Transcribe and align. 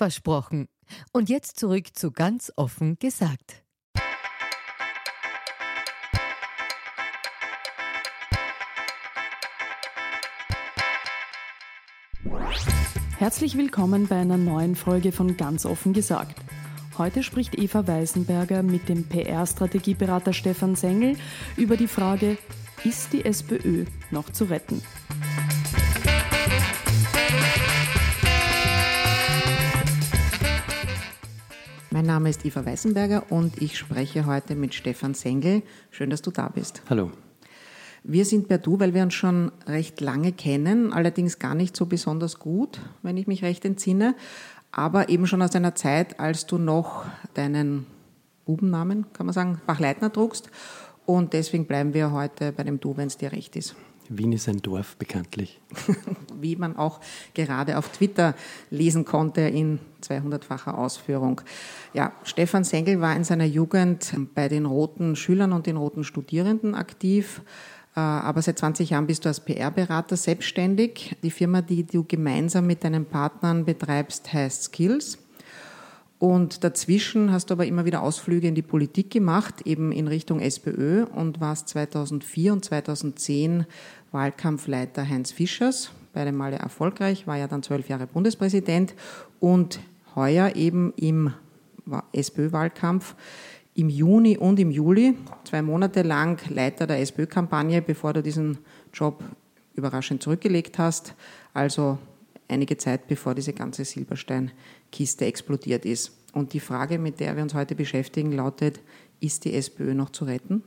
Versprochen. 0.00 0.66
Und 1.12 1.28
jetzt 1.28 1.60
zurück 1.60 1.88
zu 1.92 2.10
ganz 2.10 2.50
offen 2.56 2.98
gesagt. 2.98 3.62
Herzlich 13.18 13.58
willkommen 13.58 14.06
bei 14.06 14.16
einer 14.16 14.38
neuen 14.38 14.74
Folge 14.74 15.12
von 15.12 15.36
Ganz 15.36 15.66
offen 15.66 15.92
gesagt. 15.92 16.40
Heute 16.96 17.22
spricht 17.22 17.58
Eva 17.58 17.86
Weisenberger 17.86 18.62
mit 18.62 18.88
dem 18.88 19.06
PR-Strategieberater 19.06 20.32
Stefan 20.32 20.76
Sengel 20.76 21.18
über 21.58 21.76
die 21.76 21.88
Frage, 21.88 22.38
ist 22.84 23.12
die 23.12 23.26
SPÖ 23.26 23.84
noch 24.10 24.30
zu 24.30 24.44
retten? 24.44 24.80
Mein 32.00 32.06
Name 32.06 32.30
ist 32.30 32.46
Eva 32.46 32.64
Weißenberger 32.64 33.30
und 33.30 33.60
ich 33.60 33.76
spreche 33.76 34.24
heute 34.24 34.54
mit 34.54 34.72
Stefan 34.72 35.12
Sengel. 35.12 35.62
Schön, 35.90 36.08
dass 36.08 36.22
du 36.22 36.30
da 36.30 36.48
bist. 36.48 36.80
Hallo. 36.88 37.10
Wir 38.04 38.24
sind 38.24 38.48
per 38.48 38.56
Du, 38.56 38.80
weil 38.80 38.94
wir 38.94 39.02
uns 39.02 39.12
schon 39.12 39.52
recht 39.66 40.00
lange 40.00 40.32
kennen, 40.32 40.94
allerdings 40.94 41.38
gar 41.38 41.54
nicht 41.54 41.76
so 41.76 41.84
besonders 41.84 42.38
gut, 42.38 42.80
wenn 43.02 43.18
ich 43.18 43.26
mich 43.26 43.44
recht 43.44 43.66
entsinne, 43.66 44.14
aber 44.72 45.10
eben 45.10 45.26
schon 45.26 45.42
aus 45.42 45.54
einer 45.54 45.74
Zeit, 45.74 46.18
als 46.18 46.46
du 46.46 46.56
noch 46.56 47.04
deinen 47.34 47.84
Bubennamen, 48.46 49.04
kann 49.12 49.26
man 49.26 49.34
sagen, 49.34 49.60
Bachleitner 49.66 50.10
trugst 50.10 50.48
und 51.04 51.34
deswegen 51.34 51.66
bleiben 51.66 51.92
wir 51.92 52.12
heute 52.12 52.52
bei 52.52 52.62
dem 52.62 52.80
Du, 52.80 52.96
wenn 52.96 53.08
es 53.08 53.18
dir 53.18 53.30
recht 53.30 53.56
ist. 53.56 53.76
Wien 54.10 54.32
ist 54.32 54.48
ein 54.48 54.60
Dorf, 54.60 54.96
bekanntlich. 54.96 55.60
Wie 56.40 56.56
man 56.56 56.76
auch 56.76 57.00
gerade 57.32 57.78
auf 57.78 57.88
Twitter 57.90 58.34
lesen 58.68 59.04
konnte 59.04 59.42
in 59.42 59.78
200-facher 60.02 60.76
Ausführung. 60.76 61.40
Ja, 61.94 62.12
Stefan 62.24 62.64
Sengel 62.64 63.00
war 63.00 63.14
in 63.14 63.22
seiner 63.22 63.44
Jugend 63.44 64.12
bei 64.34 64.48
den 64.48 64.66
roten 64.66 65.14
Schülern 65.14 65.52
und 65.52 65.66
den 65.66 65.76
roten 65.76 66.02
Studierenden 66.02 66.74
aktiv. 66.74 67.42
Äh, 67.94 68.00
aber 68.00 68.42
seit 68.42 68.58
20 68.58 68.90
Jahren 68.90 69.06
bist 69.06 69.24
du 69.24 69.28
als 69.28 69.40
PR-Berater 69.40 70.16
selbstständig. 70.16 71.16
Die 71.22 71.30
Firma, 71.30 71.62
die 71.62 71.84
du 71.84 72.04
gemeinsam 72.04 72.66
mit 72.66 72.82
deinen 72.82 73.06
Partnern 73.06 73.64
betreibst, 73.64 74.32
heißt 74.32 74.64
Skills. 74.64 75.18
Und 76.20 76.64
dazwischen 76.64 77.32
hast 77.32 77.48
du 77.48 77.54
aber 77.54 77.64
immer 77.64 77.86
wieder 77.86 78.02
Ausflüge 78.02 78.46
in 78.46 78.54
die 78.54 78.60
Politik 78.60 79.10
gemacht, 79.10 79.62
eben 79.64 79.90
in 79.90 80.06
Richtung 80.06 80.38
SPÖ 80.38 81.04
und 81.04 81.40
warst 81.40 81.70
2004 81.70 82.52
und 82.52 82.62
2010 82.62 83.64
Wahlkampfleiter 84.12 85.08
Heinz 85.08 85.32
Fischers, 85.32 85.90
beide 86.12 86.32
Male 86.32 86.56
erfolgreich, 86.56 87.26
war 87.26 87.36
ja 87.36 87.46
dann 87.46 87.62
zwölf 87.62 87.88
Jahre 87.88 88.06
Bundespräsident 88.06 88.94
und 89.38 89.80
heuer 90.14 90.56
eben 90.56 90.92
im 90.96 91.32
SPÖ-Wahlkampf 92.12 93.14
im 93.74 93.88
Juni 93.88 94.36
und 94.36 94.58
im 94.58 94.70
Juli, 94.70 95.16
zwei 95.44 95.62
Monate 95.62 96.02
lang 96.02 96.40
Leiter 96.50 96.86
der 96.86 97.00
SPÖ-Kampagne, 97.00 97.80
bevor 97.80 98.12
du 98.12 98.22
diesen 98.22 98.58
Job 98.92 99.22
überraschend 99.74 100.22
zurückgelegt 100.22 100.78
hast. 100.78 101.14
Also 101.54 101.98
einige 102.48 102.76
Zeit 102.76 103.06
bevor 103.06 103.34
diese 103.34 103.52
ganze 103.52 103.84
Silbersteinkiste 103.84 105.24
explodiert 105.24 105.84
ist. 105.84 106.12
Und 106.32 106.52
die 106.52 106.60
Frage, 106.60 106.98
mit 106.98 107.20
der 107.20 107.36
wir 107.36 107.42
uns 107.42 107.54
heute 107.54 107.74
beschäftigen, 107.74 108.32
lautet, 108.32 108.80
ist 109.20 109.44
die 109.44 109.54
SPÖ 109.54 109.94
noch 109.94 110.10
zu 110.10 110.24
retten? 110.24 110.62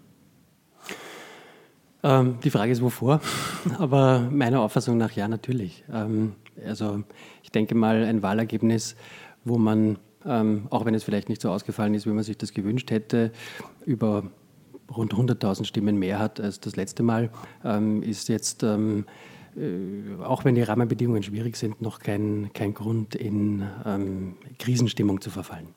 Ähm, 2.04 2.38
die 2.44 2.50
Frage 2.50 2.72
ist, 2.72 2.82
wovor? 2.82 3.22
Aber 3.80 4.30
meiner 4.32 4.62
Auffassung 4.62 4.98
nach 4.98 5.12
ja, 5.14 5.28
natürlich. 5.28 5.84
Ähm, 5.92 6.34
also 6.66 7.04
ich 7.44 7.52
denke 7.52 7.76
mal, 7.76 8.04
ein 8.04 8.22
Wahlergebnis, 8.22 8.96
wo 9.46 9.58
man, 9.58 9.98
ähm, 10.26 10.68
auch 10.70 10.86
wenn 10.86 10.94
es 10.94 11.04
vielleicht 11.04 11.30
nicht 11.30 11.42
so 11.42 11.50
ausgefallen 11.50 11.94
ist, 11.94 12.06
wie 12.06 12.12
man 12.12 12.24
sich 12.24 12.38
das 12.38 12.54
gewünscht 12.54 12.92
hätte, 12.92 13.32
über 13.86 14.24
rund 14.96 15.14
100.000 15.14 15.66
Stimmen 15.66 15.98
mehr 15.98 16.20
hat 16.20 16.40
als 16.40 16.60
das 16.60 16.76
letzte 16.76 17.04
Mal, 17.04 17.30
ähm, 17.64 18.04
ist 18.04 18.30
jetzt 18.30 18.64
ähm, 18.64 19.06
äh, 19.56 20.22
auch 20.24 20.46
wenn 20.46 20.56
die 20.56 20.62
Rahmenbedingungen 20.62 21.24
schwierig 21.24 21.56
sind, 21.58 21.82
noch 21.82 22.00
kein, 22.00 22.52
kein 22.54 22.74
Grund, 22.74 23.16
in 23.16 23.64
ähm, 23.86 24.36
Krisenstimmung 24.60 25.22
zu 25.22 25.30
verfallen. 25.30 25.68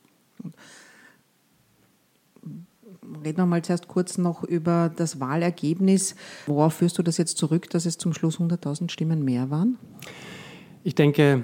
Reden 3.25 3.39
wir 3.39 3.47
mal 3.47 3.63
zuerst 3.63 3.89
kurz 3.89 4.19
noch 4.19 4.43
über 4.45 4.91
das 4.95 5.21
Wahlergebnis. 5.21 6.17
Worauf 6.47 6.75
führst 6.75 6.99
du 6.99 7.03
das 7.03 7.19
jetzt 7.19 7.39
zurück, 7.39 7.71
dass 7.71 7.87
es 7.87 7.99
zum 7.99 8.13
Schluss 8.13 8.39
100.000 8.39 8.91
Stimmen 8.91 9.25
mehr 9.25 9.51
waren? 9.51 9.79
Ich 10.85 10.95
denke, 10.95 11.43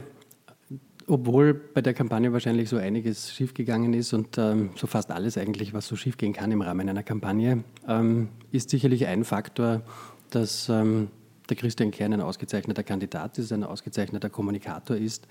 obwohl 1.06 1.54
bei 1.54 1.82
der 1.82 1.94
Kampagne 1.94 2.32
wahrscheinlich 2.32 2.68
so 2.68 2.76
einiges 2.76 3.32
schiefgegangen 3.32 3.92
ist 3.94 4.12
und 4.12 4.38
ähm, 4.38 4.70
so 4.76 4.86
fast 4.86 5.10
alles 5.10 5.36
eigentlich, 5.36 5.74
was 5.74 5.86
so 5.86 5.96
schiefgehen 5.96 6.32
kann 6.32 6.50
im 6.52 6.62
Rahmen 6.62 6.88
einer 6.88 7.02
Kampagne, 7.02 7.64
ähm, 7.88 8.28
ist 8.50 8.70
sicherlich 8.70 9.06
ein 9.06 9.24
Faktor, 9.24 9.82
dass 10.30 10.68
ähm, 10.68 11.08
der 11.48 11.56
Christian 11.56 11.90
Kern 11.90 12.12
ein 12.12 12.20
ausgezeichneter 12.20 12.82
Kandidat 12.82 13.38
ist, 13.38 13.52
ein 13.52 13.64
ausgezeichneter 13.64 14.30
Kommunikator 14.30 14.96
ist 14.96 15.26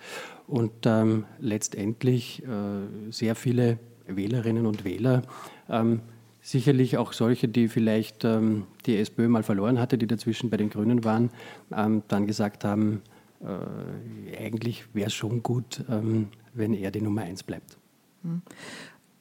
und 0.47 0.71
ähm, 0.85 1.25
letztendlich 1.39 2.43
äh, 2.43 3.11
sehr 3.11 3.35
viele 3.35 3.79
Wählerinnen 4.07 4.65
und 4.65 4.83
Wähler, 4.83 5.23
ähm, 5.69 6.01
sicherlich 6.41 6.97
auch 6.97 7.13
solche, 7.13 7.47
die 7.47 7.67
vielleicht 7.67 8.25
ähm, 8.25 8.65
die 8.85 8.97
SPÖ 8.97 9.27
mal 9.27 9.43
verloren 9.43 9.79
hatte, 9.79 9.97
die 9.97 10.07
dazwischen 10.07 10.49
bei 10.49 10.57
den 10.57 10.69
Grünen 10.69 11.03
waren, 11.03 11.29
ähm, 11.75 12.03
dann 12.07 12.27
gesagt 12.27 12.63
haben, 12.63 13.01
äh, 13.41 14.45
eigentlich 14.45 14.85
wäre 14.93 15.07
es 15.07 15.13
schon 15.13 15.43
gut, 15.43 15.83
ähm, 15.89 16.29
wenn 16.53 16.73
er 16.73 16.91
die 16.91 17.01
Nummer 17.01 17.21
eins 17.21 17.43
bleibt. 17.43 17.77
Hm. 18.23 18.41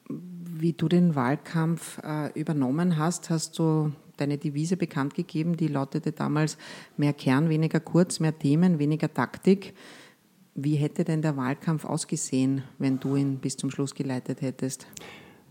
Wie 0.09 0.73
du 0.73 0.89
den 0.89 1.15
Wahlkampf 1.15 1.99
äh, 2.03 2.37
übernommen 2.39 2.97
hast, 2.97 3.29
hast 3.29 3.57
du 3.57 3.91
deine 4.17 4.37
Devise 4.37 4.77
bekannt 4.77 5.15
gegeben, 5.15 5.57
die 5.57 5.67
lautete 5.67 6.11
damals 6.11 6.57
mehr 6.97 7.13
Kern, 7.13 7.49
weniger 7.49 7.79
kurz, 7.79 8.19
mehr 8.19 8.37
Themen, 8.37 8.77
weniger 8.77 9.11
Taktik. 9.11 9.73
Wie 10.53 10.75
hätte 10.75 11.05
denn 11.05 11.21
der 11.21 11.37
Wahlkampf 11.37 11.85
ausgesehen, 11.85 12.63
wenn 12.77 12.99
du 12.99 13.15
ihn 13.15 13.37
bis 13.37 13.55
zum 13.57 13.71
Schluss 13.71 13.95
geleitet 13.95 14.41
hättest? 14.41 14.85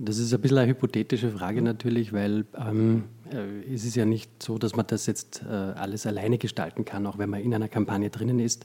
Das 0.03 0.17
ist 0.17 0.33
ein 0.33 0.41
bisschen 0.41 0.57
eine 0.57 0.71
hypothetische 0.71 1.31
Frage 1.31 1.61
natürlich, 1.61 2.15
weil 2.15 2.47
ähm, 2.57 3.05
äh, 3.31 3.71
es 3.71 3.85
ist 3.85 3.97
ja 3.97 4.07
nicht 4.07 4.43
so, 4.43 4.57
dass 4.57 4.75
man 4.75 4.87
das 4.87 5.05
jetzt 5.05 5.43
äh, 5.47 5.53
alles 5.53 6.07
alleine 6.07 6.39
gestalten 6.39 6.87
kann, 6.87 7.07
auch 7.07 7.19
wenn 7.19 7.29
man 7.29 7.43
in 7.43 7.55
einer 7.55 7.69
Kampagne 7.69 8.09
drinnen 8.09 8.39
ist. 8.39 8.65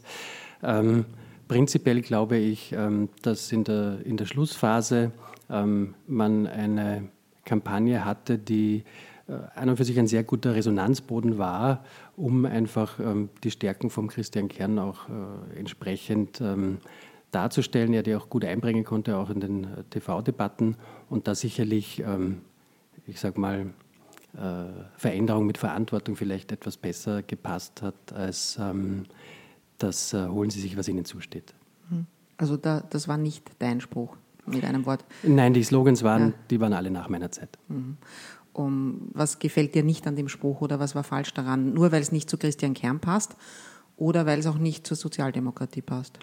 Ähm, 0.64 1.04
prinzipiell 1.50 2.02
glaube 2.02 2.38
ich, 2.38 2.72
ähm, 2.72 3.10
dass 3.22 3.52
in 3.52 3.66
der, 3.66 3.98
in 4.06 4.16
der 4.16 4.28
Schlussphase 4.28 5.12
ähm, 5.50 5.96
man 6.08 6.48
eine 6.48 7.10
Kampagne 7.44 8.06
hatte, 8.06 8.38
die 8.38 8.86
äh, 9.28 9.34
an 9.56 9.68
und 9.68 9.76
für 9.76 9.84
sich 9.84 10.00
ein 10.00 10.08
sehr 10.08 10.24
guter 10.24 10.56
Resonanzboden 10.56 11.38
war, 11.38 11.84
um 12.16 12.46
einfach 12.46 12.98
ähm, 13.02 13.28
die 13.44 13.52
Stärken 13.52 13.90
vom 13.90 14.08
Christian 14.08 14.48
Kern 14.48 14.80
auch 14.80 15.10
äh, 15.10 15.60
entsprechend 15.60 16.40
ähm, 16.40 16.78
darzustellen, 17.32 17.94
er 17.94 18.04
die 18.04 18.16
auch 18.16 18.30
gut 18.30 18.46
einbringen 18.46 18.86
konnte, 18.86 19.18
auch 19.18 19.30
in 19.30 19.42
den 19.42 19.64
äh, 19.66 19.84
TV-Debatten 19.90 20.78
und 21.10 21.28
da 21.28 21.36
sicherlich, 21.36 22.00
ähm, 22.00 22.42
ich 23.08 23.20
sag 23.20 23.38
mal, 23.38 23.74
äh, 24.36 24.66
Veränderung 24.98 25.46
mit 25.46 25.58
Verantwortung 25.58 26.16
vielleicht 26.16 26.52
etwas 26.52 26.78
besser 26.78 27.24
gepasst 27.24 27.82
hat, 27.82 28.14
als 28.14 28.58
ähm, 28.60 29.06
das 29.78 30.14
äh, 30.14 30.28
holen 30.28 30.50
Sie 30.50 30.60
sich, 30.60 30.78
was 30.78 30.88
Ihnen 30.88 31.06
zusteht. 31.06 31.54
Hm. 31.90 32.06
Also 32.38 32.58
da, 32.58 32.82
das 32.90 33.08
war 33.08 33.18
nicht 33.18 33.50
dein 33.60 33.82
Spruch 33.82 34.18
mit 34.46 34.64
einem 34.64 34.86
Wort. 34.86 35.04
Nein, 35.24 35.54
die 35.54 35.64
Slogans 35.64 36.04
waren, 36.04 36.30
ja. 36.30 36.34
die 36.50 36.60
waren 36.60 36.74
alle 36.74 36.92
nach 36.92 37.10
meiner 37.10 37.32
Zeit. 37.32 37.58
Mhm. 37.68 37.98
Um, 38.54 39.10
was 39.14 39.40
gefällt 39.40 39.76
dir 39.76 39.84
nicht 39.84 40.08
an 40.08 40.16
dem 40.16 40.30
Spruch 40.30 40.62
oder 40.62 40.80
was 40.80 40.96
war 40.96 41.04
falsch 41.04 41.34
daran? 41.34 41.74
Nur 41.74 41.92
weil 41.92 42.02
es 42.02 42.14
nicht 42.14 42.30
zu 42.30 42.38
Christian 42.38 42.74
Kern 42.74 43.02
passt 43.02 43.36
oder 43.98 44.26
weil 44.26 44.40
es 44.40 44.48
auch 44.48 44.58
nicht 44.58 44.86
zur 44.86 44.98
Sozialdemokratie 44.98 45.82
passt? 45.82 46.20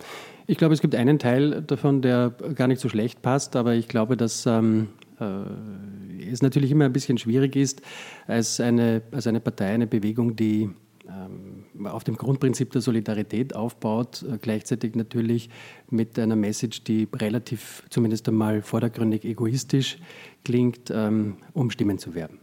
Ich 0.46 0.58
glaube, 0.58 0.74
es 0.74 0.80
gibt 0.80 0.94
einen 0.94 1.18
Teil 1.18 1.62
davon, 1.62 2.02
der 2.02 2.30
gar 2.54 2.68
nicht 2.68 2.80
so 2.80 2.88
schlecht 2.88 3.22
passt, 3.22 3.56
aber 3.56 3.74
ich 3.74 3.88
glaube, 3.88 4.16
dass 4.16 4.46
ähm, 4.46 4.88
äh, 5.20 6.30
es 6.30 6.42
natürlich 6.42 6.70
immer 6.70 6.84
ein 6.84 6.92
bisschen 6.92 7.18
schwierig 7.18 7.56
ist, 7.56 7.82
als 8.26 8.60
eine, 8.60 9.02
als 9.10 9.26
eine 9.26 9.40
Partei, 9.40 9.68
eine 9.68 9.86
Bewegung, 9.86 10.36
die 10.36 10.70
ähm, 11.08 11.86
auf 11.86 12.04
dem 12.04 12.16
Grundprinzip 12.16 12.70
der 12.70 12.80
Solidarität 12.80 13.54
aufbaut, 13.54 14.22
äh, 14.22 14.38
gleichzeitig 14.38 14.94
natürlich 14.94 15.50
mit 15.90 16.18
einer 16.18 16.36
Message, 16.36 16.84
die 16.84 17.08
relativ, 17.14 17.84
zumindest 17.90 18.28
einmal 18.28 18.62
vordergründig 18.62 19.24
egoistisch 19.24 19.98
klingt, 20.44 20.90
ähm, 20.90 21.36
um 21.52 21.70
Stimmen 21.70 21.98
zu 21.98 22.14
werben. 22.14 22.38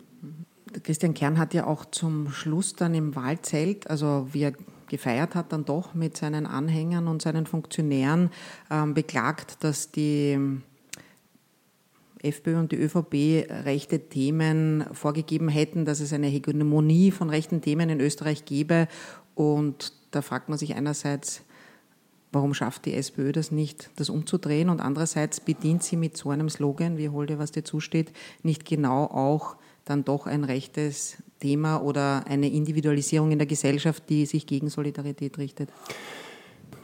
Christian 0.83 1.13
Kern 1.13 1.39
hat 1.39 1.53
ja 1.53 1.65
auch 1.65 1.85
zum 1.85 2.31
Schluss 2.31 2.73
dann 2.73 2.93
im 2.93 3.15
Wahlzelt, 3.15 3.89
also 3.89 4.27
wie 4.31 4.41
er 4.41 4.53
gefeiert 4.89 5.35
hat, 5.35 5.53
dann 5.53 5.63
doch 5.63 5.93
mit 5.93 6.17
seinen 6.17 6.45
Anhängern 6.45 7.07
und 7.07 7.21
seinen 7.21 7.45
Funktionären 7.45 8.29
ähm, 8.69 8.93
beklagt, 8.93 9.63
dass 9.63 9.91
die 9.91 10.59
FPÖ 12.21 12.59
und 12.59 12.71
die 12.71 12.77
ÖVP 12.77 13.49
rechte 13.65 13.99
Themen 14.09 14.85
vorgegeben 14.91 15.47
hätten, 15.47 15.85
dass 15.85 15.99
es 15.99 16.11
eine 16.11 16.27
Hegemonie 16.27 17.11
von 17.11 17.29
rechten 17.29 17.61
Themen 17.61 17.89
in 17.89 18.01
Österreich 18.01 18.45
gäbe. 18.45 18.87
Und 19.35 19.93
da 20.11 20.21
fragt 20.21 20.49
man 20.49 20.57
sich 20.57 20.75
einerseits, 20.75 21.43
warum 22.31 22.53
schafft 22.53 22.85
die 22.85 22.93
SPÖ 22.93 23.31
das 23.31 23.51
nicht, 23.51 23.89
das 23.95 24.09
umzudrehen? 24.09 24.69
Und 24.69 24.81
andererseits 24.81 25.39
bedient 25.39 25.83
sie 25.83 25.95
mit 25.95 26.17
so 26.17 26.29
einem 26.29 26.49
Slogan, 26.49 26.97
wie 26.97 27.09
dir, 27.25 27.39
was 27.39 27.51
dir 27.51 27.63
zusteht, 27.63 28.11
nicht 28.43 28.65
genau 28.65 29.05
auch 29.05 29.55
dann 29.89 30.03
doch 30.03 30.27
ein 30.27 30.43
rechtes 30.43 31.17
Thema 31.39 31.77
oder 31.81 32.25
eine 32.27 32.49
Individualisierung 32.49 33.31
in 33.31 33.39
der 33.39 33.47
Gesellschaft, 33.47 34.03
die 34.09 34.25
sich 34.25 34.45
gegen 34.45 34.69
Solidarität 34.69 35.37
richtet? 35.37 35.69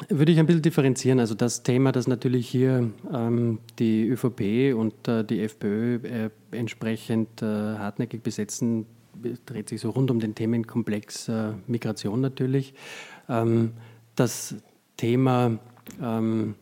Würde 0.10 0.31
ich 0.31 0.40
ein 0.40 0.46
bisschen 0.46 0.62
differenzieren. 0.62 1.19
Also 1.19 1.36
das 1.36 1.63
Thema, 1.63 1.92
das 1.92 2.07
natürlich 2.07 2.48
hier 2.48 2.92
ähm, 3.13 3.60
die 3.80 4.07
ÖVP 4.07 4.75
und 4.75 5.07
äh, 5.07 5.24
die 5.24 5.42
FPÖ 5.42 5.96
äh, 6.04 6.30
entsprechend 6.52 7.42
äh, 7.42 7.46
hartnäckig 7.46 8.22
besetzen, 8.22 8.86
dreht 9.46 9.69
sich 9.69 9.81
so 9.81 9.92
rund 9.92 10.12
um 10.12 10.19
den 10.19 10.36
Themenkomplex 10.36 11.30
äh, 11.30 11.54
Migration 11.68 12.22
natürlich. 12.22 12.74
Ähm, 13.30 13.72
das 14.16 14.56
Thema 14.98 15.60
ähm, 16.01 16.56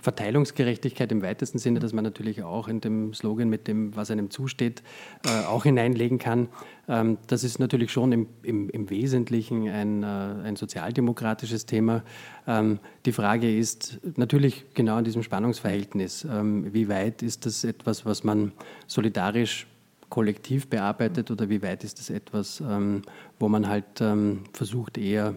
Verteilungsgerechtigkeit 0.00 1.12
im 1.12 1.22
weitesten 1.22 1.58
Sinne, 1.58 1.80
dass 1.80 1.92
man 1.92 2.04
natürlich 2.04 2.42
auch 2.42 2.68
in 2.68 2.80
dem 2.80 3.12
Slogan 3.14 3.48
mit 3.48 3.68
dem, 3.68 3.94
was 3.96 4.10
einem 4.10 4.30
zusteht, 4.30 4.82
äh, 5.24 5.46
auch 5.46 5.64
hineinlegen 5.64 6.18
kann. 6.18 6.48
Ähm, 6.88 7.18
das 7.26 7.44
ist 7.44 7.58
natürlich 7.58 7.92
schon 7.92 8.12
im, 8.12 8.26
im, 8.42 8.70
im 8.70 8.90
Wesentlichen 8.90 9.68
ein, 9.68 10.02
äh, 10.02 10.06
ein, 10.06 10.56
sozialdemokratisches 10.56 11.66
Thema. 11.66 12.02
Ähm, 12.46 12.78
die 13.06 13.12
Frage 13.12 13.56
ist 13.56 14.00
natürlich 14.16 14.66
genau 14.74 14.98
in 14.98 15.04
diesem 15.04 15.22
Spannungsverhältnis, 15.22 16.24
ähm, 16.24 16.72
wie 16.72 16.88
weit 16.88 17.22
ist 17.22 17.46
das 17.46 17.64
etwas, 17.64 18.06
was 18.06 18.24
man 18.24 18.52
solidarisch 18.86 19.66
kollektiv 20.08 20.68
bearbeitet 20.68 21.30
oder 21.30 21.48
wie 21.48 21.62
weit 21.62 21.84
ist 21.84 22.00
das 22.00 22.10
etwas, 22.10 22.60
ähm, 22.60 23.02
wo 23.38 23.48
man 23.48 23.68
halt 23.68 24.00
ähm, 24.00 24.40
versucht, 24.52 24.98
eher 24.98 25.36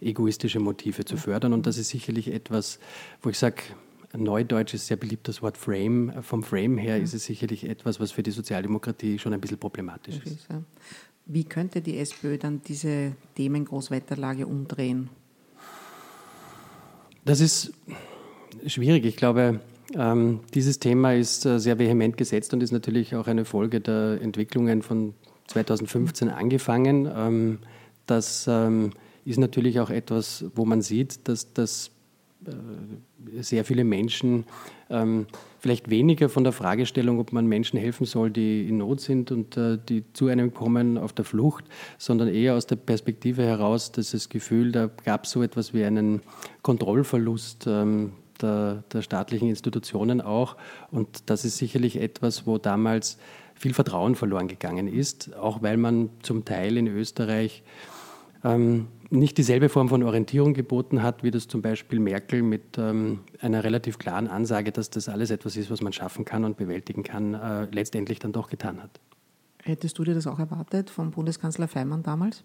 egoistische 0.00 0.60
Motive 0.60 1.04
zu 1.04 1.16
fördern. 1.16 1.52
Und 1.52 1.66
das 1.66 1.78
ist 1.78 1.90
sicherlich 1.90 2.32
etwas, 2.32 2.78
wo 3.22 3.30
ich 3.30 3.38
sage, 3.38 3.62
Neudeutsch 4.16 4.74
ist 4.74 4.86
sehr 4.86 4.96
beliebt 4.96 5.26
das 5.28 5.42
Wort 5.42 5.58
Frame. 5.58 6.12
Vom 6.22 6.42
Frame 6.42 6.78
her 6.78 7.00
ist 7.00 7.14
es 7.14 7.24
sicherlich 7.24 7.68
etwas, 7.68 7.98
was 8.00 8.12
für 8.12 8.22
die 8.22 8.30
Sozialdemokratie 8.30 9.18
schon 9.18 9.32
ein 9.32 9.40
bisschen 9.40 9.58
problematisch 9.58 10.20
ist. 10.24 10.48
Wie 11.26 11.44
könnte 11.44 11.80
die 11.80 11.98
SPÖ 11.98 12.38
dann 12.38 12.60
diese 12.62 13.12
Themen-Großwetterlage 13.34 14.46
umdrehen? 14.46 15.08
Das 17.24 17.40
ist 17.40 17.72
schwierig. 18.66 19.06
Ich 19.06 19.16
glaube, 19.16 19.60
ähm, 19.94 20.40
dieses 20.52 20.78
Thema 20.78 21.14
ist 21.14 21.46
äh, 21.46 21.58
sehr 21.58 21.78
vehement 21.78 22.16
gesetzt 22.16 22.52
und 22.52 22.62
ist 22.62 22.72
natürlich 22.72 23.14
auch 23.14 23.26
eine 23.26 23.44
Folge 23.44 23.80
der 23.80 24.20
Entwicklungen 24.20 24.82
von 24.82 25.14
2015 25.46 26.28
angefangen. 26.28 27.08
Ähm, 27.14 27.58
das 28.06 28.46
ähm, 28.46 28.90
ist 29.24 29.38
natürlich 29.38 29.80
auch 29.80 29.90
etwas, 29.90 30.44
wo 30.54 30.66
man 30.66 30.82
sieht, 30.82 31.26
dass 31.28 31.54
das 31.54 31.90
sehr 33.40 33.64
viele 33.64 33.84
Menschen 33.84 34.44
ähm, 34.90 35.26
vielleicht 35.58 35.88
weniger 35.88 36.28
von 36.28 36.44
der 36.44 36.52
Fragestellung, 36.52 37.18
ob 37.18 37.32
man 37.32 37.46
Menschen 37.46 37.78
helfen 37.78 38.04
soll, 38.04 38.30
die 38.30 38.68
in 38.68 38.78
Not 38.78 39.00
sind 39.00 39.32
und 39.32 39.56
äh, 39.56 39.78
die 39.78 40.04
zu 40.12 40.26
einem 40.26 40.52
kommen 40.52 40.98
auf 40.98 41.12
der 41.14 41.24
Flucht, 41.24 41.64
sondern 41.96 42.28
eher 42.28 42.54
aus 42.54 42.66
der 42.66 42.76
Perspektive 42.76 43.42
heraus, 43.44 43.90
dass 43.90 44.10
das 44.10 44.28
Gefühl, 44.28 44.72
da 44.72 44.90
gab 45.04 45.24
es 45.24 45.30
so 45.30 45.42
etwas 45.42 45.72
wie 45.72 45.84
einen 45.84 46.20
Kontrollverlust 46.62 47.66
ähm, 47.66 48.12
der, 48.42 48.84
der 48.92 49.00
staatlichen 49.00 49.48
Institutionen 49.48 50.20
auch. 50.20 50.56
Und 50.90 51.30
das 51.30 51.44
ist 51.44 51.56
sicherlich 51.56 52.00
etwas, 52.00 52.46
wo 52.46 52.58
damals 52.58 53.18
viel 53.54 53.72
Vertrauen 53.72 54.16
verloren 54.16 54.48
gegangen 54.48 54.86
ist, 54.86 55.34
auch 55.34 55.62
weil 55.62 55.76
man 55.76 56.10
zum 56.22 56.44
Teil 56.44 56.76
in 56.76 56.88
Österreich 56.88 57.62
ähm, 58.44 58.88
nicht 59.14 59.38
dieselbe 59.38 59.68
Form 59.68 59.88
von 59.88 60.02
Orientierung 60.02 60.54
geboten 60.54 61.02
hat, 61.02 61.22
wie 61.22 61.30
das 61.30 61.48
zum 61.48 61.62
Beispiel 61.62 62.00
Merkel 62.00 62.42
mit 62.42 62.78
ähm, 62.78 63.20
einer 63.40 63.64
relativ 63.64 63.98
klaren 63.98 64.26
Ansage, 64.26 64.72
dass 64.72 64.90
das 64.90 65.08
alles 65.08 65.30
etwas 65.30 65.56
ist, 65.56 65.70
was 65.70 65.80
man 65.80 65.92
schaffen 65.92 66.24
kann 66.24 66.44
und 66.44 66.56
bewältigen 66.56 67.02
kann, 67.02 67.34
äh, 67.34 67.66
letztendlich 67.72 68.18
dann 68.18 68.32
doch 68.32 68.48
getan 68.48 68.82
hat. 68.82 69.00
Hättest 69.62 69.98
du 69.98 70.04
dir 70.04 70.14
das 70.14 70.26
auch 70.26 70.38
erwartet 70.38 70.90
vom 70.90 71.10
Bundeskanzler 71.10 71.68
Feimann 71.68 72.02
damals? 72.02 72.44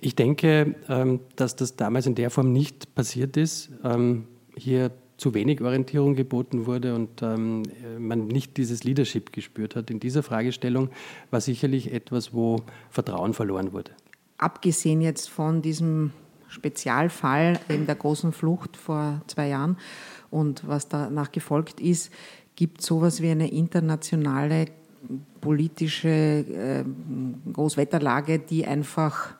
Ich 0.00 0.16
denke, 0.16 0.74
ähm, 0.88 1.20
dass 1.36 1.54
das 1.56 1.76
damals 1.76 2.06
in 2.06 2.14
der 2.14 2.30
Form 2.30 2.52
nicht 2.52 2.94
passiert 2.94 3.36
ist. 3.36 3.70
Ähm, 3.84 4.26
hier 4.56 4.90
zu 5.18 5.34
wenig 5.34 5.60
Orientierung 5.60 6.14
geboten 6.14 6.64
wurde 6.64 6.94
und 6.94 7.20
ähm, 7.20 7.64
man 7.98 8.26
nicht 8.26 8.56
dieses 8.56 8.84
Leadership 8.84 9.32
gespürt 9.32 9.76
hat 9.76 9.90
in 9.90 10.00
dieser 10.00 10.22
Fragestellung, 10.22 10.88
war 11.30 11.42
sicherlich 11.42 11.92
etwas, 11.92 12.32
wo 12.32 12.62
Vertrauen 12.88 13.34
verloren 13.34 13.72
wurde 13.74 13.92
abgesehen 14.40 15.00
jetzt 15.00 15.28
von 15.28 15.62
diesem 15.62 16.12
Spezialfall 16.48 17.60
eben 17.68 17.86
der 17.86 17.94
großen 17.94 18.32
Flucht 18.32 18.76
vor 18.76 19.22
zwei 19.26 19.48
Jahren 19.48 19.76
und 20.30 20.66
was 20.66 20.88
danach 20.88 21.30
gefolgt 21.30 21.80
ist, 21.80 22.12
gibt 22.56 22.82
sowas 22.82 23.22
wie 23.22 23.30
eine 23.30 23.50
internationale 23.50 24.66
politische 25.40 26.08
äh, 26.08 26.84
Großwetterlage, 27.52 28.38
die 28.38 28.66
einfach 28.66 29.34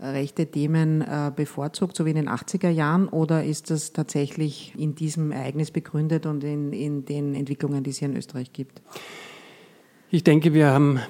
rechte 0.00 0.46
Themen 0.46 1.02
äh, 1.02 1.30
bevorzugt, 1.34 1.96
so 1.96 2.06
wie 2.06 2.10
in 2.10 2.16
den 2.16 2.28
80er 2.28 2.70
Jahren, 2.70 3.08
oder 3.08 3.44
ist 3.44 3.70
das 3.70 3.92
tatsächlich 3.92 4.74
in 4.78 4.94
diesem 4.94 5.30
Ereignis 5.30 5.70
begründet 5.70 6.26
und 6.26 6.42
in, 6.42 6.72
in 6.72 7.04
den 7.04 7.34
Entwicklungen, 7.34 7.82
die 7.82 7.90
es 7.90 7.98
hier 7.98 8.08
in 8.08 8.16
Österreich 8.16 8.52
gibt? 8.52 8.80
Ich 10.10 10.24
denke, 10.24 10.54
wir 10.54 10.68
haben 10.68 11.00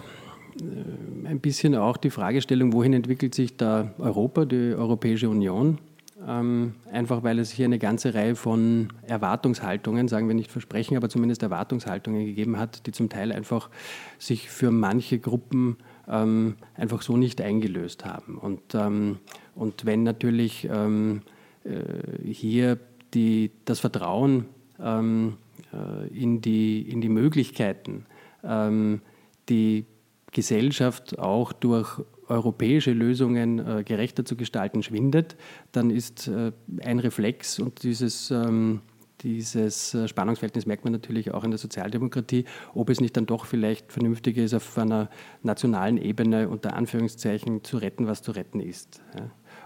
ein 1.24 1.40
bisschen 1.40 1.74
auch 1.74 1.96
die 1.96 2.10
Fragestellung, 2.10 2.72
wohin 2.72 2.92
entwickelt 2.92 3.34
sich 3.34 3.56
da 3.56 3.92
Europa, 3.98 4.44
die 4.44 4.74
Europäische 4.74 5.28
Union? 5.28 5.78
Ähm, 6.26 6.74
einfach 6.92 7.22
weil 7.22 7.38
es 7.38 7.50
hier 7.50 7.64
eine 7.64 7.78
ganze 7.78 8.12
Reihe 8.12 8.36
von 8.36 8.92
Erwartungshaltungen, 9.06 10.06
sagen 10.06 10.28
wir 10.28 10.34
nicht 10.34 10.50
Versprechen, 10.50 10.96
aber 10.96 11.08
zumindest 11.08 11.42
Erwartungshaltungen 11.42 12.26
gegeben 12.26 12.58
hat, 12.58 12.86
die 12.86 12.92
zum 12.92 13.08
Teil 13.08 13.32
einfach 13.32 13.70
sich 14.18 14.50
für 14.50 14.70
manche 14.70 15.18
Gruppen 15.18 15.78
ähm, 16.08 16.56
einfach 16.74 17.00
so 17.00 17.16
nicht 17.16 17.40
eingelöst 17.40 18.04
haben. 18.04 18.36
Und, 18.36 18.74
ähm, 18.74 19.18
und 19.54 19.86
wenn 19.86 20.02
natürlich 20.02 20.68
ähm, 20.70 21.22
äh, 21.64 22.30
hier 22.30 22.78
die, 23.14 23.50
das 23.64 23.80
Vertrauen 23.80 24.44
ähm, 24.78 25.36
äh, 25.72 26.08
in, 26.08 26.42
die, 26.42 26.82
in 26.82 27.00
die 27.00 27.08
Möglichkeiten, 27.08 28.04
ähm, 28.44 29.00
die 29.48 29.86
Gesellschaft 30.32 31.18
auch 31.18 31.52
durch 31.52 32.00
europäische 32.28 32.92
Lösungen 32.92 33.58
äh, 33.58 33.82
gerechter 33.84 34.24
zu 34.24 34.36
gestalten 34.36 34.82
schwindet, 34.82 35.36
dann 35.72 35.90
ist 35.90 36.28
äh, 36.28 36.52
ein 36.82 37.00
Reflex 37.00 37.58
und 37.58 37.82
dieses, 37.82 38.30
ähm, 38.30 38.80
dieses 39.22 39.94
äh, 39.94 40.06
Spannungsverhältnis 40.06 40.66
merkt 40.66 40.84
man 40.84 40.92
natürlich 40.92 41.32
auch 41.32 41.42
in 41.42 41.50
der 41.50 41.58
Sozialdemokratie, 41.58 42.44
ob 42.74 42.90
es 42.90 43.00
nicht 43.00 43.16
dann 43.16 43.26
doch 43.26 43.46
vielleicht 43.46 43.92
vernünftiger 43.92 44.44
ist, 44.44 44.54
auf 44.54 44.78
einer 44.78 45.10
nationalen 45.42 45.98
Ebene 45.98 46.48
unter 46.48 46.74
Anführungszeichen 46.74 47.64
zu 47.64 47.78
retten, 47.78 48.06
was 48.06 48.22
zu 48.22 48.30
retten 48.30 48.60
ist. 48.60 49.02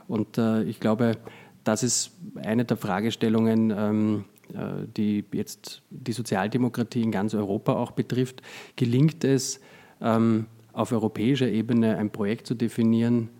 Und 0.09 0.39
ich 0.67 0.81
glaube, 0.81 1.17
das 1.65 1.83
ist 1.83 2.13
eine 2.37 2.65
der 2.65 2.77
Fragestellungen, 2.77 3.71
ähm, 3.71 4.25
äh, 4.53 4.87
die 4.97 5.25
jetzt 5.33 5.83
die 5.91 6.13
Sozialdemokratie 6.13 7.03
in 7.03 7.11
ganz 7.11 7.35
Europa 7.35 7.75
auch 7.75 7.93
betrifft. 7.93 8.43
Gelingt 8.77 9.25
es, 9.25 9.61
ähm, 10.01 10.47
auf 10.73 10.93
europäischer 10.93 11.49
Ebene 11.49 11.97
ein 11.97 12.11
Projekt 12.11 12.47
zu 12.47 12.55
definieren, 12.55 13.31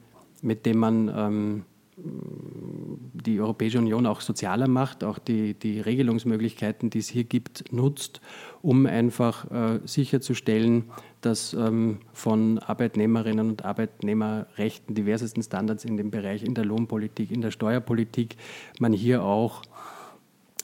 mit 0.43 0.67
dem 0.67 0.79
man 0.79 1.09
ähm, 1.09 1.65
die 1.97 3.41
Europäische 3.41 3.79
Union 3.79 4.07
auch 4.07 4.21
sozialer 4.21 4.69
macht, 4.69 5.05
auch 5.05 5.19
die, 5.19 5.55
die 5.55 5.81
Regelungsmöglichkeiten, 5.81 6.91
die 6.91 6.99
es 6.99 7.09
hier 7.09 7.25
gibt, 7.25 7.73
nutzt, 7.73 8.21
um 8.63 8.87
einfach 8.87 9.51
äh, 9.51 9.81
sicherzustellen, 9.85 10.91
dass 11.21 11.55
ähm, 11.55 12.01
von 12.13 12.59
Arbeitnehmerinnen 12.59 13.49
und 13.49 13.65
Arbeitnehmerrechten, 13.65 14.95
diversesten 14.95 15.43
Standards 15.43 15.85
in 15.85 15.97
dem 15.97 16.11
Bereich, 16.11 16.43
in 16.43 16.55
der 16.55 16.65
Lohnpolitik, 16.65 17.31
in 17.31 17.41
der 17.41 17.53
Steuerpolitik, 17.53 18.37
man 18.81 18.93
hier 18.93 19.23
auch 19.23 19.63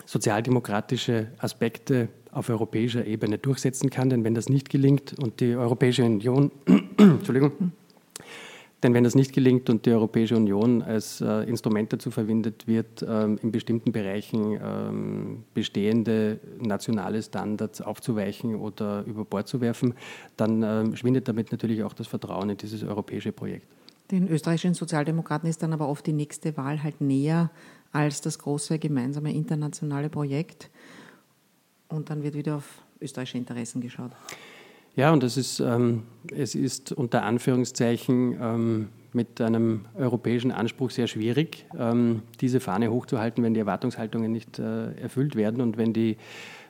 sozialdemokratische 0.05 1.29
Aspekte 1.39 2.09
auf 2.33 2.49
europäischer 2.49 3.07
Ebene 3.07 3.39
durchsetzen 3.39 3.91
kann. 3.91 4.11
Denn 4.11 4.25
wenn 4.25 4.35
das 4.35 4.49
nicht 4.49 4.71
gelingt 4.71 5.19
und 5.19 5.41
die 5.41 5.55
Europäische 5.55 6.05
Union, 6.05 6.51
Entschuldigung, 6.97 7.73
denn 8.83 8.95
wenn 8.95 9.05
das 9.05 9.15
nicht 9.15 9.35
gelingt 9.35 9.69
und 9.69 9.85
die 9.85 9.91
Europäische 9.91 10.37
Union 10.37 10.83
als 10.83 11.21
äh, 11.21 11.43
Instrument 11.43 11.93
dazu 11.93 12.11
verwendet 12.11 12.67
wird, 12.67 13.05
ähm, 13.07 13.39
in 13.43 13.53
bestimmten 13.53 13.93
Bereichen 13.93 14.59
ähm, 14.63 15.45
bestehende 15.53 16.41
nationale 16.59 17.23
Standards 17.23 17.83
aufzuweichen 17.83 18.55
oder 18.55 19.05
über 19.05 19.25
Bord 19.25 19.49
zu 19.49 19.61
werfen, 19.61 19.95
dann 20.37 20.63
ähm, 20.63 20.97
schwindet 20.97 21.29
damit 21.29 21.53
natürlich 21.53 21.83
auch 21.83 21.93
das 21.93 22.07
Vertrauen 22.07 22.51
in 22.51 22.57
dieses 22.57 22.83
europäische 22.83 23.33
Projekt. 23.33 23.67
Den 24.11 24.29
österreichischen 24.29 24.75
Sozialdemokraten 24.75 25.49
ist 25.49 25.63
dann 25.63 25.73
aber 25.73 25.89
oft 25.89 26.07
die 26.07 26.13
nächste 26.13 26.57
Wahl 26.57 26.83
halt 26.83 27.01
näher 27.01 27.51
als 27.93 28.23
das 28.23 28.39
große 28.39 28.79
gemeinsame 28.79 29.33
internationale 29.33 30.09
Projekt. 30.09 30.71
Und 31.91 32.09
dann 32.09 32.23
wird 32.23 32.35
wieder 32.35 32.57
auf 32.57 32.83
österreichische 33.01 33.39
Interessen 33.39 33.81
geschaut. 33.81 34.13
Ja, 34.97 35.13
und 35.13 35.23
es 35.23 35.37
ist, 35.37 35.61
ähm, 35.61 36.03
es 36.35 36.55
ist 36.55 36.93
unter 36.93 37.23
Anführungszeichen 37.23 38.37
ähm, 38.41 38.89
mit 39.13 39.41
einem 39.41 39.87
europäischen 39.97 40.53
Anspruch 40.53 40.91
sehr 40.91 41.07
schwierig, 41.07 41.65
ähm, 41.79 42.23
diese 42.41 42.61
Fahne 42.61 42.91
hochzuhalten, 42.91 43.43
wenn 43.43 43.55
die 43.55 43.61
Erwartungshaltungen 43.61 44.31
nicht 44.31 44.59
äh, 44.59 44.93
erfüllt 44.95 45.37
werden 45.37 45.61
und 45.61 45.77
wenn 45.77 45.93
die 45.93 46.17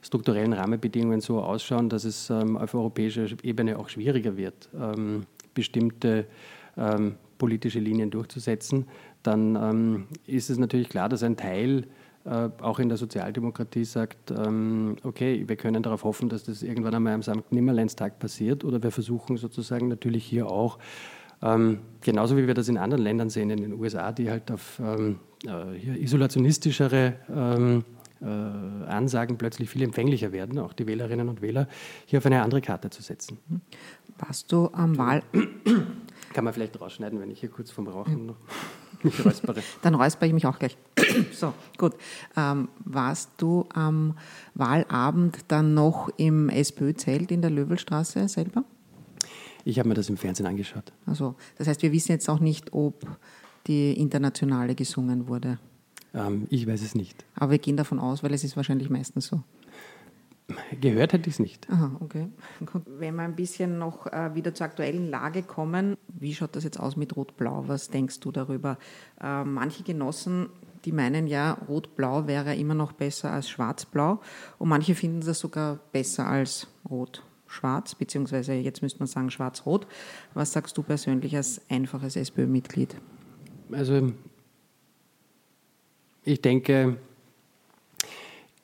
strukturellen 0.03 0.53
Rahmenbedingungen 0.53 1.21
so 1.21 1.41
ausschauen, 1.41 1.89
dass 1.89 2.05
es 2.05 2.31
ähm, 2.31 2.57
auf 2.57 2.75
europäischer 2.75 3.27
Ebene 3.43 3.79
auch 3.79 3.89
schwieriger 3.89 4.37
wird, 4.37 4.69
ähm, 4.79 5.27
bestimmte 5.55 6.27
ähm, 6.77 7.17
politische 7.37 7.81
Linien 7.81 8.11
durchzusetzen, 8.11 8.87
dann 9.23 10.07
ist 10.27 10.50
es 10.50 10.59
natürlich 10.59 10.89
klar, 10.89 11.09
dass 11.09 11.23
ein 11.23 11.37
Teil 11.37 11.87
auch 12.25 12.79
in 12.79 12.89
der 12.89 12.99
Sozialdemokratie 12.99 13.85
sagt, 13.85 14.31
ähm, 14.31 14.97
okay, 15.05 15.45
wir 15.47 15.57
können 15.57 15.83
darauf 15.83 16.05
hoffen, 16.05 16.29
dass 16.29 16.45
das 16.45 16.62
irgendwann 16.62 16.95
einmal 16.95 17.15
am 17.15 17.23
St. 17.23 17.50
Nimmerleinstag 17.50 18.19
passiert 18.19 18.62
oder 18.62 18.83
wir 18.83 18.91
versuchen 18.91 19.39
sozusagen 19.39 19.89
natürlich 19.89 20.25
hier 20.25 20.50
auch, 20.50 20.79
ähm, 21.43 21.79
genauso 22.03 22.37
wie 22.37 22.47
wir 22.47 22.53
das 22.53 22.69
in 22.69 22.77
anderen 22.77 23.03
Ländern 23.03 23.31
sehen, 23.31 23.49
in 23.49 23.62
den 23.62 23.73
USA, 23.73 24.12
die 24.12 24.31
halt 24.31 24.50
auf 24.50 24.81
ähm, 24.85 25.19
äh, 25.47 26.03
isolationistischere 26.03 27.83
äh, 28.23 28.27
Ansagen 28.27 29.39
plötzlich 29.39 29.71
viel 29.71 29.83
empfänglicher 29.83 30.31
werden, 30.31 30.59
auch 30.59 30.75
die 30.75 30.87
Wählerinnen 30.87 31.31
und 31.31 31.41
Wähler, 31.41 31.69
hier 32.05 32.19
auf 32.19 32.27
eine 32.27 32.43
andere 32.43 32.61
Karte 32.61 32.91
zu 32.91 33.00
setzen. 33.00 33.39
Warst 34.19 34.53
du 34.53 34.69
am 34.75 34.99
Wahl... 34.99 35.23
Kann 36.35 36.45
man 36.45 36.53
vielleicht 36.53 36.79
rausschneiden, 36.79 37.19
wenn 37.19 37.31
ich 37.31 37.41
hier 37.41 37.49
kurz 37.49 37.71
vom 37.71 37.89
Rauchen 37.89 38.27
noch 38.27 38.37
räuspere. 39.04 39.62
Dann 39.83 39.95
räuspere 39.95 40.26
ich 40.26 40.33
mich 40.35 40.47
auch 40.47 40.59
gleich. 40.59 40.76
so, 41.33 41.54
gut. 41.78 41.95
Ähm, 42.37 42.69
warst 42.85 43.30
du 43.38 43.66
am 43.73 44.16
Wahlabend 44.54 45.38
dann 45.49 45.75
noch 45.75 46.11
im 46.16 46.49
SPÖ-Zelt 46.49 47.30
in 47.30 47.42
der 47.42 47.50
Löwelstraße 47.50 48.28
selber? 48.28 48.64
Ich 49.64 49.78
habe 49.78 49.88
mir 49.88 49.95
das 49.95 50.09
im 50.09 50.16
Fernsehen 50.16 50.47
angeschaut. 50.47 50.92
Also, 51.07 51.35
das 51.59 51.69
heißt, 51.69 51.83
wir 51.83 51.92
wissen 51.92 52.12
jetzt 52.12 52.28
auch 52.28 52.40
nicht, 52.40 52.73
ob 52.73 53.07
die 53.66 53.92
Internationale 53.92 54.75
gesungen 54.75 55.28
wurde. 55.28 55.59
Ähm, 56.14 56.47
ich 56.50 56.66
weiß 56.66 56.83
es 56.83 56.95
nicht. 56.95 57.25
Aber 57.35 57.52
wir 57.52 57.59
gehen 57.59 57.76
davon 57.76 57.99
aus, 57.99 58.23
weil 58.23 58.33
es 58.33 58.45
ist 58.45 58.57
wahrscheinlich 58.57 58.90
meistens 58.90 59.26
so. 59.26 59.42
Gehört 60.80 61.12
hätte 61.12 61.28
ich 61.28 61.35
es 61.35 61.38
nicht. 61.38 61.69
Aha, 61.71 61.97
okay. 62.00 62.28
Gut. 62.64 62.83
Wenn 62.87 63.16
wir 63.16 63.23
ein 63.23 63.37
bisschen 63.37 63.78
noch 63.78 64.07
äh, 64.07 64.35
wieder 64.35 64.54
zur 64.54 64.66
aktuellen 64.66 65.09
Lage 65.09 65.42
kommen, 65.42 65.97
wie 66.09 66.35
schaut 66.35 66.57
das 66.57 66.64
jetzt 66.64 66.78
aus 66.78 66.97
mit 66.97 67.16
Rot-Blau? 67.16 67.64
Was 67.66 67.88
denkst 67.88 68.21
du 68.21 68.33
darüber? 68.33 68.78
Äh, 69.21 69.45
manche 69.45 69.83
Genossen, 69.83 70.49
die 70.85 70.92
meinen 70.92 71.26
ja, 71.26 71.52
Rot-Blau 71.69 72.26
wäre 72.26 72.54
immer 72.54 72.75
noch 72.75 72.92
besser 72.92 73.30
als 73.33 73.49
Schwarz-Blau 73.49 74.21
und 74.59 74.69
manche 74.69 74.95
finden 74.95 75.21
das 75.21 75.40
sogar 75.40 75.78
besser 75.92 76.26
als 76.26 76.69
Rot-Schwarz, 76.88 77.95
beziehungsweise 77.95 78.54
jetzt 78.54 78.83
müsste 78.83 79.00
man 79.00 79.09
sagen 79.09 79.30
Schwarz-Rot. 79.30 79.87
Was 80.35 80.52
sagst 80.52 80.76
du 80.78 80.83
persönlich 80.83 81.37
als 81.37 81.61
einfaches 81.69 82.16
SPÖ-Mitglied? 82.16 82.97
Also 83.73 84.12
ich 86.25 86.40
denke, 86.40 86.97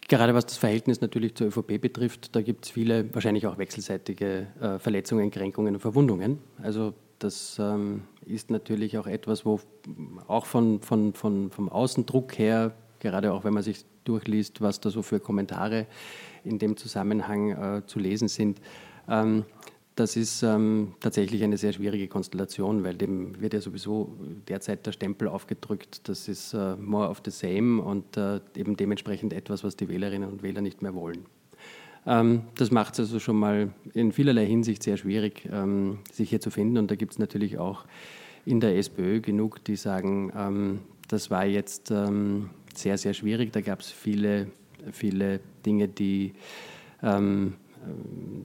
Gerade 0.09 0.35
was 0.35 0.47
das 0.47 0.57
Verhältnis 0.57 1.01
natürlich 1.01 1.35
zur 1.35 1.49
ÖVP 1.49 1.81
betrifft, 1.81 2.37
da 2.37 2.43
gibt 2.43 2.67
es 2.67 2.71
viele, 2.71 3.13
wahrscheinlich 3.13 3.47
auch 3.47 3.59
wechselseitige 3.59 4.47
äh, 4.61 4.79
Verletzungen, 4.79 5.31
Kränkungen 5.31 5.75
und 5.75 5.81
Verwundungen. 5.81 6.39
Also 6.63 6.95
das 7.19 7.59
ähm, 7.59 8.03
ist 8.25 8.51
natürlich 8.51 8.99
auch 8.99 9.07
etwas, 9.07 9.45
wo 9.45 9.59
auch 10.29 10.47
von, 10.47 10.81
von, 10.81 11.13
von, 11.15 11.51
vom 11.51 11.69
Außendruck 11.69 12.39
her, 12.39 12.73
gerade 13.01 13.33
auch 13.33 13.45
wenn 13.45 13.55
man 13.55 13.65
sich 13.65 13.85
durchliest, 14.05 14.61
was 14.61 14.81
da 14.81 14.91
so 14.91 15.03
für 15.03 15.19
Kommentare 15.19 15.87
in 16.45 16.59
dem 16.59 16.77
Zusammenhang 16.77 17.51
äh, 17.51 17.87
zu 17.87 17.99
lesen 17.99 18.29
sind, 18.29 18.61
ähm, 19.09 19.45
das 19.97 20.15
ist 20.15 20.43
ähm, 20.43 20.93
tatsächlich 21.00 21.43
eine 21.43 21.57
sehr 21.57 21.73
schwierige 21.73 22.07
Konstellation, 22.07 22.85
weil 22.85 22.95
dem 22.95 23.41
wird 23.41 23.55
ja 23.55 23.61
sowieso 23.61 24.15
derzeit 24.47 24.87
der 24.87 24.93
Stempel 24.93 25.26
aufgedrückt, 25.26 26.09
das 26.09 26.29
ist 26.29 26.53
äh, 26.53 26.76
more 26.76 27.09
of 27.09 27.23
the 27.25 27.31
same 27.31 27.83
und 27.83 28.17
äh, 28.17 28.41
eben 28.55 28.76
dementsprechend 28.76 29.33
etwas, 29.33 29.65
was 29.65 29.75
die 29.75 29.88
Wählerinnen 29.88 30.29
und 30.29 30.43
Wähler 30.43 30.61
nicht 30.61 30.83
mehr 30.83 30.95
wollen. 30.95 31.25
Ähm, 32.07 32.43
das 32.57 32.71
macht 32.71 32.95
es 32.95 33.00
also 33.00 33.19
schon 33.19 33.37
mal 33.37 33.73
in 33.95 34.12
vielerlei 34.12 34.47
Hinsicht 34.47 34.83
sehr 34.83 34.99
schwierig, 34.99 35.49
ähm, 35.50 35.99
sich 36.12 36.31
hier 36.31 36.41
zu 36.41 36.50
finden. 36.50 36.76
Und 36.76 36.91
da 36.91 36.95
gibt 36.95 37.12
es 37.12 37.19
natürlich 37.19 37.59
auch 37.59 37.87
in 38.45 38.61
der 38.61 38.76
SPÖ 38.76 39.21
genug, 39.21 39.65
die 39.65 39.76
sagen, 39.76 40.31
ähm, 40.37 40.81
das 41.09 41.31
war 41.31 41.47
jetzt 41.47 41.91
ähm, 41.91 42.50
sehr, 42.75 42.99
sehr 42.99 43.15
schwierig, 43.15 43.53
da 43.53 43.62
gab 43.62 43.81
es 43.81 43.91
viele, 43.91 44.49
viele 44.93 45.41
Dinge, 45.65 45.88
die 45.88 46.35
ähm, 47.03 47.55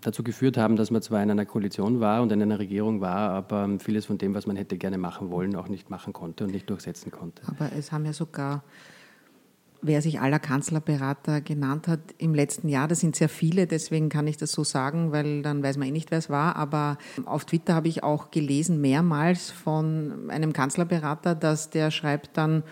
dazu 0.02 0.24
geführt 0.24 0.58
haben, 0.58 0.76
dass 0.76 0.92
man 0.92 1.02
zwar 1.02 1.22
in 1.22 1.32
einer 1.32 1.46
Koalition 1.46 2.00
war 2.00 2.22
und 2.22 2.32
in 2.32 2.42
einer 2.42 2.60
Regierung 2.60 3.02
war, 3.02 3.30
aber 3.32 3.70
vieles 3.80 4.06
von 4.06 4.18
dem, 4.18 4.34
was 4.34 4.48
man 4.48 4.56
hätte 4.56 4.78
gerne 4.78 4.98
machen 4.98 5.30
wollen, 5.32 5.56
auch 5.56 5.68
nicht 5.68 5.90
machen 5.90 6.14
konnte 6.14 6.44
und 6.44 6.52
nicht 6.52 6.70
durchsetzen 6.70 7.12
konnte. 7.12 7.44
Aber 7.48 7.72
es 7.78 7.92
haben 7.92 8.06
ja 8.06 8.14
sogar, 8.14 8.64
wer 9.82 10.02
sich 10.02 10.20
aller 10.20 10.40
Kanzlerberater 10.40 11.42
genannt 11.42 11.88
hat 11.88 12.00
im 12.18 12.34
letzten 12.34 12.68
Jahr, 12.68 12.88
das 12.88 13.00
sind 13.00 13.16
sehr 13.16 13.30
viele, 13.30 13.68
deswegen 13.68 14.10
kann 14.10 14.28
ich 14.28 14.38
das 14.38 14.52
so 14.52 14.64
sagen, 14.64 15.12
weil 15.12 15.42
dann 15.42 15.64
weiß 15.64 15.78
man 15.78 15.88
eh 15.88 15.92
nicht, 15.92 16.12
wer 16.12 16.20
es 16.20 16.30
war. 16.30 16.56
Aber 16.56 16.98
auf 17.26 17.46
Twitter 17.46 17.76
habe 17.76 17.88
ich 17.88 18.04
auch 18.04 18.32
gelesen, 18.32 18.82
mehrmals 18.82 19.52
von 19.52 20.30
einem 20.30 20.54
Kanzlerberater, 20.54 21.36
dass 21.36 21.70
der 21.70 21.92
schreibt 21.92 22.38
dann 22.38 22.64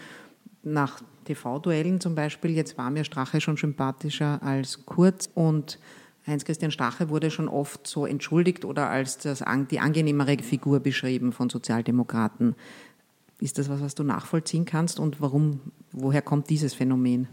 nach 0.63 1.01
TV-Duellen 1.25 2.01
zum 2.01 2.15
Beispiel, 2.15 2.51
jetzt 2.51 2.77
war 2.77 2.89
mir 2.89 3.03
Strache 3.03 3.39
schon 3.39 3.55
sympathischer 3.55 4.41
als 4.41 4.85
Kurz 4.85 5.29
und 5.33 5.79
Heinz-Christian 6.27 6.71
Strache 6.71 7.09
wurde 7.09 7.31
schon 7.31 7.47
oft 7.47 7.88
so 7.88 8.05
entschuldigt 8.05 8.65
oder 8.65 8.89
als 8.89 9.17
das, 9.17 9.43
die 9.71 9.79
angenehmere 9.79 10.38
Figur 10.38 10.79
beschrieben 10.79 11.31
von 11.31 11.49
Sozialdemokraten. 11.49 12.55
Ist 13.39 13.57
das 13.57 13.69
was, 13.69 13.81
was 13.81 13.95
du 13.95 14.03
nachvollziehen 14.03 14.65
kannst 14.65 14.99
und 14.99 15.21
warum, 15.21 15.61
woher 15.91 16.21
kommt 16.21 16.49
dieses 16.49 16.73
Phänomen? 16.73 17.27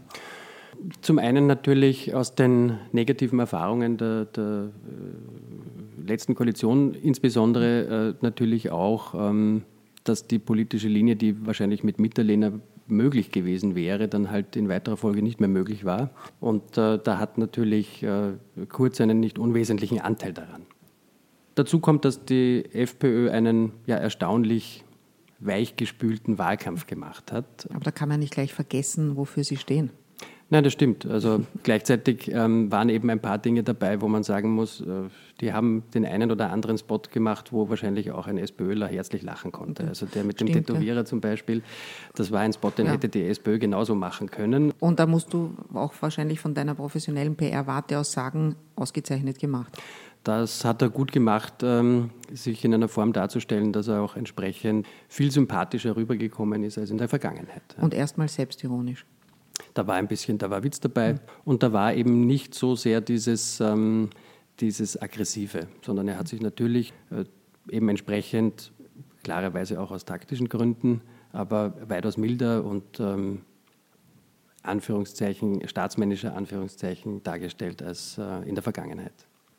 Zum 1.01 1.19
einen 1.19 1.47
natürlich 1.47 2.13
aus 2.13 2.35
den 2.35 2.77
negativen 2.91 3.39
Erfahrungen 3.39 3.97
der, 3.97 4.25
der 4.25 4.69
äh, 4.69 6.07
letzten 6.07 6.35
Koalition, 6.35 6.93
insbesondere 6.93 8.09
äh, 8.09 8.13
natürlich 8.21 8.69
auch, 8.69 9.15
ähm, 9.15 9.63
dass 10.03 10.27
die 10.27 10.39
politische 10.39 10.87
Linie, 10.87 11.15
die 11.15 11.45
wahrscheinlich 11.45 11.83
mit 11.83 11.99
Mitterlehner 11.99 12.53
möglich 12.89 13.31
gewesen 13.31 13.75
wäre, 13.75 14.07
dann 14.07 14.31
halt 14.31 14.55
in 14.55 14.69
weiterer 14.69 14.97
Folge 14.97 15.21
nicht 15.21 15.39
mehr 15.39 15.49
möglich 15.49 15.85
war. 15.85 16.11
Und 16.39 16.77
äh, 16.77 16.99
da 17.03 17.19
hat 17.19 17.37
natürlich 17.37 18.03
äh, 18.03 18.33
Kurz 18.69 18.99
einen 19.01 19.19
nicht 19.19 19.39
unwesentlichen 19.39 19.99
Anteil 19.99 20.33
daran. 20.33 20.65
Dazu 21.55 21.79
kommt, 21.79 22.05
dass 22.05 22.25
die 22.25 22.65
FPÖ 22.71 23.31
einen 23.31 23.71
ja 23.85 23.95
erstaunlich 23.95 24.83
weichgespülten 25.39 26.37
Wahlkampf 26.37 26.87
gemacht 26.87 27.31
hat. 27.31 27.67
Aber 27.71 27.83
da 27.83 27.91
kann 27.91 28.09
man 28.09 28.19
nicht 28.19 28.33
gleich 28.33 28.53
vergessen, 28.53 29.17
wofür 29.17 29.43
sie 29.43 29.57
stehen. 29.57 29.91
Nein, 30.49 30.63
das 30.63 30.73
stimmt. 30.73 31.05
Also 31.05 31.45
gleichzeitig 31.63 32.31
ähm, 32.31 32.71
waren 32.71 32.89
eben 32.89 33.09
ein 33.09 33.19
paar 33.19 33.37
Dinge 33.37 33.63
dabei, 33.63 34.01
wo 34.01 34.07
man 34.07 34.23
sagen 34.23 34.51
muss, 34.51 34.81
äh, 34.81 34.85
die 35.41 35.53
haben 35.53 35.83
den 35.93 36.05
einen 36.05 36.31
oder 36.31 36.51
anderen 36.51 36.77
Spot 36.77 37.01
gemacht, 37.11 37.51
wo 37.51 37.69
wahrscheinlich 37.69 38.11
auch 38.11 38.27
ein 38.27 38.37
SPÖler 38.37 38.87
herzlich 38.87 39.23
lachen 39.23 39.51
konnte. 39.51 39.85
Also 39.87 40.05
der 40.05 40.23
mit 40.23 40.37
stimmt, 40.37 40.55
dem 40.55 40.65
Tätowierer 40.65 40.97
ja. 40.97 41.05
zum 41.05 41.21
Beispiel, 41.21 41.63
das 42.15 42.31
war 42.31 42.39
ein 42.39 42.53
Spot, 42.53 42.71
den 42.71 42.87
ja. 42.87 42.93
hätte 42.93 43.09
die 43.09 43.23
SPÖ 43.23 43.59
genauso 43.59 43.93
machen 43.93 44.31
können. 44.31 44.73
Und 44.79 44.99
da 44.99 45.05
musst 45.05 45.33
du 45.33 45.51
auch 45.73 45.93
wahrscheinlich 45.99 46.39
von 46.39 46.53
deiner 46.53 46.75
professionellen 46.75 47.35
PR-Warte 47.35 47.99
aus 47.99 48.13
sagen, 48.13 48.55
ausgezeichnet 48.75 49.39
gemacht. 49.39 49.77
das 50.23 50.65
hat 50.65 50.81
er 50.81 50.89
gut 50.89 51.11
gemacht, 51.11 51.55
ähm, 51.61 52.09
sich 52.33 52.63
in 52.65 52.73
einer 52.73 52.87
Form 52.87 53.13
darzustellen, 53.13 53.73
dass 53.73 53.87
er 53.87 54.01
auch 54.01 54.15
entsprechend 54.15 54.87
viel 55.07 55.31
sympathischer 55.31 55.95
rübergekommen 55.95 56.63
ist 56.63 56.77
als 56.77 56.89
in 56.89 56.97
der 56.97 57.09
Vergangenheit. 57.09 57.63
Und 57.79 57.93
erstmal 57.93 58.27
selbstironisch. 58.27 59.05
Da 59.73 59.87
war 59.87 59.95
ein 59.95 60.07
bisschen, 60.07 60.37
da 60.37 60.49
war 60.49 60.63
Witz 60.63 60.79
dabei 60.79 61.13
mhm. 61.13 61.19
und 61.45 61.63
da 61.63 61.73
war 61.73 61.93
eben 61.93 62.25
nicht 62.25 62.53
so 62.53 62.75
sehr 62.75 63.01
dieses, 63.01 63.59
ähm, 63.59 64.09
dieses 64.59 65.01
Aggressive, 65.01 65.67
sondern 65.85 66.07
er 66.07 66.17
hat 66.17 66.27
sich 66.27 66.41
natürlich 66.41 66.93
äh, 67.11 67.25
eben 67.73 67.89
entsprechend, 67.89 68.71
klarerweise 69.23 69.79
auch 69.81 69.91
aus 69.91 70.05
taktischen 70.05 70.47
Gründen, 70.47 71.01
aber 71.33 71.73
weitaus 71.87 72.17
milder 72.17 72.63
und 72.63 72.99
ähm, 72.99 73.41
Anführungszeichen, 74.63 75.67
staatsmännischer 75.67 76.35
Anführungszeichen 76.35 77.23
dargestellt 77.23 77.81
als 77.81 78.17
äh, 78.17 78.47
in 78.47 78.55
der 78.55 78.63
Vergangenheit. 78.63 79.13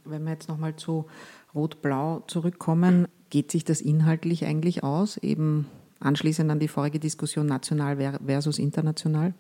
Wenn 0.04 0.24
wir 0.24 0.32
jetzt 0.32 0.48
nochmal 0.48 0.76
zu 0.76 1.06
Rot-Blau 1.54 2.24
zurückkommen, 2.26 3.08
geht 3.30 3.50
sich 3.50 3.64
das 3.64 3.80
inhaltlich 3.80 4.46
eigentlich 4.46 4.82
aus, 4.82 5.18
eben 5.18 5.66
anschließend 6.00 6.50
an 6.50 6.60
die 6.60 6.68
vorige 6.68 6.98
Diskussion 6.98 7.46
national 7.46 8.18
versus 8.24 8.58
international? 8.58 9.34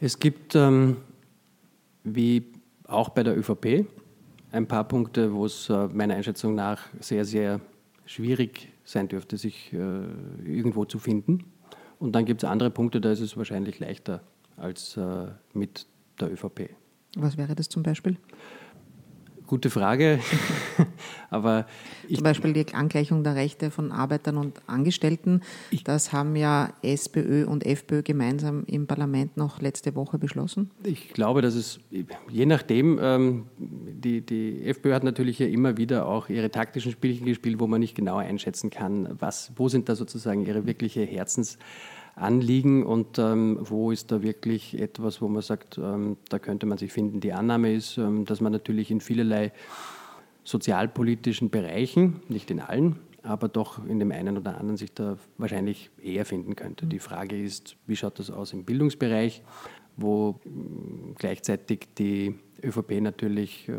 Es 0.00 0.18
gibt, 0.20 0.54
ähm, 0.54 0.98
wie 2.04 2.44
auch 2.86 3.08
bei 3.08 3.24
der 3.24 3.36
ÖVP, 3.36 3.84
ein 4.52 4.66
paar 4.66 4.84
Punkte, 4.84 5.32
wo 5.34 5.44
es 5.44 5.68
äh, 5.68 5.88
meiner 5.88 6.14
Einschätzung 6.14 6.54
nach 6.54 6.82
sehr, 7.00 7.24
sehr 7.24 7.60
schwierig 8.06 8.68
sein 8.84 9.08
dürfte, 9.08 9.36
sich 9.36 9.72
äh, 9.72 9.76
irgendwo 10.44 10.84
zu 10.84 10.98
finden. 10.98 11.44
Und 11.98 12.12
dann 12.12 12.24
gibt 12.24 12.42
es 12.42 12.48
andere 12.48 12.70
Punkte, 12.70 13.00
da 13.00 13.10
ist 13.10 13.20
es 13.20 13.36
wahrscheinlich 13.36 13.80
leichter 13.80 14.22
als 14.56 14.96
äh, 14.96 15.26
mit 15.52 15.86
der 16.20 16.32
ÖVP. 16.32 16.70
Was 17.16 17.36
wäre 17.36 17.54
das 17.56 17.68
zum 17.68 17.82
Beispiel? 17.82 18.16
Gute 19.48 19.70
Frage. 19.70 20.20
Aber 21.30 21.66
Zum 22.12 22.22
Beispiel 22.22 22.52
die 22.52 22.74
Angleichung 22.74 23.24
der 23.24 23.34
Rechte 23.34 23.70
von 23.70 23.92
Arbeitern 23.92 24.36
und 24.36 24.60
Angestellten. 24.66 25.40
Das 25.84 26.12
haben 26.12 26.36
ja 26.36 26.74
SPÖ 26.82 27.46
und 27.46 27.64
FPÖ 27.64 28.02
gemeinsam 28.02 28.64
im 28.66 28.86
Parlament 28.86 29.38
noch 29.38 29.62
letzte 29.62 29.94
Woche 29.94 30.18
beschlossen. 30.18 30.70
Ich 30.84 31.14
glaube, 31.14 31.40
dass 31.40 31.54
es 31.54 31.80
je 32.28 32.44
nachdem, 32.44 32.98
ähm, 33.00 33.46
die, 33.56 34.20
die 34.20 34.64
FPÖ 34.64 34.92
hat 34.92 35.02
natürlich 35.02 35.38
ja 35.38 35.46
immer 35.46 35.78
wieder 35.78 36.06
auch 36.06 36.28
ihre 36.28 36.50
taktischen 36.50 36.92
Spielchen 36.92 37.24
gespielt, 37.26 37.58
wo 37.58 37.66
man 37.66 37.80
nicht 37.80 37.94
genau 37.94 38.18
einschätzen 38.18 38.68
kann, 38.68 39.16
was, 39.18 39.52
wo 39.56 39.70
sind 39.70 39.88
da 39.88 39.96
sozusagen 39.96 40.44
ihre 40.44 40.66
wirkliche 40.66 41.00
Herzens 41.02 41.56
Anliegen 42.20 42.84
und 42.84 43.18
ähm, 43.18 43.58
wo 43.60 43.90
ist 43.90 44.10
da 44.10 44.22
wirklich 44.22 44.78
etwas, 44.78 45.22
wo 45.22 45.28
man 45.28 45.42
sagt, 45.42 45.78
ähm, 45.78 46.16
da 46.28 46.38
könnte 46.38 46.66
man 46.66 46.78
sich 46.78 46.92
finden. 46.92 47.20
Die 47.20 47.32
Annahme 47.32 47.72
ist, 47.72 47.98
ähm, 47.98 48.24
dass 48.24 48.40
man 48.40 48.52
natürlich 48.52 48.90
in 48.90 49.00
vielerlei 49.00 49.52
sozialpolitischen 50.44 51.50
Bereichen, 51.50 52.20
nicht 52.28 52.50
in 52.50 52.60
allen, 52.60 52.96
aber 53.22 53.48
doch 53.48 53.84
in 53.86 53.98
dem 53.98 54.12
einen 54.12 54.38
oder 54.38 54.58
anderen 54.58 54.76
sich 54.76 54.92
da 54.92 55.18
wahrscheinlich 55.36 55.90
eher 56.02 56.24
finden 56.24 56.56
könnte. 56.56 56.86
Die 56.86 56.98
Frage 56.98 57.40
ist, 57.40 57.76
wie 57.86 57.96
schaut 57.96 58.18
das 58.18 58.30
aus 58.30 58.52
im 58.52 58.64
Bildungsbereich, 58.64 59.42
wo 59.96 60.40
mm, 60.44 61.14
gleichzeitig 61.18 61.88
die 61.98 62.34
ÖVP 62.62 63.00
natürlich 63.00 63.68
äh, 63.68 63.74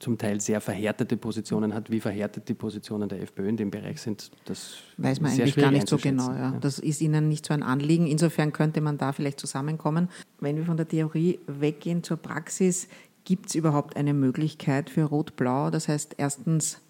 zum 0.00 0.18
Teil 0.18 0.40
sehr 0.40 0.60
verhärtete 0.60 1.16
Positionen 1.16 1.74
hat. 1.74 1.90
Wie 1.90 2.00
verhärtet 2.00 2.48
die 2.48 2.54
Positionen 2.54 3.08
der 3.08 3.22
FPÖ 3.22 3.48
in 3.48 3.56
dem 3.56 3.70
Bereich 3.70 4.00
sind, 4.00 4.30
das 4.44 4.76
weiß 4.98 5.20
man 5.20 5.32
eigentlich 5.32 5.56
gar 5.56 5.70
nicht 5.70 5.88
so 5.88 5.96
genau. 5.96 6.30
Ja. 6.30 6.52
Das 6.60 6.78
ist 6.78 7.00
Ihnen 7.00 7.28
nicht 7.28 7.46
so 7.46 7.54
ein 7.54 7.62
Anliegen. 7.62 8.06
Insofern 8.06 8.52
könnte 8.52 8.80
man 8.80 8.98
da 8.98 9.12
vielleicht 9.12 9.40
zusammenkommen. 9.40 10.08
Wenn 10.40 10.56
wir 10.56 10.64
von 10.64 10.76
der 10.76 10.88
Theorie 10.88 11.38
weggehen 11.46 12.02
zur 12.02 12.16
Praxis, 12.16 12.88
gibt 13.24 13.46
es 13.48 13.54
überhaupt 13.54 13.96
eine 13.96 14.14
Möglichkeit 14.14 14.90
für 14.90 15.04
Rot-Blau? 15.04 15.70
Das 15.70 15.88
heißt, 15.88 16.16
erstens, 16.18 16.80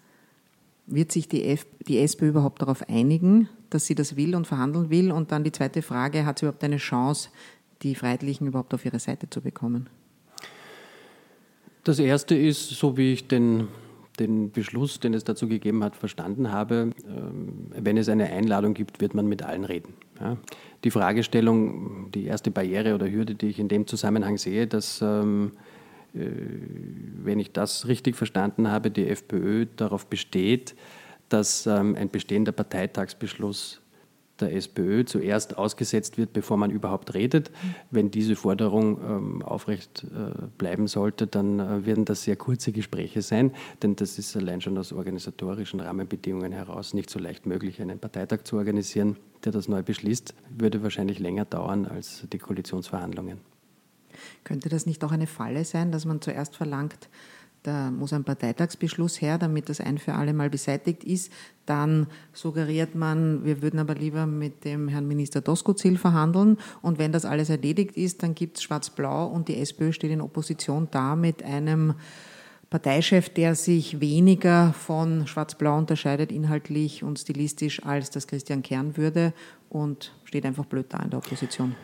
wird 0.87 1.11
sich 1.11 1.27
die, 1.27 1.45
F 1.45 1.65
die 1.87 1.99
SPÖ 1.99 2.27
überhaupt 2.29 2.61
darauf 2.61 2.87
einigen, 2.89 3.49
dass 3.69 3.85
sie 3.85 3.95
das 3.95 4.15
will 4.15 4.35
und 4.35 4.45
verhandeln 4.45 4.89
will? 4.89 5.11
Und 5.11 5.31
dann 5.31 5.43
die 5.43 5.51
zweite 5.51 5.81
Frage, 5.81 6.25
hat 6.25 6.39
sie 6.39 6.45
überhaupt 6.45 6.63
eine 6.63 6.77
Chance, 6.77 7.29
die 7.81 7.95
Freiheitlichen 7.95 8.47
überhaupt 8.47 8.73
auf 8.73 8.85
ihre 8.85 8.99
Seite 8.99 9.29
zu 9.29 9.41
bekommen? 9.41 9.89
Das 11.85 11.99
erste 11.99 12.35
ist, 12.35 12.71
so 12.71 12.97
wie 12.97 13.13
ich 13.13 13.27
den, 13.27 13.67
den 14.17 14.51
Beschluss, 14.51 14.99
den 14.99 15.13
es 15.13 15.23
dazu 15.23 15.47
gegeben 15.47 15.83
hat, 15.83 15.95
verstanden 15.95 16.51
habe, 16.51 16.89
ähm, 17.07 17.67
wenn 17.77 17.95
es 17.95 18.09
eine 18.09 18.25
Einladung 18.25 18.73
gibt, 18.73 19.01
wird 19.01 19.13
man 19.13 19.27
mit 19.27 19.43
allen 19.43 19.63
reden. 19.63 19.93
Ja. 20.19 20.35
Die 20.83 20.89
Fragestellung, 20.89 22.09
die 22.11 22.25
erste 22.25 22.49
Barriere 22.49 22.95
oder 22.95 23.07
Hürde, 23.07 23.35
die 23.35 23.49
ich 23.49 23.59
in 23.59 23.67
dem 23.67 23.85
Zusammenhang 23.85 24.39
sehe, 24.39 24.65
dass, 24.65 24.99
ähm, 25.03 25.51
äh, 26.15 26.21
wenn 27.23 27.37
ich 27.39 27.51
das 27.51 27.87
richtig 27.87 28.15
verstanden 28.15 28.71
habe, 28.71 28.89
die 28.89 29.07
FPÖ 29.07 29.67
darauf 29.75 30.07
besteht, 30.07 30.75
dass 31.29 31.67
ähm, 31.67 31.95
ein 31.95 32.09
bestehender 32.09 32.51
Parteitagsbeschluss 32.51 33.79
der 34.39 34.53
SPÖ 34.53 35.05
zuerst 35.05 35.57
ausgesetzt 35.57 36.17
wird, 36.17 36.33
bevor 36.33 36.57
man 36.57 36.71
überhaupt 36.71 37.13
redet. 37.13 37.51
Wenn 37.91 38.11
diese 38.11 38.35
Forderung 38.35 38.99
ähm, 39.01 39.41
aufrecht 39.41 40.03
äh, 40.03 40.47
bleiben 40.57 40.87
sollte, 40.87 41.27
dann 41.27 41.59
äh, 41.59 41.85
werden 41.85 42.05
das 42.05 42.23
sehr 42.23 42.35
kurze 42.35 42.71
Gespräche 42.71 43.21
sein, 43.21 43.51
denn 43.81 43.95
das 43.95 44.19
ist 44.19 44.35
allein 44.35 44.61
schon 44.61 44.77
aus 44.77 44.91
organisatorischen 44.91 45.79
Rahmenbedingungen 45.79 46.51
heraus 46.51 46.93
nicht 46.93 47.09
so 47.09 47.19
leicht 47.19 47.45
möglich, 47.45 47.81
einen 47.81 47.99
Parteitag 47.99 48.43
zu 48.43 48.57
organisieren, 48.57 49.17
der 49.43 49.51
das 49.51 49.67
neu 49.67 49.83
beschließt, 49.83 50.33
würde 50.49 50.83
wahrscheinlich 50.83 51.19
länger 51.19 51.45
dauern 51.45 51.85
als 51.85 52.25
die 52.31 52.37
Koalitionsverhandlungen. 52.37 53.39
Könnte 54.43 54.69
das 54.69 54.85
nicht 54.85 55.03
auch 55.03 55.11
eine 55.11 55.27
Falle 55.27 55.65
sein, 55.65 55.91
dass 55.91 56.05
man 56.05 56.21
zuerst 56.21 56.55
verlangt, 56.55 57.09
da 57.65 57.89
muss 57.89 58.13
ein 58.13 58.23
Parteitagsbeschluss 58.23 59.21
her, 59.21 59.37
damit 59.37 59.69
das 59.69 59.81
ein 59.81 59.97
für 59.97 60.13
alle 60.13 60.33
Mal 60.33 60.49
beseitigt 60.49 61.03
ist. 61.03 61.31
Dann 61.65 62.07
suggeriert 62.31 62.93
man, 62.93 63.43
wir 63.43 63.61
würden 63.61 63.79
aber 63.79 63.95
lieber 63.95 64.27
mit 64.27 64.65
dem 64.65 64.87
Herrn 64.87 65.07
Minister 65.07 65.41
Doskozil 65.41 65.97
verhandeln. 65.97 66.57
Und 66.81 66.99
wenn 66.99 67.11
das 67.11 67.25
alles 67.25 67.49
erledigt 67.49 67.97
ist, 67.97 68.21
dann 68.21 68.35
gibt 68.35 68.57
es 68.57 68.63
Schwarz-Blau 68.63 69.27
und 69.27 69.47
die 69.47 69.57
SPÖ 69.57 69.93
steht 69.93 70.11
in 70.11 70.21
Opposition 70.21 70.87
da 70.91 71.15
mit 71.15 71.41
einem 71.41 71.95
Parteichef, 72.69 73.29
der 73.29 73.55
sich 73.55 73.99
weniger 73.99 74.73
von 74.73 75.25
Schwarz-Blau 75.25 75.77
unterscheidet 75.77 76.31
inhaltlich 76.31 77.03
und 77.03 77.17
stilistisch, 77.17 77.83
als 77.83 78.11
das 78.11 78.27
Christian 78.27 78.61
Kern 78.61 78.97
würde 78.97 79.33
und 79.69 80.13
steht 80.23 80.45
einfach 80.45 80.65
blöd 80.65 80.85
da 80.89 80.99
in 80.99 81.09
der 81.09 81.19
Opposition. 81.19 81.75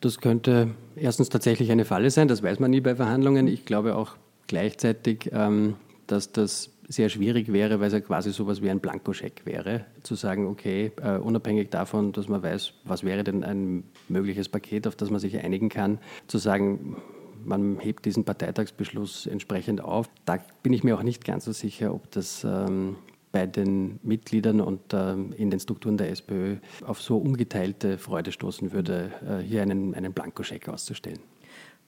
Das 0.00 0.20
könnte 0.20 0.74
erstens 0.96 1.28
tatsächlich 1.28 1.70
eine 1.70 1.84
Falle 1.84 2.10
sein, 2.10 2.28
das 2.28 2.42
weiß 2.42 2.60
man 2.60 2.70
nie 2.70 2.80
bei 2.80 2.94
Verhandlungen. 2.94 3.48
Ich 3.48 3.64
glaube 3.64 3.96
auch 3.96 4.16
gleichzeitig, 4.48 5.30
ähm, 5.32 5.76
dass 6.08 6.32
das 6.32 6.70
sehr 6.88 7.10
schwierig 7.10 7.52
wäre, 7.52 7.80
weil 7.80 7.88
es 7.88 7.92
ja 7.92 8.00
quasi 8.00 8.32
so 8.32 8.44
etwas 8.44 8.62
wie 8.62 8.70
ein 8.70 8.80
Blankoscheck 8.80 9.42
wäre, 9.44 9.84
zu 10.02 10.14
sagen, 10.14 10.46
okay, 10.46 10.90
uh, 11.00 11.22
unabhängig 11.22 11.68
davon, 11.68 12.12
dass 12.12 12.28
man 12.28 12.42
weiß, 12.42 12.72
was 12.84 13.04
wäre 13.04 13.24
denn 13.24 13.44
ein 13.44 13.84
mögliches 14.08 14.48
Paket, 14.48 14.86
auf 14.86 14.96
das 14.96 15.10
man 15.10 15.20
sich 15.20 15.38
einigen 15.38 15.68
kann, 15.68 15.98
zu 16.28 16.38
sagen, 16.38 16.96
man 17.44 17.78
hebt 17.78 18.06
diesen 18.06 18.24
Parteitagsbeschluss 18.24 19.26
entsprechend 19.26 19.82
auf. 19.82 20.08
Da 20.24 20.38
bin 20.62 20.72
ich 20.72 20.82
mir 20.82 20.96
auch 20.96 21.02
nicht 21.02 21.24
ganz 21.24 21.44
so 21.44 21.52
sicher, 21.52 21.94
ob 21.94 22.10
das 22.10 22.42
ähm, 22.44 22.96
bei 23.32 23.46
den 23.46 24.00
Mitgliedern 24.02 24.60
und 24.60 24.80
ähm, 24.92 25.34
in 25.36 25.50
den 25.50 25.60
Strukturen 25.60 25.98
der 25.98 26.10
SPÖ 26.10 26.56
auf 26.86 27.02
so 27.02 27.18
ungeteilte 27.18 27.98
Freude 27.98 28.32
stoßen 28.32 28.72
würde, 28.72 29.12
äh, 29.26 29.42
hier 29.42 29.62
einen, 29.62 29.94
einen 29.94 30.12
Blankoscheck 30.12 30.68
auszustellen. 30.68 31.20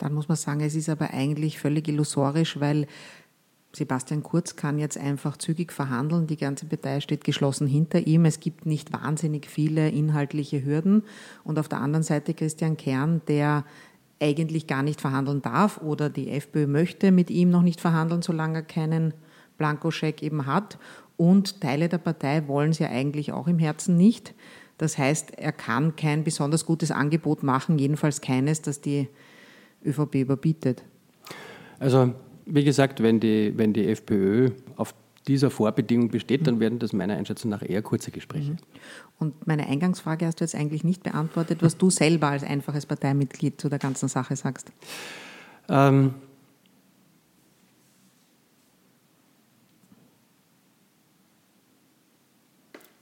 Dann 0.00 0.14
muss 0.14 0.28
man 0.28 0.36
sagen, 0.36 0.60
es 0.60 0.74
ist 0.74 0.88
aber 0.88 1.10
eigentlich 1.10 1.58
völlig 1.58 1.86
illusorisch, 1.86 2.58
weil 2.58 2.86
Sebastian 3.72 4.22
Kurz 4.22 4.56
kann 4.56 4.78
jetzt 4.78 4.98
einfach 4.98 5.36
zügig 5.36 5.72
verhandeln. 5.72 6.26
Die 6.26 6.38
ganze 6.38 6.64
Partei 6.66 7.00
steht 7.00 7.22
geschlossen 7.22 7.66
hinter 7.66 8.06
ihm. 8.06 8.24
Es 8.24 8.40
gibt 8.40 8.64
nicht 8.64 8.92
wahnsinnig 8.92 9.46
viele 9.46 9.90
inhaltliche 9.90 10.64
Hürden. 10.64 11.04
Und 11.44 11.58
auf 11.58 11.68
der 11.68 11.80
anderen 11.80 12.02
Seite 12.02 12.32
Christian 12.32 12.78
Kern, 12.78 13.20
der 13.28 13.64
eigentlich 14.20 14.66
gar 14.66 14.82
nicht 14.82 15.00
verhandeln 15.00 15.42
darf 15.42 15.78
oder 15.78 16.08
die 16.08 16.30
FPÖ 16.30 16.66
möchte 16.66 17.12
mit 17.12 17.30
ihm 17.30 17.50
noch 17.50 17.62
nicht 17.62 17.80
verhandeln, 17.80 18.22
solange 18.22 18.58
er 18.58 18.62
keinen 18.62 19.14
Blankoscheck 19.58 20.22
eben 20.22 20.46
hat. 20.46 20.78
Und 21.18 21.60
Teile 21.60 21.90
der 21.90 21.98
Partei 21.98 22.48
wollen 22.48 22.70
es 22.70 22.78
ja 22.78 22.88
eigentlich 22.88 23.32
auch 23.32 23.46
im 23.46 23.58
Herzen 23.58 23.98
nicht. 23.98 24.34
Das 24.78 24.96
heißt, 24.96 25.38
er 25.38 25.52
kann 25.52 25.94
kein 25.94 26.24
besonders 26.24 26.64
gutes 26.64 26.90
Angebot 26.90 27.42
machen, 27.42 27.78
jedenfalls 27.78 28.22
keines, 28.22 28.62
das 28.62 28.80
die 28.80 29.08
ÖVP 29.84 30.16
überbietet? 30.16 30.82
Also 31.78 32.14
wie 32.46 32.64
gesagt, 32.64 33.02
wenn 33.02 33.20
die, 33.20 33.52
wenn 33.56 33.72
die 33.72 33.88
FPÖ 33.88 34.50
auf 34.76 34.94
dieser 35.28 35.50
Vorbedingung 35.50 36.08
besteht, 36.08 36.46
dann 36.46 36.60
werden 36.60 36.78
das 36.78 36.92
meiner 36.92 37.16
Einschätzung 37.16 37.50
nach 37.50 37.62
eher 37.62 37.82
kurze 37.82 38.10
Gespräche. 38.10 38.52
Mhm. 38.52 38.58
Und 39.18 39.46
meine 39.46 39.66
Eingangsfrage 39.66 40.26
hast 40.26 40.40
du 40.40 40.44
jetzt 40.44 40.54
eigentlich 40.54 40.82
nicht 40.82 41.02
beantwortet, 41.02 41.62
was 41.62 41.76
du 41.76 41.90
selber 41.90 42.28
als 42.28 42.42
einfaches 42.42 42.86
Parteimitglied 42.86 43.60
zu 43.60 43.68
der 43.68 43.78
ganzen 43.78 44.08
Sache 44.08 44.34
sagst. 44.34 44.72
Ähm, 45.68 46.14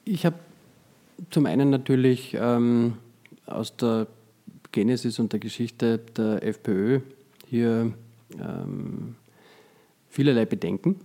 ich 0.04 0.26
habe 0.26 0.36
zum 1.30 1.46
einen 1.46 1.70
natürlich 1.70 2.36
ähm, 2.38 2.98
aus 3.46 3.76
der 3.76 4.06
Genesis 4.72 5.18
und 5.18 5.32
der 5.32 5.40
Geschichte 5.40 5.98
der 5.98 6.42
FPÖ 6.42 7.00
hier 7.46 7.92
ähm, 8.38 9.16
vielerlei 10.08 10.44
Bedenken, 10.44 10.96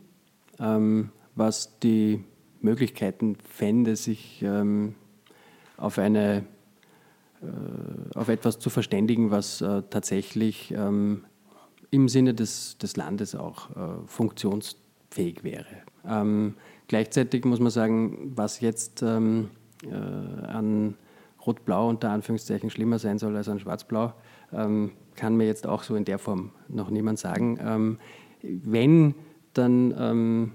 ähm, 0.59 1.09
was 1.35 1.79
die 1.79 2.23
Möglichkeiten 2.61 3.37
fände, 3.47 3.95
sich 3.95 4.41
ähm, 4.41 4.95
auf, 5.77 5.97
eine, 5.97 6.45
äh, 7.41 8.17
auf 8.17 8.29
etwas 8.29 8.59
zu 8.59 8.69
verständigen, 8.69 9.31
was 9.31 9.61
äh, 9.61 9.83
tatsächlich 9.89 10.71
ähm, 10.71 11.25
im 11.91 12.09
Sinne 12.09 12.33
des, 12.33 12.77
des 12.77 12.95
Landes 12.97 13.35
auch 13.35 13.69
äh, 13.71 14.07
funktionsfähig 14.07 15.43
wäre. 15.43 15.65
Ähm, 16.05 16.55
gleichzeitig 16.87 17.45
muss 17.45 17.59
man 17.59 17.69
sagen, 17.69 18.31
was 18.35 18.61
jetzt 18.61 19.01
ähm, 19.03 19.49
äh, 19.83 19.93
an 19.93 20.95
Rot-Blau 21.45 21.89
unter 21.89 22.09
Anführungszeichen 22.09 22.69
schlimmer 22.69 22.99
sein 22.99 23.17
soll 23.17 23.35
als 23.35 23.49
an 23.49 23.59
Schwarz-Blau, 23.59 24.13
ähm, 24.51 24.91
kann 25.15 25.35
mir 25.35 25.45
jetzt 25.45 25.67
auch 25.67 25.83
so 25.83 25.95
in 25.95 26.05
der 26.05 26.19
Form 26.19 26.51
noch 26.67 26.89
niemand 26.89 27.19
sagen. 27.19 27.59
Ähm, 27.61 27.99
wenn, 28.41 29.15
dann 29.53 29.93
ähm, 29.97 30.51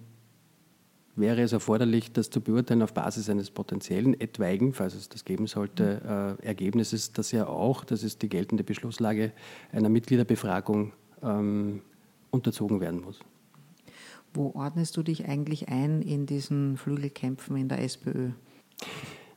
wäre 1.17 1.43
es 1.43 1.53
erforderlich, 1.53 2.13
das 2.13 2.31
zu 2.31 2.41
beurteilen 2.41 2.83
auf 2.83 2.95
Basis 2.95 3.29
eines 3.29 3.51
potenziellen 3.51 4.19
etwaigen, 4.21 4.73
falls 4.73 4.95
es 4.95 5.09
das 5.09 5.25
geben 5.25 5.47
sollte, 5.47 6.37
äh, 6.43 6.47
Ergebnisses, 6.47 7.13
das 7.13 7.33
ja 7.33 7.47
auch, 7.47 7.85
das 7.85 8.03
ist 8.03 8.23
die 8.23 8.29
geltende 8.29 8.65
Beschlusslage, 8.65 9.33
einer 9.73 9.89
Mitgliederbefragung 9.89 10.93
ähm, 11.23 11.83
unterzogen 12.31 12.81
werden 12.81 13.01
muss. 13.01 13.21
Wo 14.35 14.53
ordnest 14.55 14.97
du 14.97 15.03
dich 15.03 15.27
eigentlich 15.27 15.69
ein 15.69 16.03
in 16.03 16.27
diesen 16.27 16.77
Flügelkämpfen 16.77 17.57
in 17.57 17.69
der 17.69 17.83
SPÖ? 17.83 18.31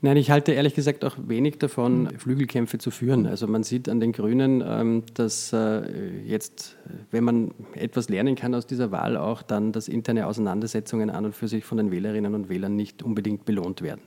Nein, 0.03 0.17
ich 0.17 0.31
halte 0.31 0.51
ehrlich 0.51 0.73
gesagt 0.73 1.05
auch 1.05 1.15
wenig 1.27 1.59
davon, 1.59 2.09
Flügelkämpfe 2.17 2.79
zu 2.79 2.89
führen. 2.89 3.27
Also 3.27 3.45
man 3.45 3.61
sieht 3.61 3.87
an 3.87 3.99
den 3.99 4.13
Grünen, 4.13 4.63
ähm, 4.65 5.03
dass 5.13 5.53
äh, 5.53 6.21
jetzt, 6.25 6.75
wenn 7.11 7.23
man 7.23 7.51
etwas 7.75 8.09
lernen 8.09 8.35
kann 8.35 8.55
aus 8.55 8.65
dieser 8.65 8.89
Wahl, 8.91 9.15
auch 9.15 9.43
dann, 9.43 9.71
dass 9.71 9.87
interne 9.87 10.25
Auseinandersetzungen 10.25 11.11
an 11.11 11.25
und 11.25 11.35
für 11.35 11.47
sich 11.47 11.65
von 11.65 11.77
den 11.77 11.91
Wählerinnen 11.91 12.33
und 12.33 12.49
Wählern 12.49 12.75
nicht 12.75 13.03
unbedingt 13.03 13.45
belohnt 13.45 13.83
werden. 13.83 14.01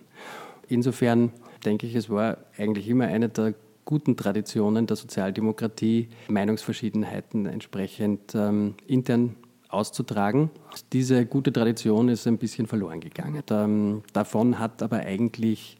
Insofern 0.69 1.31
denke 1.65 1.87
ich, 1.87 1.95
es 1.95 2.11
war 2.11 2.39
eigentlich 2.59 2.89
immer 2.89 3.05
eine 3.05 3.29
der 3.29 3.55
guten 3.85 4.17
Traditionen 4.17 4.89
der 4.89 4.97
Sozialdemokratie, 4.97 6.09
Meinungsverschiedenheiten 6.27 7.47
entsprechend 7.47 8.35
ähm, 8.35 8.75
intern 8.89 9.37
auszutragen. 9.69 10.51
Diese 10.93 11.25
gute 11.25 11.53
Tradition 11.53 12.09
ist 12.09 12.27
ein 12.27 12.39
bisschen 12.39 12.67
verloren 12.67 12.99
gegangen. 12.99 13.43
Ähm, 13.51 14.03
davon 14.13 14.59
hat 14.59 14.83
aber 14.83 14.99
eigentlich 14.99 15.77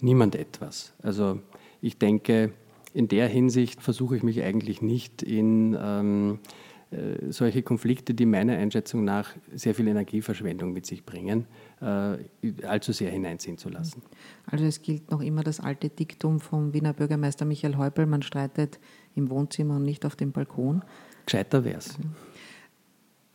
niemand 0.00 0.34
etwas. 0.34 0.92
Also 1.02 1.40
ich 1.80 1.98
denke, 1.98 2.52
in 2.94 3.08
der 3.08 3.28
Hinsicht 3.28 3.82
versuche 3.82 4.16
ich 4.16 4.22
mich 4.22 4.42
eigentlich 4.42 4.82
nicht 4.82 5.22
in 5.22 5.76
ähm, 5.80 6.38
äh, 6.90 7.30
solche 7.30 7.62
Konflikte, 7.62 8.14
die 8.14 8.24
meiner 8.24 8.56
Einschätzung 8.56 9.04
nach 9.04 9.30
sehr 9.54 9.74
viel 9.74 9.88
Energieverschwendung 9.88 10.72
mit 10.72 10.86
sich 10.86 11.04
bringen, 11.04 11.46
äh, 11.82 12.16
allzu 12.64 12.92
sehr 12.92 13.10
hineinziehen 13.10 13.58
zu 13.58 13.68
lassen. 13.68 14.02
Also 14.46 14.64
es 14.64 14.80
gilt 14.80 15.10
noch 15.10 15.20
immer 15.20 15.42
das 15.42 15.60
alte 15.60 15.90
Diktum 15.90 16.40
vom 16.40 16.72
Wiener 16.72 16.94
Bürgermeister 16.94 17.44
Michael 17.44 17.76
Häupl, 17.76 18.06
man 18.06 18.22
streitet 18.22 18.78
im 19.14 19.28
Wohnzimmer 19.28 19.76
und 19.76 19.82
nicht 19.82 20.06
auf 20.06 20.16
dem 20.16 20.32
Balkon. 20.32 20.82
Gescheiter 21.26 21.62
wäre 21.62 21.78
es. 21.78 21.98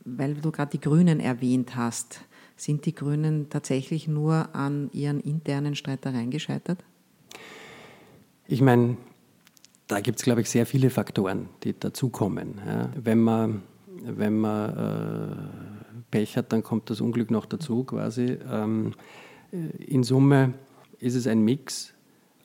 Weil 0.03 0.33
du 0.33 0.51
gerade 0.51 0.71
die 0.71 0.81
Grünen 0.81 1.19
erwähnt 1.19 1.75
hast, 1.75 2.21
sind 2.55 2.85
die 2.85 2.95
Grünen 2.95 3.49
tatsächlich 3.49 4.07
nur 4.07 4.55
an 4.55 4.89
ihren 4.93 5.19
internen 5.19 5.75
Streitereien 5.75 6.31
gescheitert? 6.31 6.83
Ich 8.47 8.61
meine, 8.61 8.97
da 9.87 9.99
gibt 9.99 10.19
es, 10.19 10.23
glaube 10.23 10.41
ich, 10.41 10.49
sehr 10.49 10.65
viele 10.65 10.89
Faktoren, 10.89 11.49
die 11.63 11.77
dazukommen. 11.77 12.61
Ja. 12.65 12.89
Wenn 12.95 13.21
man, 13.21 13.63
wenn 14.03 14.39
man 14.39 14.77
äh, 14.77 16.01
Pech 16.11 16.37
hat, 16.37 16.53
dann 16.53 16.63
kommt 16.63 16.89
das 16.89 17.01
Unglück 17.01 17.31
noch 17.31 17.45
dazu 17.45 17.83
quasi. 17.83 18.37
Ähm, 18.49 18.93
in 19.51 20.03
Summe 20.03 20.53
ist 20.99 21.15
es 21.15 21.27
ein 21.27 21.43
Mix 21.43 21.93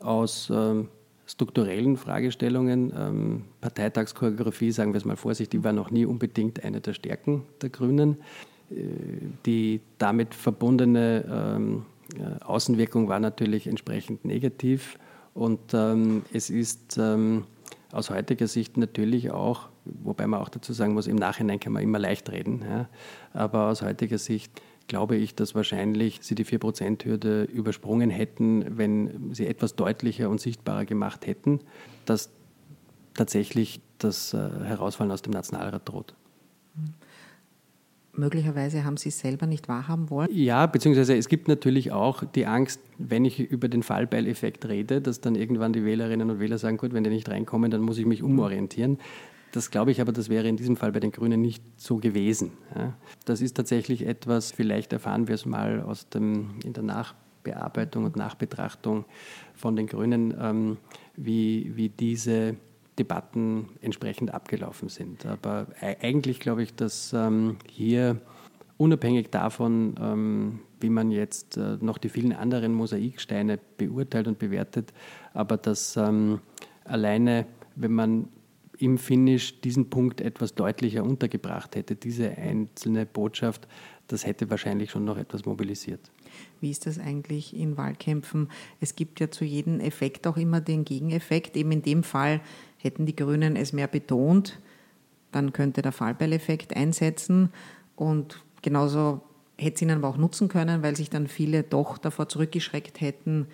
aus 0.00 0.50
ähm, 0.52 0.88
strukturellen 1.26 1.96
Fragestellungen. 1.96 2.92
Ähm, 2.96 3.44
Parteitagschoreografie, 3.60 4.72
sagen 4.72 4.92
wir 4.92 4.98
es 4.98 5.04
mal 5.04 5.16
vorsichtig, 5.16 5.62
war 5.64 5.72
noch 5.72 5.90
nie 5.90 6.06
unbedingt 6.06 6.64
eine 6.64 6.80
der 6.80 6.94
Stärken 6.94 7.44
der 7.60 7.70
Grünen 7.70 8.18
die 8.70 9.80
damit 9.98 10.34
verbundene 10.34 11.24
ähm, 11.56 11.86
äh, 12.16 12.44
Außenwirkung 12.44 13.08
war 13.08 13.20
natürlich 13.20 13.66
entsprechend 13.66 14.24
negativ. 14.24 14.98
Und 15.34 15.72
ähm, 15.72 16.22
es 16.32 16.50
ist 16.50 16.98
ähm, 16.98 17.44
aus 17.92 18.10
heutiger 18.10 18.46
Sicht 18.46 18.76
natürlich 18.76 19.30
auch, 19.30 19.68
wobei 19.84 20.26
man 20.26 20.40
auch 20.40 20.48
dazu 20.48 20.72
sagen 20.72 20.94
muss, 20.94 21.06
im 21.06 21.16
Nachhinein 21.16 21.60
kann 21.60 21.72
man 21.72 21.82
immer 21.82 21.98
leicht 21.98 22.30
reden, 22.30 22.62
ja, 22.68 22.88
aber 23.32 23.68
aus 23.68 23.82
heutiger 23.82 24.18
Sicht 24.18 24.60
glaube 24.88 25.16
ich, 25.16 25.34
dass 25.34 25.54
wahrscheinlich 25.54 26.20
sie 26.22 26.34
die 26.34 26.44
4%-Hürde 26.44 27.44
übersprungen 27.44 28.10
hätten, 28.10 28.78
wenn 28.78 29.34
sie 29.34 29.46
etwas 29.46 29.76
deutlicher 29.76 30.30
und 30.30 30.40
sichtbarer 30.40 30.86
gemacht 30.86 31.26
hätten, 31.26 31.60
dass 32.06 32.30
tatsächlich 33.14 33.80
das 33.98 34.32
äh, 34.32 34.38
Herausfallen 34.64 35.12
aus 35.12 35.22
dem 35.22 35.32
Nationalrat 35.32 35.86
droht. 35.88 36.14
Mhm 36.74 36.94
möglicherweise 38.18 38.84
haben 38.84 38.96
Sie 38.96 39.08
es 39.08 39.18
selber 39.20 39.46
nicht 39.46 39.68
wahrhaben 39.68 40.10
wollen? 40.10 40.28
Ja, 40.32 40.66
beziehungsweise 40.66 41.16
es 41.16 41.28
gibt 41.28 41.48
natürlich 41.48 41.92
auch 41.92 42.24
die 42.24 42.46
Angst, 42.46 42.80
wenn 42.98 43.24
ich 43.24 43.38
über 43.38 43.68
den 43.68 43.82
Fallbeileffekt 43.82 44.68
rede, 44.68 45.00
dass 45.00 45.20
dann 45.20 45.34
irgendwann 45.34 45.72
die 45.72 45.84
Wählerinnen 45.84 46.30
und 46.30 46.40
Wähler 46.40 46.58
sagen, 46.58 46.76
gut, 46.76 46.92
wenn 46.92 47.04
die 47.04 47.10
nicht 47.10 47.28
reinkommen, 47.28 47.70
dann 47.70 47.80
muss 47.80 47.98
ich 47.98 48.06
mich 48.06 48.22
umorientieren. 48.22 48.98
Das 49.52 49.70
glaube 49.70 49.90
ich 49.90 50.00
aber, 50.00 50.12
das 50.12 50.28
wäre 50.28 50.46
in 50.46 50.56
diesem 50.56 50.76
Fall 50.76 50.92
bei 50.92 51.00
den 51.00 51.10
Grünen 51.10 51.40
nicht 51.40 51.62
so 51.76 51.96
gewesen. 51.96 52.52
Das 53.24 53.40
ist 53.40 53.56
tatsächlich 53.56 54.06
etwas, 54.06 54.52
vielleicht 54.52 54.92
erfahren 54.92 55.26
wir 55.26 55.36
es 55.36 55.46
mal 55.46 55.80
aus 55.80 56.08
dem, 56.10 56.56
in 56.64 56.74
der 56.74 56.82
Nachbearbeitung 56.82 58.04
und 58.04 58.16
Nachbetrachtung 58.16 59.06
von 59.54 59.74
den 59.74 59.86
Grünen, 59.86 60.34
ähm, 60.38 60.76
wie, 61.16 61.72
wie 61.76 61.88
diese 61.88 62.56
Debatten 62.98 63.70
entsprechend 63.80 64.34
abgelaufen 64.34 64.88
sind. 64.88 65.26
Aber 65.26 65.68
eigentlich 65.80 66.40
glaube 66.40 66.62
ich, 66.62 66.74
dass 66.74 67.12
ähm, 67.12 67.56
hier 67.68 68.20
unabhängig 68.76 69.30
davon, 69.30 69.94
ähm, 70.00 70.60
wie 70.80 70.90
man 70.90 71.10
jetzt 71.10 71.56
äh, 71.56 71.76
noch 71.80 71.98
die 71.98 72.08
vielen 72.08 72.32
anderen 72.32 72.74
Mosaiksteine 72.74 73.58
beurteilt 73.76 74.28
und 74.28 74.38
bewertet, 74.38 74.92
aber 75.34 75.56
dass 75.56 75.96
ähm, 75.96 76.40
alleine, 76.84 77.46
wenn 77.76 77.92
man 77.92 78.28
im 78.78 78.96
Finish 78.96 79.60
diesen 79.60 79.90
Punkt 79.90 80.20
etwas 80.20 80.54
deutlicher 80.54 81.02
untergebracht 81.02 81.74
hätte, 81.74 81.96
diese 81.96 82.30
einzelne 82.36 83.06
Botschaft, 83.06 83.66
das 84.06 84.24
hätte 84.24 84.50
wahrscheinlich 84.50 84.90
schon 84.90 85.04
noch 85.04 85.18
etwas 85.18 85.44
mobilisiert. 85.44 86.12
Wie 86.60 86.70
ist 86.70 86.86
das 86.86 86.98
eigentlich 86.98 87.54
in 87.56 87.76
Wahlkämpfen? 87.76 88.48
Es 88.80 88.94
gibt 88.94 89.20
ja 89.20 89.30
zu 89.30 89.44
jedem 89.44 89.80
Effekt 89.80 90.26
auch 90.26 90.36
immer 90.36 90.60
den 90.60 90.84
Gegeneffekt. 90.84 91.56
Eben 91.56 91.72
in 91.72 91.82
dem 91.82 92.02
Fall 92.02 92.40
hätten 92.78 93.06
die 93.06 93.16
Grünen 93.16 93.56
es 93.56 93.72
mehr 93.72 93.88
betont, 93.88 94.58
dann 95.32 95.52
könnte 95.52 95.82
der 95.82 95.92
Fallbeileffekt 95.92 96.74
einsetzen 96.74 97.50
und 97.96 98.42
genauso 98.62 99.20
hätte 99.58 99.74
es 99.74 99.82
ihnen 99.82 99.98
aber 99.98 100.08
auch 100.08 100.16
nutzen 100.16 100.48
können, 100.48 100.82
weil 100.82 100.96
sich 100.96 101.10
dann 101.10 101.26
viele 101.26 101.62
doch 101.62 101.98
davor 101.98 102.28
zurückgeschreckt 102.28 103.00
hätten, 103.00 103.46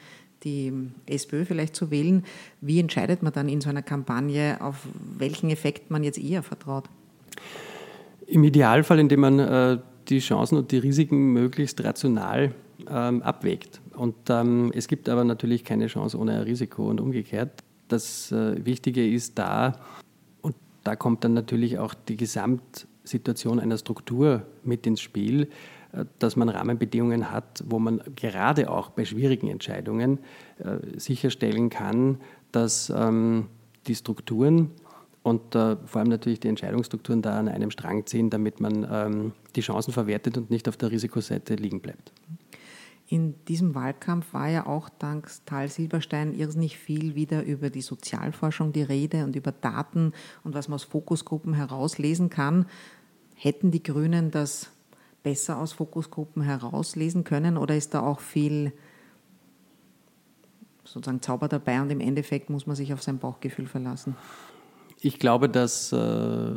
die 0.44 0.72
SPÖ 1.06 1.46
vielleicht 1.46 1.74
zu 1.74 1.90
wählen. 1.90 2.24
Wie 2.60 2.78
entscheidet 2.78 3.22
man 3.22 3.32
dann 3.32 3.48
in 3.48 3.62
so 3.62 3.70
einer 3.70 3.82
Kampagne, 3.82 4.60
auf 4.60 4.86
welchen 5.18 5.48
Effekt 5.48 5.90
man 5.90 6.04
jetzt 6.04 6.18
eher 6.18 6.42
vertraut? 6.42 6.84
Im 8.26 8.44
Idealfall, 8.44 8.98
indem 8.98 9.20
man 9.20 9.38
äh, 9.38 9.78
die 10.08 10.18
Chancen 10.18 10.58
und 10.58 10.70
die 10.70 10.78
Risiken 10.78 11.32
möglichst 11.32 11.82
rational 11.82 12.54
ähm, 12.88 13.22
abwägt. 13.22 13.80
Und 13.96 14.14
ähm, 14.28 14.70
es 14.74 14.88
gibt 14.88 15.08
aber 15.08 15.24
natürlich 15.24 15.64
keine 15.64 15.86
Chance 15.86 16.18
ohne 16.18 16.32
ein 16.32 16.42
Risiko 16.42 16.88
und 16.88 17.00
umgekehrt. 17.00 17.63
Das 17.88 18.32
äh, 18.32 18.64
Wichtige 18.64 19.06
ist 19.06 19.38
da, 19.38 19.80
und 20.42 20.56
da 20.84 20.96
kommt 20.96 21.24
dann 21.24 21.34
natürlich 21.34 21.78
auch 21.78 21.94
die 21.94 22.16
Gesamtsituation 22.16 23.60
einer 23.60 23.78
Struktur 23.78 24.42
mit 24.62 24.86
ins 24.86 25.00
Spiel, 25.00 25.48
äh, 25.92 26.04
dass 26.18 26.36
man 26.36 26.48
Rahmenbedingungen 26.48 27.30
hat, 27.30 27.62
wo 27.66 27.78
man 27.78 28.00
gerade 28.16 28.70
auch 28.70 28.90
bei 28.90 29.04
schwierigen 29.04 29.48
Entscheidungen 29.48 30.18
äh, 30.58 30.98
sicherstellen 30.98 31.70
kann, 31.70 32.20
dass 32.52 32.90
ähm, 32.94 33.48
die 33.86 33.94
Strukturen 33.94 34.70
und 35.22 35.54
vor 35.54 36.00
allem 36.00 36.08
natürlich 36.08 36.40
die 36.40 36.48
Entscheidungsstrukturen 36.48 37.22
da 37.22 37.38
an 37.38 37.48
einem 37.48 37.70
Strang 37.70 38.04
ziehen, 38.04 38.28
damit 38.28 38.60
man 38.60 38.86
ähm, 38.90 39.32
die 39.56 39.62
Chancen 39.62 39.90
verwertet 39.90 40.36
und 40.36 40.50
nicht 40.50 40.68
auf 40.68 40.76
der 40.76 40.90
Risikoseite 40.90 41.54
liegen 41.54 41.80
bleibt. 41.80 42.12
In 43.14 43.44
diesem 43.44 43.76
Wahlkampf 43.76 44.34
war 44.34 44.48
ja 44.48 44.66
auch 44.66 44.88
dank 44.88 45.30
Tal 45.46 45.68
Silberstein 45.68 46.34
irrsinnig 46.34 46.76
viel 46.76 47.14
wieder 47.14 47.44
über 47.44 47.70
die 47.70 47.80
Sozialforschung 47.80 48.72
die 48.72 48.82
Rede 48.82 49.22
und 49.22 49.36
über 49.36 49.52
Daten 49.52 50.12
und 50.42 50.52
was 50.56 50.66
man 50.66 50.74
aus 50.74 50.82
Fokusgruppen 50.82 51.54
herauslesen 51.54 52.28
kann. 52.28 52.66
Hätten 53.36 53.70
die 53.70 53.84
Grünen 53.84 54.32
das 54.32 54.72
besser 55.22 55.58
aus 55.58 55.74
Fokusgruppen 55.74 56.42
herauslesen 56.42 57.22
können 57.22 57.56
oder 57.56 57.76
ist 57.76 57.94
da 57.94 58.00
auch 58.00 58.18
viel 58.18 58.72
sozusagen 60.82 61.22
Zauber 61.22 61.46
dabei 61.46 61.80
und 61.80 61.90
im 61.90 62.00
Endeffekt 62.00 62.50
muss 62.50 62.66
man 62.66 62.74
sich 62.74 62.92
auf 62.92 63.00
sein 63.04 63.18
Bauchgefühl 63.18 63.68
verlassen? 63.68 64.16
Ich 65.00 65.20
glaube, 65.20 65.48
dass 65.48 65.92
äh, 65.92 66.50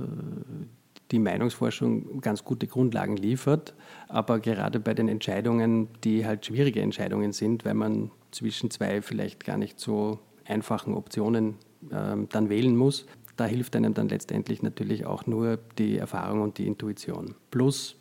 die 1.12 1.20
Meinungsforschung 1.20 2.22
ganz 2.22 2.44
gute 2.44 2.68
Grundlagen 2.68 3.18
liefert, 3.18 3.74
aber 4.08 4.40
gerade 4.40 4.80
bei 4.80 4.94
den 4.94 5.08
Entscheidungen, 5.08 5.88
die 6.04 6.26
halt 6.26 6.46
schwierige 6.46 6.82
Entscheidungen 6.82 7.32
sind, 7.32 7.66
weil 7.66 7.74
man 7.74 8.12
zwischen 8.32 8.70
zwei 8.72 9.02
vielleicht 9.02 9.46
gar 9.46 9.58
nicht 9.58 9.80
so 9.80 10.20
einfachen 10.46 10.94
Optionen 10.94 11.56
äh, 11.90 12.16
dann 12.30 12.50
wählen 12.50 12.76
muss, 12.76 13.06
da 13.38 13.46
hilft 13.46 13.76
einem 13.76 13.94
dann 13.94 14.10
letztendlich 14.10 14.64
natürlich 14.64 15.06
auch 15.06 15.28
nur 15.28 15.60
die 15.78 15.98
Erfahrung 15.98 16.42
und 16.42 16.58
die 16.58 16.68
Intuition. 16.68 17.36
Plus 17.52 17.96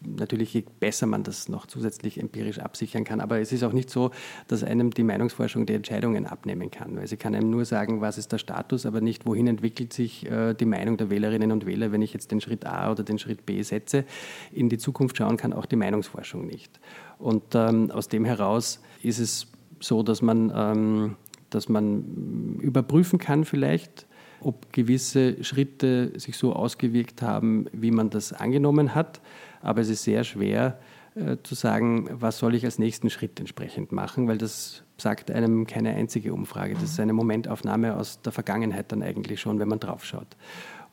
natürlich, 0.00 0.54
je 0.54 0.64
besser 0.80 1.06
man 1.06 1.22
das 1.22 1.48
noch 1.48 1.66
zusätzlich 1.66 2.18
empirisch 2.20 2.58
absichern 2.58 3.04
kann. 3.04 3.20
Aber 3.20 3.40
es 3.40 3.52
ist 3.52 3.62
auch 3.62 3.72
nicht 3.72 3.90
so, 3.90 4.10
dass 4.46 4.62
einem 4.62 4.90
die 4.90 5.02
Meinungsforschung 5.02 5.66
die 5.66 5.74
Entscheidungen 5.74 6.26
abnehmen 6.26 6.70
kann. 6.70 6.96
Weil 6.96 7.06
sie 7.06 7.16
kann 7.16 7.34
einem 7.34 7.50
nur 7.50 7.64
sagen, 7.64 8.00
was 8.00 8.18
ist 8.18 8.32
der 8.32 8.38
Status, 8.38 8.86
aber 8.86 9.00
nicht, 9.00 9.26
wohin 9.26 9.46
entwickelt 9.46 9.92
sich 9.92 10.26
äh, 10.30 10.54
die 10.54 10.64
Meinung 10.64 10.96
der 10.96 11.10
Wählerinnen 11.10 11.52
und 11.52 11.66
Wähler, 11.66 11.92
wenn 11.92 12.02
ich 12.02 12.12
jetzt 12.12 12.30
den 12.30 12.40
Schritt 12.40 12.66
A 12.66 12.90
oder 12.90 13.02
den 13.02 13.18
Schritt 13.18 13.46
B 13.46 13.62
setze. 13.62 14.04
In 14.52 14.68
die 14.68 14.78
Zukunft 14.78 15.16
schauen 15.16 15.36
kann 15.36 15.52
auch 15.52 15.66
die 15.66 15.76
Meinungsforschung 15.76 16.46
nicht. 16.46 16.80
Und 17.18 17.54
ähm, 17.54 17.90
aus 17.90 18.08
dem 18.08 18.24
heraus 18.24 18.80
ist 19.02 19.18
es 19.18 19.48
so, 19.80 20.02
dass 20.02 20.22
man, 20.22 20.52
ähm, 20.54 21.16
dass 21.50 21.68
man 21.68 22.58
überprüfen 22.60 23.18
kann 23.18 23.44
vielleicht, 23.44 24.06
ob 24.40 24.72
gewisse 24.72 25.42
Schritte 25.42 26.12
sich 26.16 26.36
so 26.36 26.52
ausgewirkt 26.52 27.22
haben, 27.22 27.66
wie 27.72 27.90
man 27.90 28.10
das 28.10 28.32
angenommen 28.32 28.94
hat 28.94 29.20
aber 29.60 29.80
es 29.80 29.88
ist 29.88 30.04
sehr 30.04 30.24
schwer 30.24 30.78
äh, 31.14 31.36
zu 31.42 31.54
sagen, 31.54 32.08
was 32.12 32.38
soll 32.38 32.54
ich 32.54 32.64
als 32.64 32.78
nächsten 32.78 33.10
Schritt 33.10 33.40
entsprechend 33.40 33.92
machen, 33.92 34.28
weil 34.28 34.38
das 34.38 34.84
sagt 34.96 35.30
einem 35.30 35.66
keine 35.66 35.94
einzige 35.94 36.32
Umfrage. 36.32 36.74
Das 36.74 36.84
ist 36.84 37.00
eine 37.00 37.12
Momentaufnahme 37.12 37.96
aus 37.96 38.20
der 38.22 38.32
Vergangenheit 38.32 38.92
dann 38.92 39.02
eigentlich 39.02 39.40
schon, 39.40 39.58
wenn 39.58 39.68
man 39.68 39.80
draufschaut. 39.80 40.36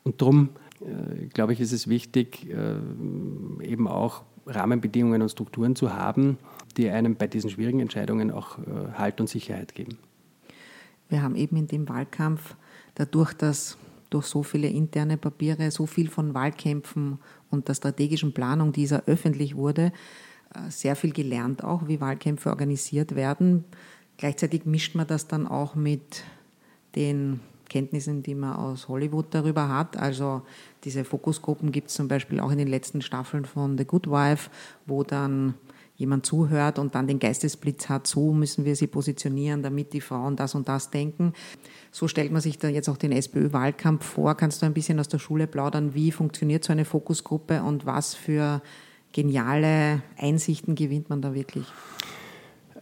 Und 0.03 0.21
darum, 0.21 0.49
äh, 0.81 1.25
glaube 1.27 1.53
ich, 1.53 1.59
ist 1.59 1.71
es 1.71 1.87
wichtig, 1.87 2.47
äh, 2.49 2.75
eben 3.63 3.87
auch 3.87 4.23
Rahmenbedingungen 4.45 5.21
und 5.21 5.29
Strukturen 5.29 5.75
zu 5.75 5.93
haben, 5.93 6.37
die 6.77 6.89
einem 6.89 7.15
bei 7.15 7.27
diesen 7.27 7.49
schwierigen 7.49 7.79
Entscheidungen 7.79 8.31
auch 8.31 8.59
äh, 8.59 8.93
Halt 8.93 9.19
und 9.19 9.27
Sicherheit 9.27 9.73
geben. 9.73 9.97
Wir 11.09 11.21
haben 11.21 11.35
eben 11.35 11.57
in 11.57 11.67
dem 11.67 11.87
Wahlkampf 11.89 12.55
dadurch, 12.95 13.33
dass 13.33 13.77
durch 14.09 14.25
so 14.25 14.43
viele 14.43 14.67
interne 14.67 15.17
Papiere, 15.17 15.71
so 15.71 15.85
viel 15.85 16.09
von 16.09 16.33
Wahlkämpfen 16.33 17.19
und 17.49 17.67
der 17.67 17.73
strategischen 17.73 18.33
Planung 18.33 18.71
dieser 18.71 19.03
öffentlich 19.05 19.55
wurde, 19.55 19.91
äh, 20.53 20.69
sehr 20.69 20.95
viel 20.95 21.11
gelernt 21.11 21.63
auch, 21.63 21.87
wie 21.87 22.01
Wahlkämpfe 22.01 22.49
organisiert 22.49 23.15
werden. 23.15 23.65
Gleichzeitig 24.17 24.65
mischt 24.65 24.95
man 24.95 25.07
das 25.07 25.27
dann 25.27 25.47
auch 25.47 25.75
mit 25.75 26.23
den 26.95 27.41
Kenntnissen, 27.69 28.23
die 28.23 28.35
man 28.35 28.55
aus 28.55 28.87
Hollywood 28.87 29.27
darüber 29.31 29.69
hat. 29.69 29.97
Also 29.97 30.43
diese 30.83 31.03
Fokusgruppen 31.03 31.71
gibt 31.71 31.89
es 31.89 31.95
zum 31.95 32.07
Beispiel 32.07 32.39
auch 32.39 32.51
in 32.51 32.57
den 32.57 32.67
letzten 32.67 33.01
Staffeln 33.01 33.45
von 33.45 33.77
The 33.77 33.85
Good 33.85 34.07
Wife, 34.09 34.49
wo 34.85 35.03
dann 35.03 35.55
jemand 35.97 36.25
zuhört 36.25 36.77
und 36.77 36.95
dann 36.95 37.07
den 37.07 37.19
Geistesblitz 37.19 37.87
hat, 37.87 38.05
so 38.07 38.33
müssen 38.33 38.65
wir 38.65 38.75
sie 38.75 38.87
positionieren, 38.87 39.63
damit 39.63 39.93
die 39.93 40.01
Frauen 40.01 40.35
das 40.35 40.55
und 40.55 40.67
das 40.67 40.91
denken. 40.91 41.33
So 41.91 42.07
stellt 42.07 42.31
man 42.31 42.41
sich 42.41 42.57
da 42.59 42.67
jetzt 42.67 42.89
auch 42.89 42.97
den 42.97 43.13
SPÖ-Wahlkampf 43.13 44.03
vor. 44.03 44.35
Kannst 44.35 44.61
du 44.61 44.65
ein 44.65 44.73
bisschen 44.73 44.99
aus 44.99 45.07
der 45.07 45.19
Schule 45.19 45.47
plaudern, 45.47 45.93
wie 45.93 46.11
funktioniert 46.11 46.63
so 46.63 46.73
eine 46.73 46.83
Fokusgruppe 46.83 47.63
und 47.63 47.85
was 47.85 48.13
für 48.13 48.61
geniale 49.13 50.01
Einsichten 50.17 50.75
gewinnt 50.75 51.09
man 51.09 51.21
da 51.21 51.33
wirklich? 51.33 51.65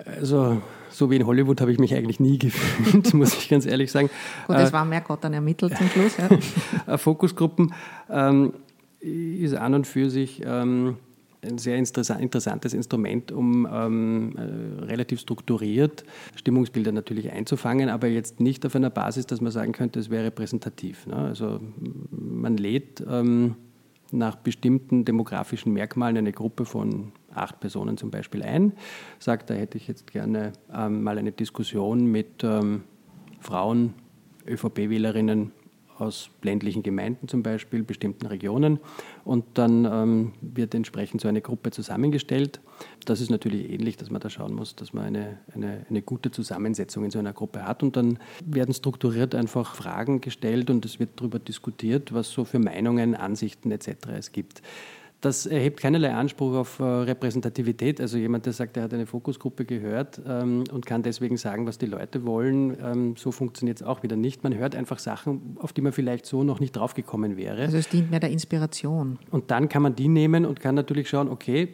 Also, 0.06 0.62
so 0.89 1.12
wie 1.12 1.17
in 1.17 1.28
Hollywood 1.28 1.62
habe 1.62 1.71
ich 1.71 1.78
mich 1.78 1.93
eigentlich 1.93 2.19
nie 2.19 2.38
gefühlt, 2.39 3.13
muss 3.13 3.38
ich 3.38 3.47
ganz 3.47 3.67
ehrlich 3.67 3.91
sagen. 3.91 4.10
Gut, 4.47 4.56
es 4.56 4.71
äh, 4.71 4.73
war 4.73 4.86
mehr 4.86 5.02
Gott 5.02 5.23
dann 5.23 5.34
ermittelt 5.34 5.78
zum 5.78 5.88
Schluss. 5.89 6.17
Ja. 6.88 6.97
Fokusgruppen 6.97 7.73
ähm, 8.10 8.54
ist 8.99 9.54
an 9.54 9.76
und 9.76 9.86
für 9.86 10.10
sich 10.10 10.41
ähm, 10.43 10.97
ein 11.44 11.58
sehr 11.58 11.78
interessantes 11.78 12.74
Instrument, 12.74 13.32
um 13.32 13.68
ähm, 13.72 14.36
äh, 14.38 14.86
relativ 14.86 15.20
strukturiert 15.20 16.04
Stimmungsbilder 16.36 16.92
natürlich 16.92 17.32
einzufangen, 17.32 17.90
aber 17.90 18.08
jetzt 18.08 18.40
nicht 18.40 18.66
auf 18.66 18.76
einer 18.76 18.90
Basis, 18.90 19.26
dass 19.26 19.42
man 19.42 19.52
sagen 19.52 19.72
könnte, 19.72 20.00
es 20.00 20.10
wäre 20.10 20.26
repräsentativ. 20.26 21.08
Ne? 21.08 21.16
Also 21.16 21.60
man 22.12 22.58
lädt 22.58 23.04
ähm, 23.10 23.56
nach 24.12 24.36
bestimmten 24.36 25.06
demografischen 25.06 25.74
Merkmalen 25.74 26.18
eine 26.18 26.32
Gruppe 26.32 26.66
von 26.66 27.12
acht 27.34 27.60
Personen 27.60 27.98
zum 27.98 28.12
Beispiel 28.12 28.44
ein, 28.44 28.74
sagt, 29.20 29.50
da 29.50 29.56
hätte 29.56 29.78
ich 29.78 29.88
jetzt 29.88 30.12
gerne 30.12 30.54
ähm, 30.74 31.04
mal 31.04 31.18
eine 31.18 31.32
Diskussion 31.32 32.06
mit 32.06 32.44
ähm, 32.44 32.84
Frauen, 33.40 33.94
ÖVP-Wählerinnen 34.48 35.52
aus 36.00 36.30
ländlichen 36.42 36.84
Gemeinden 36.84 37.28
zum 37.28 37.44
Beispiel, 37.44 37.84
bestimmten 37.84 38.26
Regionen. 38.26 38.80
Und 39.24 39.46
dann 39.56 39.86
ähm, 39.86 40.34
wird 40.42 40.74
entsprechend 40.76 41.22
so 41.22 41.28
eine 41.28 41.42
Gruppe 41.42 41.72
zusammengestellt. 41.72 42.60
Das 43.06 43.22
ist 43.22 43.30
natürlich 43.30 43.70
ähnlich, 43.70 43.98
dass 43.98 44.10
man 44.10 44.22
da 44.22 44.30
schauen 44.30 44.54
muss, 44.54 44.76
dass 44.76 44.94
man 44.94 45.06
eine, 45.06 45.40
eine, 45.54 45.86
eine 45.90 46.02
gute 46.02 46.32
Zusammensetzung 46.32 47.06
in 47.06 47.12
so 47.12 47.20
einer 47.20 47.34
Gruppe 47.34 47.66
hat. 47.66 47.84
Und 47.84 47.96
dann 47.96 48.20
werden 48.46 48.74
strukturiert 48.74 49.36
einfach 49.36 49.76
Fragen 49.76 50.22
gestellt 50.22 50.70
und 50.70 50.86
es 50.86 51.00
wird 51.00 51.12
darüber 51.16 51.40
diskutiert, 51.40 52.14
was 52.14 52.30
so 52.32 52.46
für 52.46 52.60
Meinungen, 52.60 53.16
Ansichten 53.16 53.72
etc. 53.72 53.90
es 54.18 54.32
gibt. 54.32 54.62
Das 55.24 55.46
erhebt 55.46 55.80
keinerlei 55.80 56.14
Anspruch 56.14 56.54
auf 56.54 56.80
äh, 56.80 56.84
Repräsentativität. 56.84 58.02
Also 58.02 58.18
jemand, 58.18 58.46
der 58.46 58.52
sagt, 58.52 58.76
er 58.76 58.84
hat 58.84 58.94
eine 58.94 59.06
Fokusgruppe 59.06 59.64
gehört 59.64 60.20
ähm, 60.28 60.66
und 60.70 60.86
kann 60.86 61.02
deswegen 61.02 61.38
sagen, 61.38 61.66
was 61.66 61.78
die 61.78 61.86
Leute 61.86 62.26
wollen, 62.26 62.78
ähm, 62.84 63.16
so 63.16 63.32
funktioniert 63.32 63.80
es 63.80 63.88
auch 63.88 64.04
wieder 64.04 64.18
nicht. 64.18 64.44
Man 64.44 64.54
hört 64.54 64.76
einfach 64.76 65.00
Sachen, 65.00 65.56
auf 65.62 65.72
die 65.72 65.80
man 65.80 65.94
vielleicht 65.94 66.26
so 66.26 66.44
noch 66.44 66.60
nicht 66.60 66.74
draufgekommen 66.74 67.38
wäre. 67.38 67.62
Also 67.62 67.78
es 67.78 67.88
dient 67.88 68.12
mehr 68.12 68.20
der 68.20 68.32
Inspiration. 68.32 69.18
Und 69.32 69.50
dann 69.50 69.70
kann 69.70 69.82
man 69.82 69.96
die 69.96 70.10
nehmen 70.10 70.46
und 70.46 70.60
kann 70.60 70.76
natürlich 70.76 71.08
schauen, 71.08 71.30
okay, 71.30 71.70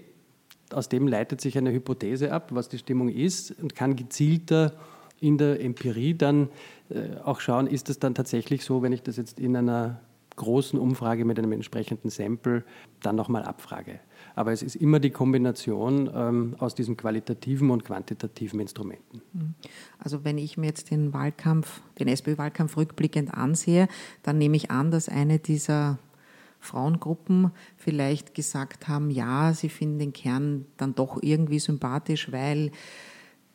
aus 0.72 0.88
dem 0.88 1.08
leitet 1.08 1.42
sich 1.42 1.58
eine 1.58 1.72
Hypothese 1.72 2.32
ab, 2.32 2.50
was 2.54 2.70
die 2.70 2.78
Stimmung 2.78 3.10
ist 3.10 3.60
und 3.60 3.74
kann 3.74 3.96
gezielter 3.96 4.74
in 5.20 5.40
der 5.40 5.60
Empirie 5.60 6.14
dann 6.14 6.50
äh, 6.90 7.18
auch 7.24 7.40
schauen, 7.40 7.66
ist 7.66 7.90
es 7.90 7.98
dann 7.98 8.14
tatsächlich 8.14 8.64
so, 8.64 8.84
wenn 8.84 8.94
ich 8.94 9.02
das 9.02 9.18
jetzt 9.18 9.40
in 9.40 9.56
einer 9.56 10.02
großen 10.40 10.80
Umfrage 10.80 11.24
mit 11.26 11.38
einem 11.38 11.52
entsprechenden 11.52 12.10
Sample 12.10 12.64
dann 13.02 13.16
nochmal 13.16 13.44
abfrage. 13.44 14.00
Aber 14.36 14.52
es 14.52 14.64
ist 14.64 14.76
immer 14.76 15.00
die 15.00 15.12
Kombination 15.12 16.10
ähm, 16.14 16.56
aus 16.58 16.74
diesen 16.74 16.98
qualitativen 16.98 17.70
und 17.70 17.86
quantitativen 17.86 18.60
Instrumenten. 18.60 19.22
Mhm. 19.34 19.54
Also 20.00 20.24
wenn 20.24 20.40
ich 20.40 20.58
mir 20.58 20.68
jetzt 20.68 20.90
den 20.90 21.14
Wahlkampf, 21.14 21.82
den 22.00 22.08
SPÖ-Wahlkampf 22.08 22.76
rückblickend 22.78 23.34
ansehe, 23.34 23.88
dann 24.24 24.38
nehme 24.40 24.58
ich 24.58 24.72
an, 24.72 24.90
dass 24.90 25.08
eine 25.10 25.38
dieser 25.38 26.00
Frauengruppen 26.60 27.52
vielleicht 27.78 28.34
gesagt 28.34 28.88
haben, 28.88 29.12
ja, 29.12 29.54
sie 29.54 29.70
finden 29.70 30.00
den 30.00 30.14
Kern 30.14 30.66
dann 30.78 30.96
doch 30.96 31.20
irgendwie 31.22 31.60
sympathisch, 31.60 32.32
weil 32.32 32.72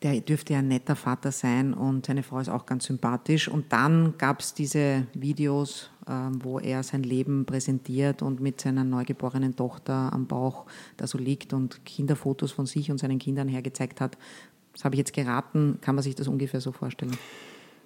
der 0.03 0.19
dürfte 0.21 0.53
ja 0.53 0.59
ein 0.59 0.67
netter 0.67 0.95
Vater 0.95 1.31
sein 1.31 1.73
und 1.73 2.05
seine 2.05 2.21
Frau 2.21 2.39
ist 2.39 2.49
auch 2.49 2.65
ganz 2.65 2.85
sympathisch. 2.85 3.47
Und 3.47 3.71
dann 3.71 4.17
gab 4.17 4.41
es 4.41 4.53
diese 4.53 5.07
Videos, 5.13 5.89
ähm, 6.07 6.43
wo 6.43 6.59
er 6.59 6.83
sein 6.83 7.03
Leben 7.03 7.45
präsentiert 7.45 8.21
und 8.21 8.41
mit 8.41 8.61
seiner 8.61 8.83
neugeborenen 8.83 9.55
Tochter 9.55 10.11
am 10.13 10.27
Bauch 10.27 10.65
da 10.97 11.07
so 11.07 11.17
liegt 11.17 11.53
und 11.53 11.85
Kinderfotos 11.85 12.51
von 12.51 12.65
sich 12.65 12.91
und 12.91 12.99
seinen 12.99 13.19
Kindern 13.19 13.47
hergezeigt 13.47 14.01
hat. 14.01 14.17
Das 14.73 14.83
habe 14.83 14.95
ich 14.95 14.99
jetzt 14.99 15.13
geraten. 15.13 15.79
Kann 15.81 15.95
man 15.95 16.03
sich 16.03 16.15
das 16.15 16.27
ungefähr 16.27 16.59
so 16.59 16.71
vorstellen? 16.71 17.15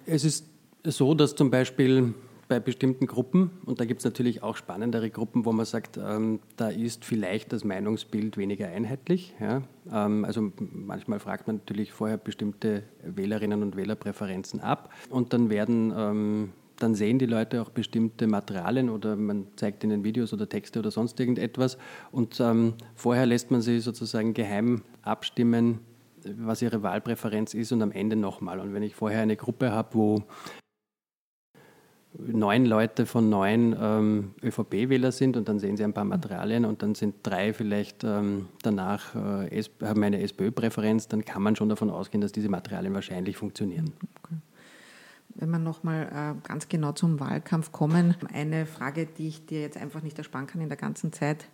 Es 0.06 0.24
ist 0.24 0.46
so, 0.84 1.14
dass 1.14 1.36
zum 1.36 1.50
Beispiel 1.50 2.14
bei 2.50 2.58
bestimmten 2.58 3.06
Gruppen, 3.06 3.52
und 3.64 3.78
da 3.78 3.84
gibt 3.84 4.00
es 4.00 4.04
natürlich 4.04 4.42
auch 4.42 4.56
spannendere 4.56 5.08
Gruppen, 5.08 5.44
wo 5.44 5.52
man 5.52 5.64
sagt, 5.64 5.98
ähm, 5.98 6.40
da 6.56 6.68
ist 6.68 7.04
vielleicht 7.04 7.52
das 7.52 7.62
Meinungsbild 7.62 8.36
weniger 8.36 8.66
einheitlich. 8.66 9.34
Ja? 9.40 9.62
Ähm, 9.90 10.24
also 10.24 10.50
manchmal 10.58 11.20
fragt 11.20 11.46
man 11.46 11.56
natürlich 11.56 11.92
vorher 11.92 12.16
bestimmte 12.18 12.82
Wählerinnen 13.04 13.62
und 13.62 13.76
Wählerpräferenzen 13.76 14.60
ab 14.60 14.92
und 15.10 15.32
dann 15.32 15.48
werden 15.48 15.94
ähm, 15.96 16.52
dann 16.80 16.94
sehen 16.94 17.18
die 17.18 17.26
Leute 17.26 17.60
auch 17.60 17.68
bestimmte 17.68 18.26
Materialien 18.26 18.88
oder 18.88 19.14
man 19.14 19.46
zeigt 19.56 19.84
ihnen 19.84 20.02
Videos 20.02 20.32
oder 20.32 20.48
Texte 20.48 20.78
oder 20.78 20.90
sonst 20.90 21.20
irgendetwas 21.20 21.78
und 22.10 22.40
ähm, 22.40 22.74
vorher 22.96 23.26
lässt 23.26 23.50
man 23.50 23.60
sie 23.60 23.78
sozusagen 23.80 24.34
geheim 24.34 24.82
abstimmen, 25.02 25.80
was 26.24 26.62
ihre 26.62 26.82
Wahlpräferenz 26.82 27.54
ist 27.54 27.70
und 27.70 27.82
am 27.82 27.92
Ende 27.92 28.16
nochmal. 28.16 28.58
Und 28.58 28.74
wenn 28.74 28.82
ich 28.82 28.94
vorher 28.94 29.20
eine 29.20 29.36
Gruppe 29.36 29.70
habe, 29.70 29.90
wo 29.92 30.22
neun 32.18 32.66
Leute 32.66 33.06
von 33.06 33.28
neun 33.28 33.76
ähm, 33.80 34.34
ÖVP-Wähler 34.42 35.12
sind 35.12 35.36
und 35.36 35.48
dann 35.48 35.58
sehen 35.58 35.76
sie 35.76 35.84
ein 35.84 35.92
paar 35.92 36.04
Materialien 36.04 36.64
und 36.64 36.82
dann 36.82 36.94
sind 36.94 37.16
drei 37.22 37.52
vielleicht 37.52 38.04
ähm, 38.04 38.48
danach 38.62 39.14
äh, 39.14 39.62
haben 39.82 40.02
eine 40.02 40.20
SPÖ-Präferenz, 40.20 41.08
dann 41.08 41.24
kann 41.24 41.42
man 41.42 41.56
schon 41.56 41.68
davon 41.68 41.90
ausgehen, 41.90 42.20
dass 42.20 42.32
diese 42.32 42.48
Materialien 42.48 42.94
wahrscheinlich 42.94 43.36
funktionieren. 43.36 43.92
Okay. 44.22 44.34
Wenn 45.36 45.50
wir 45.50 45.58
nochmal 45.58 46.36
äh, 46.42 46.48
ganz 46.48 46.68
genau 46.68 46.92
zum 46.92 47.20
Wahlkampf 47.20 47.70
kommen, 47.70 48.16
eine 48.32 48.66
Frage, 48.66 49.06
die 49.06 49.28
ich 49.28 49.46
dir 49.46 49.60
jetzt 49.60 49.76
einfach 49.76 50.02
nicht 50.02 50.18
ersparen 50.18 50.46
kann 50.46 50.60
in 50.60 50.68
der 50.68 50.76
ganzen 50.76 51.12
Zeit. 51.12 51.46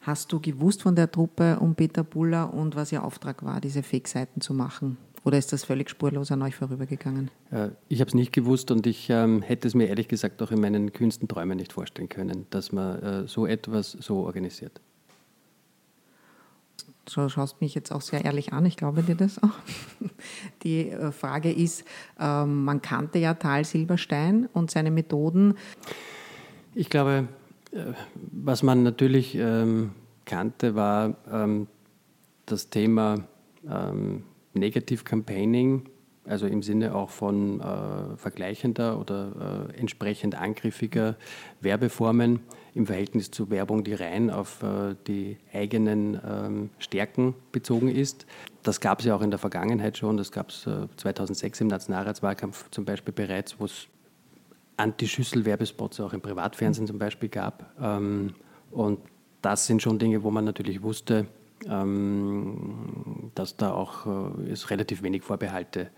Hast 0.00 0.32
du 0.32 0.40
gewusst 0.40 0.82
von 0.82 0.96
der 0.96 1.10
Truppe 1.10 1.58
um 1.60 1.74
Peter 1.74 2.04
Buller 2.04 2.52
und 2.52 2.76
was 2.76 2.92
ihr 2.92 3.02
Auftrag 3.02 3.42
war, 3.44 3.60
diese 3.60 3.82
Fake-Seiten 3.82 4.40
zu 4.40 4.52
machen? 4.52 4.98
Oder 5.24 5.38
ist 5.38 5.52
das 5.54 5.64
völlig 5.64 5.88
spurlos 5.88 6.30
an 6.30 6.42
euch 6.42 6.54
vorübergegangen? 6.54 7.30
Äh, 7.50 7.70
ich 7.88 8.00
habe 8.00 8.08
es 8.08 8.14
nicht 8.14 8.32
gewusst 8.32 8.70
und 8.70 8.86
ich 8.86 9.08
ähm, 9.08 9.40
hätte 9.40 9.66
es 9.66 9.74
mir 9.74 9.88
ehrlich 9.88 10.06
gesagt 10.06 10.42
auch 10.42 10.50
in 10.50 10.60
meinen 10.60 10.92
kühnsten 10.92 11.28
Träumen 11.28 11.56
nicht 11.56 11.72
vorstellen 11.72 12.10
können, 12.10 12.46
dass 12.50 12.72
man 12.72 13.02
äh, 13.02 13.26
so 13.26 13.46
etwas 13.46 13.92
so 13.92 14.18
organisiert. 14.18 14.80
Du 17.06 17.28
schaust 17.28 17.60
mich 17.60 17.74
jetzt 17.74 17.90
auch 17.90 18.00
sehr 18.00 18.24
ehrlich 18.24 18.52
an, 18.52 18.64
ich 18.66 18.76
glaube 18.76 19.02
dir 19.02 19.14
das 19.14 19.42
auch. 19.42 19.50
Die 20.62 20.90
äh, 20.90 21.10
Frage 21.10 21.50
ist, 21.50 21.84
ähm, 22.20 22.64
man 22.64 22.82
kannte 22.82 23.18
ja 23.18 23.34
Tal 23.34 23.64
Silberstein 23.64 24.48
und 24.52 24.70
seine 24.70 24.90
Methoden. 24.90 25.54
Ich 26.74 26.90
glaube, 26.90 27.28
äh, 27.72 27.92
was 28.14 28.62
man 28.62 28.82
natürlich 28.82 29.34
ähm, 29.36 29.92
kannte, 30.26 30.74
war 30.74 31.16
ähm, 31.30 31.66
das 32.46 32.68
Thema 32.68 33.26
Negative 34.54 35.04
Campaigning, 35.04 35.88
also 36.24 36.46
im 36.46 36.62
Sinne 36.62 36.94
auch 36.94 37.10
von 37.10 37.60
äh, 37.60 38.16
vergleichender 38.16 38.98
oder 38.98 39.68
äh, 39.70 39.78
entsprechend 39.78 40.34
angriffiger 40.34 41.16
Werbeformen 41.60 42.40
im 42.74 42.86
Verhältnis 42.86 43.30
zu 43.30 43.50
Werbung, 43.50 43.84
die 43.84 43.94
rein 43.94 44.30
auf 44.30 44.62
äh, 44.62 44.94
die 45.06 45.36
eigenen 45.52 46.20
ähm, 46.26 46.70
Stärken 46.78 47.34
bezogen 47.52 47.88
ist. 47.88 48.26
Das 48.62 48.80
gab 48.80 49.00
es 49.00 49.04
ja 49.04 49.14
auch 49.14 49.22
in 49.22 49.30
der 49.30 49.38
Vergangenheit 49.38 49.98
schon. 49.98 50.16
Das 50.16 50.32
gab 50.32 50.48
es 50.48 50.66
2006 50.96 51.60
im 51.60 51.66
Nationalratswahlkampf 51.66 52.70
zum 52.70 52.86
Beispiel 52.86 53.12
bereits, 53.12 53.60
wo 53.60 53.66
es 53.66 53.88
Anti-Schüssel-Werbespots 54.76 56.00
auch 56.00 56.12
im 56.12 56.20
Privatfernsehen 56.20 56.86
zum 56.86 56.98
Beispiel 56.98 57.28
gab. 57.28 57.74
Ähm, 57.80 58.34
und 58.70 59.00
das 59.42 59.66
sind 59.66 59.82
schon 59.82 59.98
Dinge, 59.98 60.22
wo 60.22 60.30
man 60.30 60.44
natürlich 60.44 60.82
wusste, 60.82 61.26
dass 63.34 63.56
da 63.56 63.72
auch 63.72 64.06
äh, 64.06 64.50
es 64.50 64.70
relativ 64.70 65.02
wenig 65.02 65.22
Vorbehalte 65.22 65.90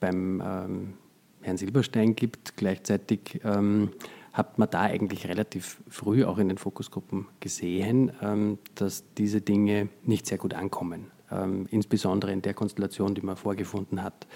beim 0.00 0.42
ähm, 0.44 0.94
Herrn 1.40 1.56
Silberstein 1.56 2.14
gibt. 2.14 2.56
Gleichzeitig 2.56 3.40
ähm, 3.44 3.90
hat 4.32 4.58
man 4.58 4.70
da 4.70 4.82
eigentlich 4.82 5.28
relativ 5.28 5.82
früh 5.88 6.24
auch 6.24 6.38
in 6.38 6.48
den 6.48 6.58
Fokusgruppen 6.58 7.26
gesehen, 7.40 8.12
ähm, 8.22 8.58
dass 8.74 9.04
diese 9.18 9.40
Dinge 9.40 9.88
nicht 10.04 10.26
sehr 10.26 10.38
gut 10.38 10.54
ankommen. 10.54 11.10
Ähm, 11.30 11.66
insbesondere 11.70 12.32
in 12.32 12.42
der 12.42 12.54
Konstellation, 12.54 13.14
die 13.14 13.22
man 13.22 13.36
vorgefunden 13.36 14.02
hat, 14.02 14.26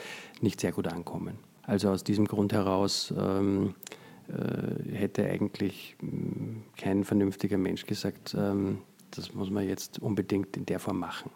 nicht 0.40 0.60
sehr 0.60 0.72
gut 0.72 0.88
ankommen. 0.88 1.38
Also 1.62 1.90
aus 1.90 2.04
diesem 2.04 2.26
Grund 2.26 2.52
heraus 2.52 3.12
ähm, 3.18 3.74
äh, 4.28 4.92
hätte 4.96 5.24
eigentlich 5.24 5.96
mh, 6.00 6.62
kein 6.76 7.04
vernünftiger 7.04 7.58
Mensch 7.58 7.86
gesagt, 7.86 8.36
ähm, 8.38 8.78
das 9.16 9.34
muss 9.34 9.50
man 9.50 9.66
jetzt 9.66 9.98
unbedingt 9.98 10.56
in 10.56 10.66
der 10.66 10.78
Form 10.78 10.98
machen. 10.98 11.30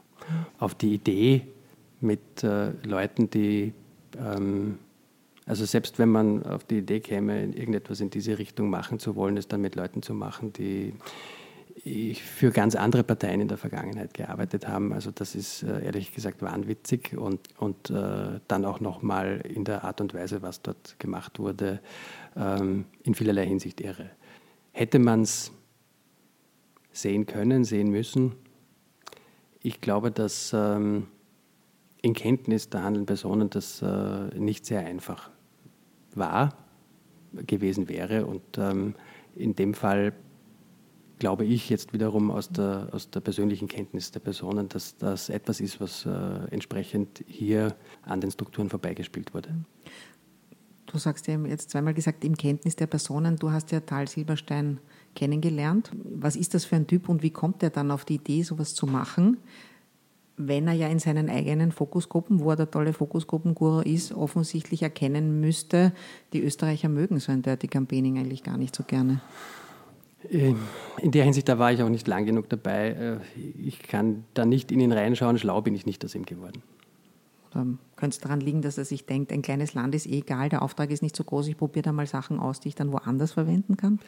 Auf 0.59 0.75
die 0.75 0.95
Idee 0.95 1.47
mit 2.01 2.43
äh, 2.43 2.71
Leuten, 2.85 3.31
die, 3.31 3.73
ähm, 4.19 4.79
also 5.47 5.65
selbst 5.65 5.99
wenn 5.99 6.11
man 6.11 6.43
auf 6.45 6.65
die 6.65 6.79
Idee 6.79 7.01
käme, 7.01 7.45
irgendetwas 7.45 8.01
in 8.01 8.11
diese 8.11 8.39
Richtung 8.39 8.71
machen 8.71 8.99
zu 8.99 9.17
wollen, 9.17 9.37
es 9.37 9.49
dann 9.49 9.61
mit 9.61 9.75
Leuten 9.75 10.03
zu 10.03 10.15
machen, 10.15 10.53
die 10.53 10.95
für 12.15 12.51
ganz 12.51 12.75
andere 12.75 13.03
Parteien 13.05 13.41
in 13.41 13.49
der 13.49 13.57
Vergangenheit 13.57 14.13
gearbeitet 14.15 14.69
haben. 14.69 14.93
Also 14.93 15.11
das 15.11 15.35
ist 15.35 15.63
äh, 15.63 15.85
ehrlich 15.85 16.15
gesagt 16.15 16.43
wahnwitzig 16.43 17.17
und, 17.17 17.41
und 17.59 17.91
äh, 17.91 18.41
dann 18.49 18.65
auch 18.65 18.81
nochmal 18.81 19.41
in 19.45 19.65
der 19.65 19.85
Art 19.85 20.01
und 20.01 20.13
Weise, 20.13 20.43
was 20.43 20.61
dort 20.63 20.99
gemacht 20.99 21.39
wurde, 21.39 21.81
ähm, 22.37 22.85
in 23.03 23.15
vielerlei 23.15 23.47
Hinsicht 23.47 23.81
irre. 23.81 24.11
Hätte 24.73 24.99
man 24.99 25.23
es 25.23 25.53
sehen 26.93 27.27
können, 27.27 27.65
sehen 27.65 27.91
müssen. 27.91 28.33
Ich 29.63 29.81
glaube, 29.81 30.11
dass 30.11 30.53
ähm, 30.55 31.07
in 32.03 32.15
Kenntnis 32.15 32.71
der 32.71 32.83
handelnden 32.83 33.07
Personen 33.07 33.51
das 33.51 33.83
äh, 33.83 34.39
nicht 34.39 34.65
sehr 34.65 34.81
einfach 34.87 35.31
war, 36.15 36.55
gewesen 37.33 37.89
wäre. 37.89 38.27
Und 38.27 38.59
ähm, 38.59 38.95
in 39.35 39.55
dem 39.55 39.75
Fall 39.75 40.13
glaube 41.19 41.45
ich 41.45 41.69
jetzt 41.69 41.93
wiederum 41.93 42.31
aus 42.31 42.49
der, 42.49 42.89
aus 42.93 43.11
der 43.11 43.21
persönlichen 43.21 43.69
Kenntnis 43.69 44.11
der 44.11 44.21
Personen, 44.21 44.69
dass 44.69 44.97
das 44.97 45.29
etwas 45.29 45.61
ist, 45.61 45.81
was 45.81 46.07
äh, 46.07 46.11
entsprechend 46.51 47.23
hier 47.27 47.77
an 48.03 48.21
den 48.21 48.31
Strukturen 48.31 48.71
vorbeigespielt 48.71 49.35
wurde. 49.35 49.55
Du 50.87 50.99
sagst 50.99 51.29
ja 51.29 51.39
jetzt 51.45 51.71
zweimal 51.71 51.95
gesagt, 51.95 52.25
im 52.25 52.37
Kenntnis 52.37 52.75
der 52.75 52.89
Personen. 52.89 53.37
Du 53.37 53.53
hast 53.53 53.71
ja 53.71 53.79
Tal 53.81 54.09
Silberstein 54.09 54.81
kennengelernt. 55.15 55.91
Was 56.05 56.37
ist 56.37 56.55
das 56.55 56.65
für 56.65 56.77
ein 56.77 56.87
Typ 56.87 57.09
und 57.09 57.23
wie 57.23 57.31
kommt 57.31 57.63
er 57.63 57.71
dann 57.71 57.91
auf 57.91 58.05
die 58.05 58.17
Idee, 58.17 58.43
sowas 58.43 58.75
zu 58.75 58.87
machen, 58.87 59.39
wenn 60.37 60.67
er 60.69 60.75
ja 60.75 60.89
in 60.89 60.99
seinen 60.99 61.29
eigenen 61.29 61.73
Fokusgruppen, 61.73 62.41
wo 62.41 62.51
er 62.51 62.57
der 62.57 62.71
tolle 62.71 62.93
Fokusgruppenguru 62.93 63.81
ist, 63.81 64.13
offensichtlich 64.13 64.83
erkennen 64.83 65.41
müsste, 65.41 65.93
die 66.33 66.43
Österreicher 66.43 66.89
mögen 66.89 67.19
so 67.21 67.33
ein 67.33 67.43
Dirty 67.43 67.69
Campaigning 67.69 68.19
eigentlich 68.19 68.43
gar 68.43 68.57
nicht 68.57 68.75
so 68.75 68.83
gerne? 68.85 69.21
Äh, 70.29 70.55
in 70.99 71.11
der 71.11 71.25
Hinsicht, 71.25 71.49
da 71.49 71.59
war 71.59 71.73
ich 71.73 71.83
auch 71.83 71.89
nicht 71.89 72.07
lang 72.09 72.27
genug 72.27 72.49
dabei. 72.49 72.91
Äh, 72.91 73.41
ich 73.59 73.81
kann 73.81 74.25
da 74.35 74.45
nicht 74.45 74.73
in 74.73 74.81
ihn 74.81 74.93
reinschauen, 74.93 75.39
schlau 75.39 75.61
bin 75.61 75.75
ich 75.75 75.87
nicht 75.87 76.05
aus 76.05 76.15
ihm 76.15 76.25
geworden. 76.25 76.63
Oder 77.51 77.67
könnte 77.97 78.15
es 78.15 78.21
daran 78.21 78.41
liegen, 78.41 78.63
dass 78.63 78.79
er 78.79 78.85
sich 78.85 79.07
denkt, 79.07 79.33
ein 79.33 79.43
kleines 79.43 79.75
Land 79.75 79.95
ist 79.95 80.07
eh 80.07 80.19
egal, 80.19 80.49
der 80.49 80.63
Auftrag 80.63 80.91
ist 80.91 81.03
nicht 81.03 81.17
so 81.17 81.25
groß, 81.25 81.49
ich 81.49 81.57
probiere 81.57 81.83
da 81.83 81.93
mal 81.93 82.07
Sachen 82.07 82.39
aus, 82.39 82.61
die 82.61 82.69
ich 82.69 82.75
dann 82.75 82.93
woanders 82.93 83.33
verwenden 83.33 83.77
kann? 83.77 83.99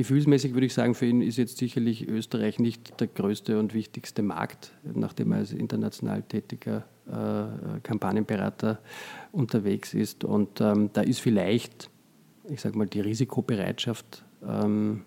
Gefühlsmäßig 0.00 0.54
würde 0.54 0.64
ich 0.64 0.72
sagen, 0.72 0.94
für 0.94 1.04
ihn 1.04 1.20
ist 1.20 1.36
jetzt 1.36 1.58
sicherlich 1.58 2.08
Österreich 2.08 2.58
nicht 2.58 2.98
der 3.02 3.06
größte 3.06 3.58
und 3.58 3.74
wichtigste 3.74 4.22
Markt, 4.22 4.72
nachdem 4.82 5.32
er 5.32 5.40
als 5.40 5.52
international 5.52 6.22
tätiger 6.22 6.86
äh, 7.06 7.80
Kampagnenberater 7.82 8.78
unterwegs 9.30 9.92
ist. 9.92 10.24
Und 10.24 10.62
ähm, 10.62 10.88
da 10.94 11.02
ist 11.02 11.20
vielleicht, 11.20 11.90
ich 12.48 12.62
sage 12.62 12.78
mal, 12.78 12.86
die 12.86 13.02
Risikobereitschaft 13.02 14.24
ähm, 14.42 15.02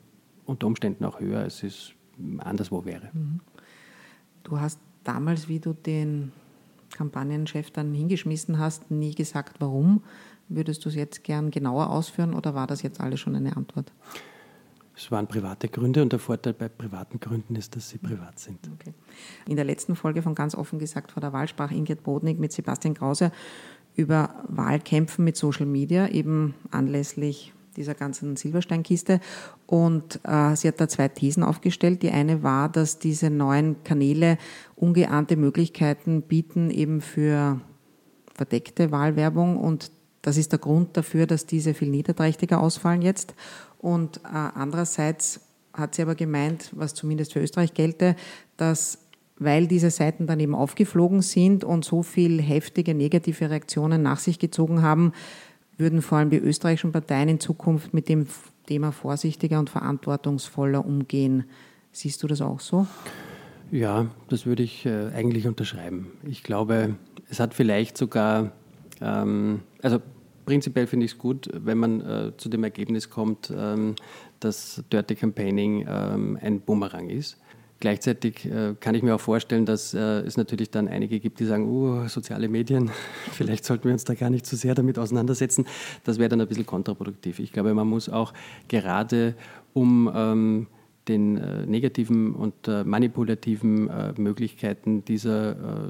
unter 0.45 0.67
Umständen 0.67 1.05
auch 1.05 1.19
höher, 1.19 1.39
als 1.39 1.63
es 1.63 1.93
anderswo 2.37 2.85
wäre. 2.85 3.09
Mhm. 3.13 3.39
Du 4.43 4.59
hast 4.59 4.79
damals, 5.03 5.47
wie 5.49 5.57
du 5.57 5.73
den 5.73 6.33
Kampagnenchef 6.91 7.71
dann 7.71 7.95
hingeschmissen 7.95 8.59
hast, 8.59 8.91
nie 8.91 9.15
gesagt, 9.15 9.55
warum. 9.57 10.03
Würdest 10.49 10.85
du 10.85 10.89
es 10.89 10.95
jetzt 10.95 11.23
gern 11.23 11.49
genauer 11.49 11.89
ausführen 11.89 12.35
oder 12.35 12.53
war 12.53 12.67
das 12.67 12.83
jetzt 12.83 13.01
alles 13.01 13.19
schon 13.19 13.35
eine 13.35 13.57
Antwort? 13.57 13.91
Es 14.95 15.11
waren 15.11 15.27
private 15.27 15.69
Gründe 15.69 16.01
und 16.01 16.11
der 16.11 16.19
Vorteil 16.19 16.53
bei 16.53 16.69
privaten 16.69 17.19
Gründen 17.19 17.55
ist, 17.55 17.75
dass 17.75 17.89
sie 17.89 17.97
privat 17.97 18.39
sind. 18.39 18.59
Okay. 18.75 18.93
In 19.47 19.55
der 19.55 19.65
letzten 19.65 19.95
Folge 19.95 20.21
von 20.21 20.35
ganz 20.35 20.53
offen 20.53 20.77
gesagt 20.77 21.11
vor 21.11 21.21
der 21.21 21.33
Wahl 21.33 21.47
sprach 21.47 21.71
Ingrid 21.71 22.03
Bodnig 22.03 22.39
mit 22.39 22.51
Sebastian 22.51 22.93
Krause 22.93 23.31
über 23.95 24.35
Wahlkämpfen 24.47 25.25
mit 25.25 25.35
Social 25.37 25.65
Media, 25.65 26.07
eben 26.07 26.53
anlässlich 26.71 27.53
dieser 27.75 27.95
ganzen 27.95 28.35
Silbersteinkiste. 28.35 29.19
Und 29.65 30.19
äh, 30.23 30.55
sie 30.55 30.67
hat 30.67 30.79
da 30.79 30.87
zwei 30.87 31.07
Thesen 31.07 31.43
aufgestellt. 31.43 32.03
Die 32.03 32.11
eine 32.11 32.43
war, 32.43 32.69
dass 32.69 32.99
diese 32.99 33.29
neuen 33.29 33.83
Kanäle 33.83 34.37
ungeahnte 34.75 35.35
Möglichkeiten 35.35 36.21
bieten, 36.21 36.69
eben 36.69 37.01
für 37.01 37.59
verdeckte 38.33 38.91
Wahlwerbung. 38.91 39.57
Und 39.57 39.91
das 40.21 40.37
ist 40.37 40.51
der 40.51 40.59
Grund 40.59 40.95
dafür, 40.97 41.25
dass 41.27 41.45
diese 41.45 41.73
viel 41.73 41.89
niederträchtiger 41.89 42.61
ausfallen 42.61 43.01
jetzt. 43.01 43.33
Und 43.83 44.17
äh, 44.23 44.29
andererseits 44.31 45.41
hat 45.73 45.93
sie 45.93 46.03
aber 46.03 46.15
gemeint, 46.15 46.71
was 46.71 46.93
zumindest 46.93 47.33
für 47.33 47.41
Österreich 47.41 47.73
gelte, 47.73 48.15
dass 48.55 48.99
weil 49.39 49.67
diese 49.67 49.89
Seiten 49.89 50.25
dann 50.25 50.39
eben 50.39 50.55
aufgeflogen 50.55 51.21
sind 51.21 51.65
und 51.65 51.83
so 51.83 52.01
viel 52.01 52.41
heftige 52.41 52.93
negative 52.93 53.49
Reaktionen 53.49 54.01
nach 54.01 54.19
sich 54.19 54.39
gezogen 54.39 54.83
haben, 54.83 55.11
würden 55.77 56.01
vor 56.01 56.19
allem 56.19 56.29
die 56.29 56.37
österreichischen 56.37 56.93
Parteien 56.93 57.27
in 57.27 57.39
Zukunft 57.41 57.93
mit 57.93 58.07
dem 58.07 58.27
Thema 58.67 58.93
vorsichtiger 58.93 59.59
und 59.59 59.69
verantwortungsvoller 59.69 60.85
umgehen. 60.85 61.43
Siehst 61.91 62.23
du 62.23 62.27
das 62.27 62.41
auch 62.41 62.61
so? 62.61 62.87
Ja, 63.69 64.05
das 64.29 64.45
würde 64.45 64.63
ich 64.63 64.85
äh, 64.85 65.09
eigentlich 65.13 65.45
unterschreiben. 65.45 66.11
Ich 66.25 66.43
glaube, 66.43 66.95
es 67.27 67.41
hat 67.41 67.53
vielleicht 67.53 67.97
sogar, 67.97 68.53
ähm, 69.01 69.61
also 69.81 69.99
prinzipiell 70.45 70.87
finde 70.87 71.05
ich 71.05 71.13
es 71.13 71.17
gut, 71.17 71.49
wenn 71.53 71.77
man 71.77 72.01
äh, 72.01 72.31
zu 72.37 72.49
dem 72.49 72.63
Ergebnis 72.63 73.09
kommt, 73.09 73.51
ähm, 73.55 73.95
dass 74.39 74.83
Dirty 74.91 75.15
Campaigning 75.15 75.85
ähm, 75.87 76.37
ein 76.41 76.61
Bumerang 76.61 77.09
ist. 77.09 77.37
Gleichzeitig 77.79 78.45
äh, 78.45 78.75
kann 78.79 78.95
ich 78.95 79.03
mir 79.03 79.13
auch 79.13 79.19
vorstellen, 79.19 79.65
dass 79.65 79.93
äh, 79.93 79.99
es 80.21 80.37
natürlich 80.37 80.71
dann 80.71 80.87
einige 80.87 81.19
gibt, 81.19 81.41
die 81.41 81.45
sagen, 81.45 81.67
uh, 81.67 82.07
soziale 82.07 82.47
Medien, 82.47 82.89
vielleicht 83.31 83.65
sollten 83.65 83.83
wir 83.83 83.91
uns 83.91 84.05
da 84.05 84.13
gar 84.13 84.29
nicht 84.29 84.45
zu 84.45 84.55
so 84.55 84.61
sehr 84.61 84.73
damit 84.73 84.97
auseinandersetzen. 84.97 85.65
Das 86.05 86.17
wäre 86.17 86.29
dann 86.29 86.39
ein 86.39 86.47
bisschen 86.47 86.65
kontraproduktiv. 86.65 87.39
Ich 87.39 87.51
glaube, 87.51 87.73
man 87.73 87.87
muss 87.87 88.07
auch 88.07 88.33
gerade, 88.69 89.35
um 89.73 90.09
ähm, 90.15 90.67
den 91.07 91.37
äh, 91.37 91.65
negativen 91.65 92.33
und 92.33 92.67
äh, 92.67 92.83
manipulativen 92.83 93.89
äh, 93.89 94.13
Möglichkeiten 94.17 95.03
dieser 95.05 95.33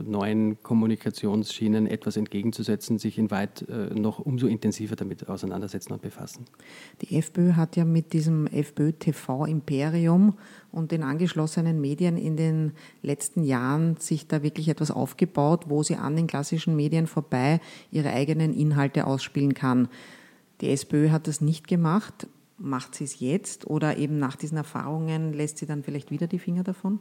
neuen 0.05 0.61
Kommunikationsschienen 0.63 1.87
etwas 1.87 2.17
entgegenzusetzen, 2.17 2.97
sich 2.97 3.17
in 3.17 3.31
weit 3.31 3.65
noch 3.93 4.19
umso 4.19 4.47
intensiver 4.47 4.95
damit 4.95 5.27
auseinandersetzen 5.27 5.93
und 5.93 6.01
befassen. 6.01 6.45
Die 7.01 7.17
FPÖ 7.17 7.53
hat 7.53 7.75
ja 7.75 7.85
mit 7.85 8.13
diesem 8.13 8.47
FPÖ-TV-Imperium 8.47 10.35
und 10.71 10.91
den 10.91 11.03
angeschlossenen 11.03 11.79
Medien 11.79 12.17
in 12.17 12.37
den 12.37 12.73
letzten 13.01 13.43
Jahren 13.43 13.97
sich 13.97 14.27
da 14.27 14.43
wirklich 14.43 14.69
etwas 14.69 14.91
aufgebaut, 14.91 15.65
wo 15.67 15.83
sie 15.83 15.95
an 15.95 16.15
den 16.15 16.27
klassischen 16.27 16.75
Medien 16.75 17.07
vorbei 17.07 17.59
ihre 17.91 18.11
eigenen 18.11 18.53
Inhalte 18.53 19.05
ausspielen 19.05 19.53
kann. 19.53 19.87
Die 20.61 20.69
SPÖ 20.69 21.09
hat 21.09 21.27
das 21.27 21.41
nicht 21.41 21.67
gemacht 21.67 22.27
macht 22.63 22.95
sie 22.95 23.03
es 23.03 23.19
jetzt 23.19 23.67
oder 23.67 23.97
eben 23.97 24.17
nach 24.17 24.35
diesen 24.35 24.57
Erfahrungen 24.57 25.33
lässt 25.33 25.57
sie 25.57 25.65
dann 25.65 25.83
vielleicht 25.83 26.11
wieder 26.11 26.27
die 26.27 26.39
Finger 26.39 26.63
davon? 26.63 26.99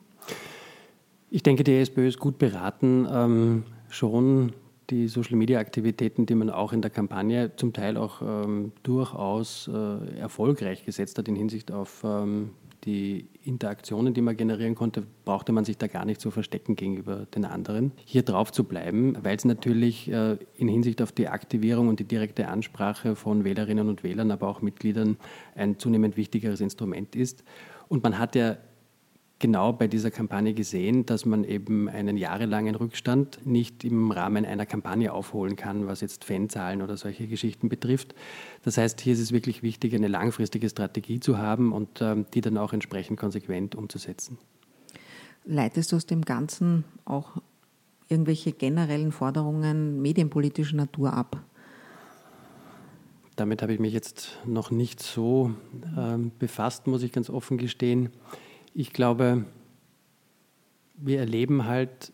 Ich 1.30 1.42
denke, 1.42 1.64
die 1.64 1.76
SPÖ 1.76 2.08
ist 2.08 2.18
gut 2.18 2.38
beraten, 2.38 3.06
ähm, 3.10 3.62
schon 3.88 4.52
die 4.90 5.08
Social-Media-Aktivitäten, 5.08 6.26
die 6.26 6.34
man 6.34 6.50
auch 6.50 6.72
in 6.72 6.82
der 6.82 6.90
Kampagne 6.90 7.54
zum 7.56 7.72
Teil 7.72 7.96
auch 7.96 8.20
ähm, 8.20 8.72
durchaus 8.82 9.70
äh, 9.72 10.18
erfolgreich 10.18 10.84
gesetzt 10.84 11.16
hat 11.16 11.28
in 11.28 11.36
Hinsicht 11.36 11.70
auf 11.70 12.02
ähm, 12.04 12.50
die 12.84 13.28
Interaktionen, 13.44 14.12
die 14.14 14.22
man 14.22 14.36
generieren 14.36 14.74
konnte, 14.74 15.04
brauchte 15.24 15.52
man 15.52 15.64
sich 15.64 15.78
da 15.78 15.86
gar 15.86 16.04
nicht 16.04 16.20
zu 16.20 16.30
verstecken 16.30 16.74
gegenüber 16.74 17.26
den 17.34 17.44
anderen. 17.44 17.92
Hier 18.04 18.22
drauf 18.22 18.50
zu 18.50 18.64
bleiben, 18.64 19.16
weil 19.22 19.36
es 19.36 19.44
natürlich 19.44 20.10
äh, 20.10 20.36
in 20.56 20.68
Hinsicht 20.68 21.00
auf 21.00 21.12
die 21.12 21.28
Aktivierung 21.28 21.88
und 21.88 22.00
die 22.00 22.04
direkte 22.04 22.48
Ansprache 22.48 23.14
von 23.14 23.44
Wählerinnen 23.44 23.88
und 23.88 24.02
Wählern, 24.02 24.30
aber 24.30 24.48
auch 24.48 24.62
Mitgliedern 24.62 25.16
ein 25.54 25.78
zunehmend 25.78 26.16
wichtigeres 26.16 26.60
Instrument 26.60 27.14
ist. 27.14 27.44
Und 27.88 28.02
man 28.02 28.18
hat 28.18 28.34
ja 28.34 28.56
genau 29.42 29.72
bei 29.72 29.88
dieser 29.88 30.10
Kampagne 30.10 30.54
gesehen, 30.54 31.04
dass 31.04 31.26
man 31.26 31.44
eben 31.44 31.88
einen 31.88 32.16
jahrelangen 32.16 32.76
Rückstand 32.76 33.44
nicht 33.44 33.84
im 33.84 34.10
Rahmen 34.10 34.46
einer 34.46 34.64
Kampagne 34.64 35.12
aufholen 35.12 35.56
kann, 35.56 35.86
was 35.86 36.00
jetzt 36.00 36.24
Fanzahlen 36.24 36.80
oder 36.80 36.96
solche 36.96 37.26
Geschichten 37.26 37.68
betrifft. 37.68 38.14
Das 38.62 38.78
heißt, 38.78 39.02
hier 39.02 39.12
ist 39.12 39.18
es 39.18 39.32
wirklich 39.32 39.62
wichtig, 39.62 39.94
eine 39.94 40.08
langfristige 40.08 40.70
Strategie 40.70 41.20
zu 41.20 41.36
haben 41.36 41.72
und 41.72 42.00
ähm, 42.00 42.24
die 42.32 42.40
dann 42.40 42.56
auch 42.56 42.72
entsprechend 42.72 43.18
konsequent 43.18 43.74
umzusetzen. 43.74 44.38
Leitest 45.44 45.90
du 45.90 45.96
aus 45.96 46.06
dem 46.06 46.22
Ganzen 46.22 46.84
auch 47.04 47.42
irgendwelche 48.08 48.52
generellen 48.52 49.10
Forderungen 49.10 50.00
medienpolitischer 50.00 50.76
Natur 50.76 51.12
ab? 51.12 51.42
Damit 53.34 53.60
habe 53.60 53.74
ich 53.74 53.80
mich 53.80 53.92
jetzt 53.92 54.38
noch 54.46 54.70
nicht 54.70 55.02
so 55.02 55.52
ähm, 55.98 56.30
befasst, 56.38 56.86
muss 56.86 57.02
ich 57.02 57.10
ganz 57.10 57.28
offen 57.28 57.58
gestehen 57.58 58.10
ich 58.74 58.92
glaube, 58.92 59.44
wir 60.96 61.18
erleben 61.18 61.66
halt 61.66 62.12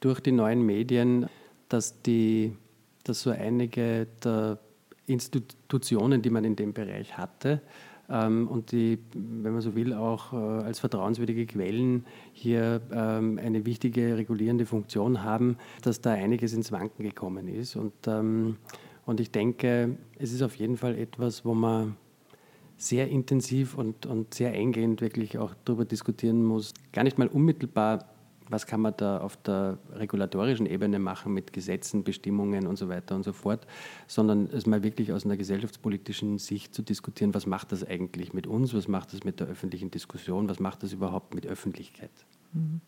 durch 0.00 0.20
die 0.20 0.32
neuen 0.32 0.62
Medien, 0.62 1.26
dass, 1.68 2.02
die, 2.02 2.56
dass 3.04 3.22
so 3.22 3.30
einige 3.30 4.06
der 4.22 4.58
Institutionen, 5.06 6.22
die 6.22 6.30
man 6.30 6.44
in 6.44 6.56
dem 6.56 6.72
Bereich 6.72 7.16
hatte, 7.16 7.62
ähm, 8.10 8.48
und 8.48 8.72
die, 8.72 8.98
wenn 9.12 9.52
man 9.52 9.60
so 9.60 9.74
will, 9.74 9.92
auch 9.92 10.32
äh, 10.32 10.36
als 10.36 10.78
vertrauenswürdige 10.78 11.46
Quellen 11.46 12.06
hier 12.32 12.80
ähm, 12.90 13.38
eine 13.42 13.66
wichtige 13.66 14.16
regulierende 14.16 14.64
Funktion 14.64 15.22
haben, 15.22 15.58
dass 15.82 16.00
da 16.00 16.12
einiges 16.12 16.54
ins 16.54 16.72
Wanken 16.72 17.04
gekommen 17.04 17.48
ist. 17.48 17.76
Und, 17.76 17.92
ähm, 18.06 18.56
und 19.04 19.20
ich 19.20 19.30
denke, 19.30 19.96
es 20.18 20.32
ist 20.32 20.42
auf 20.42 20.54
jeden 20.54 20.78
Fall 20.78 20.96
etwas, 20.96 21.44
wo 21.44 21.54
man 21.54 21.96
sehr 22.78 23.08
intensiv 23.08 23.76
und, 23.76 24.06
und 24.06 24.32
sehr 24.32 24.52
eingehend 24.52 25.00
wirklich 25.00 25.36
auch 25.36 25.52
darüber 25.64 25.84
diskutieren 25.84 26.44
muss. 26.44 26.72
Gar 26.92 27.04
nicht 27.04 27.18
mal 27.18 27.26
unmittelbar, 27.26 28.06
was 28.48 28.66
kann 28.66 28.80
man 28.80 28.94
da 28.96 29.18
auf 29.18 29.36
der 29.36 29.78
regulatorischen 29.92 30.64
Ebene 30.64 30.98
machen 30.98 31.34
mit 31.34 31.52
Gesetzen, 31.52 32.04
Bestimmungen 32.04 32.66
und 32.66 32.76
so 32.76 32.88
weiter 32.88 33.14
und 33.14 33.24
so 33.24 33.32
fort, 33.32 33.66
sondern 34.06 34.46
es 34.46 34.64
mal 34.64 34.82
wirklich 34.82 35.12
aus 35.12 35.24
einer 35.24 35.36
gesellschaftspolitischen 35.36 36.38
Sicht 36.38 36.74
zu 36.74 36.82
diskutieren, 36.82 37.34
was 37.34 37.46
macht 37.46 37.72
das 37.72 37.84
eigentlich 37.84 38.32
mit 38.32 38.46
uns, 38.46 38.72
was 38.72 38.88
macht 38.88 39.12
das 39.12 39.24
mit 39.24 39.40
der 39.40 39.48
öffentlichen 39.48 39.90
Diskussion, 39.90 40.48
was 40.48 40.60
macht 40.60 40.82
das 40.82 40.92
überhaupt 40.92 41.34
mit 41.34 41.46
Öffentlichkeit. 41.46 42.10
Mhm. 42.52 42.80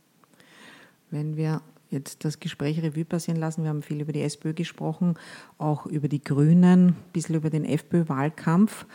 Wenn 1.11 1.37
wir 1.37 1.61
jetzt 1.91 2.25
das 2.25 2.41
Gespräch 2.41 2.83
Revue 2.83 3.05
passieren 3.05 3.39
lassen. 3.39 3.63
Wir 3.63 3.71
haben 3.71 3.83
viel 3.83 4.01
über 4.01 4.13
die 4.13 4.23
SPÖ 4.23 4.55
gesprochen, 4.55 5.15
auch 5.59 5.87
über 5.87 6.09
die 6.09 6.23
Grünen, 6.23 6.89
ein 6.89 6.97
bisschen 7.13 7.35
über 7.35 7.51
den 7.51 7.65
FPÖ-Wahlkampf. 7.65 8.87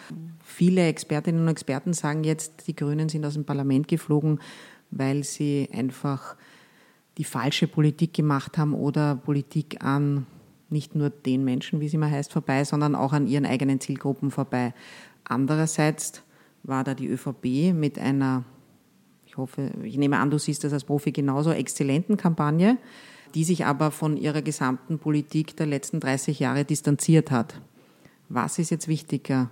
Viele 0.44 0.88
Expertinnen 0.88 1.42
und 1.42 1.48
Experten 1.50 1.94
sagen 1.94 2.24
jetzt, 2.24 2.68
die 2.68 2.76
Grünen 2.76 3.10
sind 3.10 3.26
aus 3.26 3.34
dem 3.34 3.46
Parlament 3.46 3.88
geflogen, 3.88 4.40
weil 4.92 5.24
sie 5.24 5.70
einfach 5.74 6.36
die 7.18 7.24
falsche 7.24 7.68
Politik 7.68 8.14
gemacht 8.14 8.58
haben 8.58 8.74
oder 8.74 9.16
Politik 9.16 9.84
an 9.84 10.26
nicht 10.70 10.96
nur 10.96 11.10
den 11.10 11.44
Menschen, 11.44 11.80
wie 11.80 11.88
sie 11.88 11.96
immer 11.98 12.10
heißt, 12.10 12.32
vorbei, 12.34 12.64
sondern 12.64 12.96
auch 12.96 13.14
an 13.14 13.28
ihren 13.28 13.46
eigenen 13.46 13.80
Zielgruppen 13.80 14.32
vorbei. 14.32 14.74
Andererseits 15.24 16.24
war 16.64 16.84
da 16.84 16.96
die 16.96 17.08
ÖVP 17.08 17.74
mit 17.74 18.00
einer 18.00 18.44
ich 19.36 19.38
hoffe, 19.38 19.70
ich 19.84 19.98
nehme 19.98 20.18
an, 20.18 20.30
du 20.30 20.40
siehst 20.40 20.64
das 20.64 20.72
als 20.72 20.86
Profi 20.86 21.12
genauso, 21.12 21.52
exzellenten 21.52 22.16
Kampagne, 22.16 22.78
die 23.34 23.44
sich 23.44 23.66
aber 23.66 23.92
von 23.92 24.16
ihrer 24.16 24.42
gesamten 24.42 24.98
Politik 24.98 25.58
der 25.58 25.66
letzten 25.66 26.00
30 26.00 26.40
Jahre 26.40 26.64
distanziert 26.64 27.32
hat. 27.32 27.60
Was 28.30 28.60
ist 28.60 28.70
jetzt 28.70 28.88
wichtiger? 28.88 29.50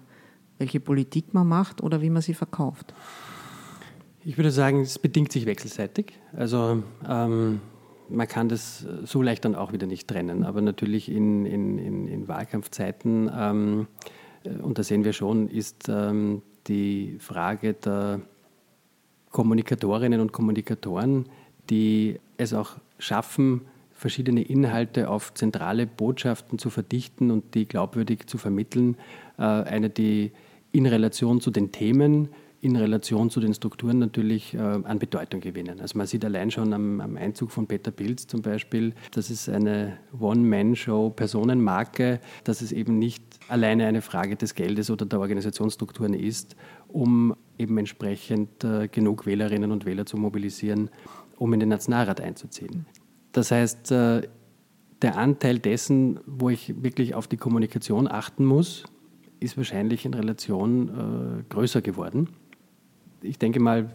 Welche 0.57 0.79
Politik 0.79 1.33
man 1.33 1.49
macht 1.49 1.83
oder 1.83 2.01
wie 2.01 2.09
man 2.09 2.21
sie 2.21 2.33
verkauft? 2.33 2.93
Ich 4.23 4.37
würde 4.37 4.51
sagen, 4.51 4.79
es 4.79 4.99
bedingt 4.99 5.33
sich 5.33 5.45
wechselseitig. 5.45 6.13
Also 6.31 6.81
ähm, 7.05 7.59
man 8.07 8.27
kann 8.29 8.47
das 8.47 8.87
so 9.03 9.21
leicht 9.21 9.43
dann 9.43 9.53
auch 9.53 9.73
wieder 9.73 9.85
nicht 9.85 10.07
trennen. 10.07 10.45
Aber 10.45 10.61
natürlich 10.61 11.11
in, 11.11 11.45
in, 11.45 11.77
in, 11.77 12.07
in 12.07 12.29
Wahlkampfzeiten, 12.29 13.29
ähm, 13.37 13.87
äh, 14.45 14.49
und 14.61 14.79
da 14.79 14.83
sehen 14.83 15.03
wir 15.03 15.11
schon, 15.11 15.49
ist 15.49 15.89
ähm, 15.89 16.41
die 16.67 17.17
Frage 17.19 17.73
der 17.73 18.21
Kommunikatorinnen 19.33 20.21
und 20.21 20.31
Kommunikatoren, 20.31 21.25
die 21.69 22.19
es 22.37 22.53
auch 22.53 22.77
schaffen, 22.99 23.61
verschiedene 23.91 24.43
Inhalte 24.43 25.09
auf 25.09 25.33
zentrale 25.33 25.87
Botschaften 25.87 26.59
zu 26.59 26.69
verdichten 26.69 27.31
und 27.31 27.55
die 27.55 27.67
glaubwürdig 27.67 28.27
zu 28.27 28.37
vermitteln. 28.37 28.95
Äh, 29.37 29.43
eine, 29.43 29.89
die 29.89 30.31
in 30.71 30.85
Relation 30.85 31.41
zu 31.41 31.51
den 31.51 31.71
Themen, 31.71 32.29
in 32.63 32.77
Relation 32.77 33.29
zu 33.29 33.41
den 33.41 33.53
Strukturen 33.53 33.99
natürlich 33.99 34.53
äh, 34.53 34.57
an 34.57 34.97
Bedeutung 34.97 35.41
gewinnen. 35.41 35.81
Also 35.81 35.97
man 35.97 36.07
sieht 36.07 36.23
allein 36.23 36.49
schon 36.49 36.71
am, 36.71 37.01
am 37.01 37.17
Einzug 37.17 37.51
von 37.51 37.67
Peter 37.67 37.91
Pilz 37.91 38.25
zum 38.25 38.41
Beispiel, 38.41 38.93
das 39.11 39.29
ist 39.29 39.49
eine 39.49 39.97
One-Man-Show, 40.17 41.09
Personenmarke, 41.09 42.21
dass 42.45 42.61
es 42.61 42.71
eben 42.71 42.99
nicht 42.99 43.21
alleine 43.49 43.85
eine 43.85 44.01
Frage 44.01 44.37
des 44.37 44.55
Geldes 44.55 44.89
oder 44.89 45.05
der 45.05 45.19
Organisationsstrukturen 45.19 46.13
ist, 46.13 46.55
um 46.87 47.35
eben 47.59 47.77
entsprechend 47.77 48.63
äh, 48.63 48.87
genug 48.87 49.25
Wählerinnen 49.25 49.73
und 49.73 49.85
Wähler 49.85 50.05
zu 50.05 50.15
mobilisieren, 50.15 50.89
um 51.37 51.51
in 51.51 51.59
den 51.59 51.69
Nationalrat 51.69 52.21
einzuziehen. 52.21 52.85
Das 53.33 53.51
heißt, 53.51 53.91
äh, 53.91 54.21
der 55.01 55.17
Anteil 55.17 55.59
dessen, 55.59 56.21
wo 56.25 56.49
ich 56.49 56.81
wirklich 56.81 57.13
auf 57.13 57.27
die 57.27 57.35
Kommunikation 57.35 58.07
achten 58.07 58.45
muss, 58.45 58.85
ist 59.41 59.57
wahrscheinlich 59.57 60.05
in 60.05 60.13
Relation 60.13 61.41
äh, 61.41 61.43
größer 61.49 61.81
geworden. 61.81 62.29
Ich 63.23 63.39
denke 63.39 63.59
mal, 63.59 63.89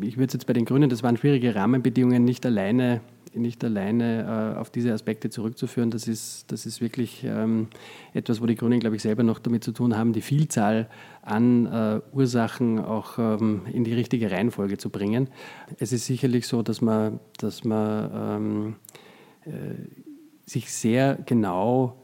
ich 0.00 0.16
würde 0.16 0.26
es 0.28 0.32
jetzt 0.34 0.46
bei 0.46 0.52
den 0.52 0.64
Grünen, 0.64 0.90
das 0.90 1.02
waren 1.02 1.16
schwierige 1.16 1.54
Rahmenbedingungen, 1.54 2.24
nicht 2.24 2.44
alleine 2.46 3.00
nicht 3.34 3.64
alleine 3.64 4.54
äh, 4.56 4.58
auf 4.58 4.70
diese 4.70 4.92
Aspekte 4.92 5.30
zurückzuführen. 5.30 5.90
Das 5.90 6.08
ist, 6.08 6.50
das 6.50 6.66
ist 6.66 6.80
wirklich 6.80 7.24
ähm, 7.24 7.68
etwas, 8.14 8.40
wo 8.40 8.46
die 8.46 8.54
Grünen, 8.54 8.80
glaube 8.80 8.96
ich, 8.96 9.02
selber 9.02 9.22
noch 9.22 9.38
damit 9.38 9.64
zu 9.64 9.72
tun 9.72 9.96
haben, 9.96 10.12
die 10.12 10.20
Vielzahl 10.20 10.88
an 11.22 11.66
äh, 11.66 12.00
Ursachen 12.12 12.78
auch 12.78 13.18
ähm, 13.18 13.62
in 13.72 13.84
die 13.84 13.94
richtige 13.94 14.30
Reihenfolge 14.30 14.78
zu 14.78 14.90
bringen. 14.90 15.28
Es 15.78 15.92
ist 15.92 16.06
sicherlich 16.06 16.46
so, 16.46 16.62
dass 16.62 16.80
man, 16.80 17.20
dass 17.38 17.64
man 17.64 18.10
ähm, 18.14 18.76
äh, 19.44 19.50
sich 20.44 20.72
sehr 20.72 21.18
genau 21.26 22.02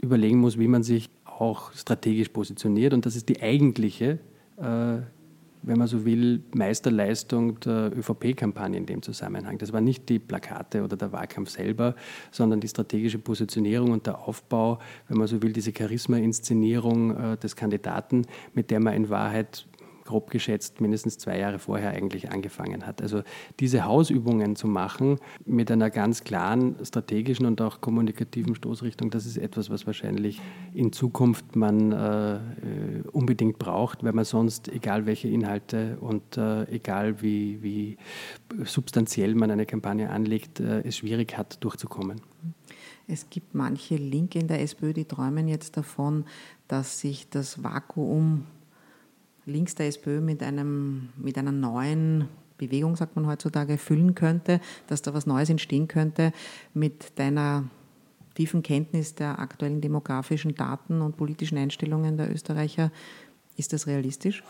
überlegen 0.00 0.38
muss, 0.38 0.58
wie 0.58 0.68
man 0.68 0.82
sich 0.82 1.10
auch 1.24 1.72
strategisch 1.72 2.28
positioniert. 2.28 2.92
Und 2.92 3.06
das 3.06 3.16
ist 3.16 3.28
die 3.28 3.42
eigentliche 3.42 4.18
äh, 4.56 4.98
wenn 5.62 5.78
man 5.78 5.86
so 5.86 6.04
will, 6.04 6.42
Meisterleistung 6.54 7.60
der 7.60 7.92
ÖVP-Kampagne 7.96 8.76
in 8.78 8.86
dem 8.86 9.02
Zusammenhang. 9.02 9.58
Das 9.58 9.72
war 9.72 9.80
nicht 9.80 10.08
die 10.08 10.18
Plakate 10.18 10.82
oder 10.82 10.96
der 10.96 11.12
Wahlkampf 11.12 11.50
selber, 11.50 11.94
sondern 12.30 12.60
die 12.60 12.68
strategische 12.68 13.18
Positionierung 13.18 13.92
und 13.92 14.06
der 14.06 14.26
Aufbau, 14.26 14.78
wenn 15.08 15.18
man 15.18 15.26
so 15.26 15.42
will, 15.42 15.52
diese 15.52 15.72
Charisma-Inszenierung 15.72 17.16
äh, 17.16 17.36
des 17.36 17.54
Kandidaten, 17.54 18.26
mit 18.54 18.70
der 18.70 18.80
man 18.80 18.94
in 18.94 19.10
Wahrheit 19.10 19.67
grob 20.08 20.30
geschätzt 20.30 20.80
mindestens 20.80 21.18
zwei 21.18 21.38
Jahre 21.38 21.58
vorher 21.58 21.90
eigentlich 21.90 22.30
angefangen 22.30 22.86
hat. 22.86 23.02
Also 23.02 23.22
diese 23.60 23.84
Hausübungen 23.84 24.56
zu 24.56 24.66
machen 24.66 25.18
mit 25.44 25.70
einer 25.70 25.90
ganz 25.90 26.24
klaren 26.24 26.76
strategischen 26.82 27.44
und 27.44 27.60
auch 27.60 27.82
kommunikativen 27.82 28.54
Stoßrichtung, 28.54 29.10
das 29.10 29.26
ist 29.26 29.36
etwas, 29.36 29.68
was 29.68 29.86
wahrscheinlich 29.86 30.40
in 30.72 30.92
Zukunft 30.92 31.56
man 31.56 31.92
äh, 31.92 32.38
unbedingt 33.12 33.58
braucht, 33.58 34.02
weil 34.02 34.14
man 34.14 34.24
sonst, 34.24 34.68
egal 34.68 35.04
welche 35.04 35.28
Inhalte 35.28 35.98
und 36.00 36.38
äh, 36.38 36.64
egal 36.70 37.20
wie, 37.20 37.62
wie 37.62 37.98
substanziell 38.64 39.34
man 39.34 39.50
eine 39.50 39.66
Kampagne 39.66 40.08
anlegt, 40.08 40.60
äh, 40.60 40.80
es 40.86 40.96
schwierig 40.96 41.36
hat, 41.36 41.62
durchzukommen. 41.62 42.22
Es 43.06 43.28
gibt 43.28 43.54
manche 43.54 43.96
Linke 43.96 44.38
in 44.38 44.48
der 44.48 44.62
SPÖ, 44.62 44.94
die 44.94 45.04
träumen 45.04 45.48
jetzt 45.48 45.76
davon, 45.76 46.24
dass 46.66 47.00
sich 47.00 47.28
das 47.28 47.62
Vakuum 47.62 48.46
links 49.48 49.74
der 49.74 49.88
SPÖ 49.88 50.20
mit, 50.20 50.42
einem, 50.42 51.08
mit 51.16 51.36
einer 51.38 51.52
neuen 51.52 52.28
Bewegung, 52.58 52.96
sagt 52.96 53.16
man 53.16 53.26
heutzutage, 53.26 53.78
füllen 53.78 54.14
könnte, 54.14 54.60
dass 54.88 55.02
da 55.02 55.14
was 55.14 55.26
Neues 55.26 55.48
entstehen 55.48 55.88
könnte 55.88 56.32
mit 56.74 57.18
deiner 57.18 57.64
tiefen 58.34 58.62
Kenntnis 58.62 59.14
der 59.14 59.38
aktuellen 59.38 59.80
demografischen 59.80 60.54
Daten 60.54 61.00
und 61.00 61.16
politischen 61.16 61.58
Einstellungen 61.58 62.16
der 62.16 62.30
Österreicher. 62.32 62.92
Ist 63.56 63.72
das 63.72 63.86
realistisch? 63.86 64.44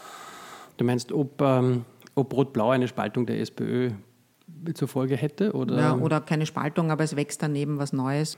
Du 0.76 0.84
meinst, 0.84 1.12
ob, 1.12 1.40
ähm, 1.40 1.84
ob 2.14 2.32
Rot-Blau 2.34 2.70
eine 2.70 2.88
Spaltung 2.88 3.24
der 3.26 3.40
SPÖ 3.40 3.92
zur 4.74 4.88
Folge 4.88 5.16
hätte? 5.16 5.52
Oder? 5.52 5.78
Ja, 5.78 5.96
oder 5.96 6.20
keine 6.20 6.46
Spaltung, 6.46 6.90
aber 6.90 7.04
es 7.04 7.16
wächst 7.16 7.42
daneben 7.42 7.78
was 7.78 7.92
Neues. 7.92 8.36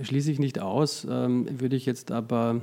Schließe 0.00 0.30
ich 0.30 0.38
nicht 0.38 0.58
aus, 0.58 1.06
ähm, 1.08 1.46
würde 1.60 1.76
ich 1.76 1.86
jetzt 1.86 2.12
aber 2.12 2.62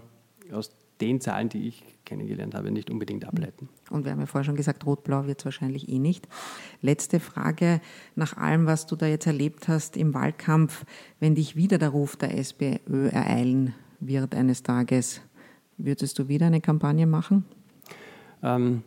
aus 0.52 0.70
den 1.04 1.20
Zahlen, 1.20 1.50
die 1.50 1.68
ich 1.68 1.84
kennengelernt 2.06 2.56
habe, 2.56 2.72
nicht 2.72 2.90
unbedingt 2.90 3.26
ableiten. 3.26 3.70
Und 3.90 4.06
wir 4.06 4.12
haben 4.12 4.20
ja 4.20 4.26
vorher 4.26 4.46
schon 4.46 4.56
gesagt, 4.56 4.86
Rot-Blau 4.86 5.26
wird 5.26 5.40
es 5.40 5.46
wahrscheinlich 5.46 5.90
eh 5.90 6.00
nicht. 6.00 6.28
Letzte 6.82 7.20
Frage, 7.20 7.82
nach 8.16 8.38
allem, 8.38 8.66
was 8.66 8.86
du 8.86 8.96
da 8.96 9.06
jetzt 9.06 9.28
erlebt 9.28 9.68
hast 9.68 9.98
im 9.98 10.14
Wahlkampf, 10.14 10.86
wenn 11.20 11.36
dich 11.36 11.56
wieder 11.56 11.78
der 11.78 11.90
Ruf 11.90 12.16
der 12.16 12.38
SPÖ 12.38 13.10
ereilen 13.10 13.74
wird 14.00 14.36
eines 14.36 14.64
Tages, 14.64 15.22
würdest 15.78 16.20
du 16.20 16.28
wieder 16.28 16.48
eine 16.48 16.62
Kampagne 16.62 17.08
machen? 17.08 17.46
Ähm, 18.42 18.84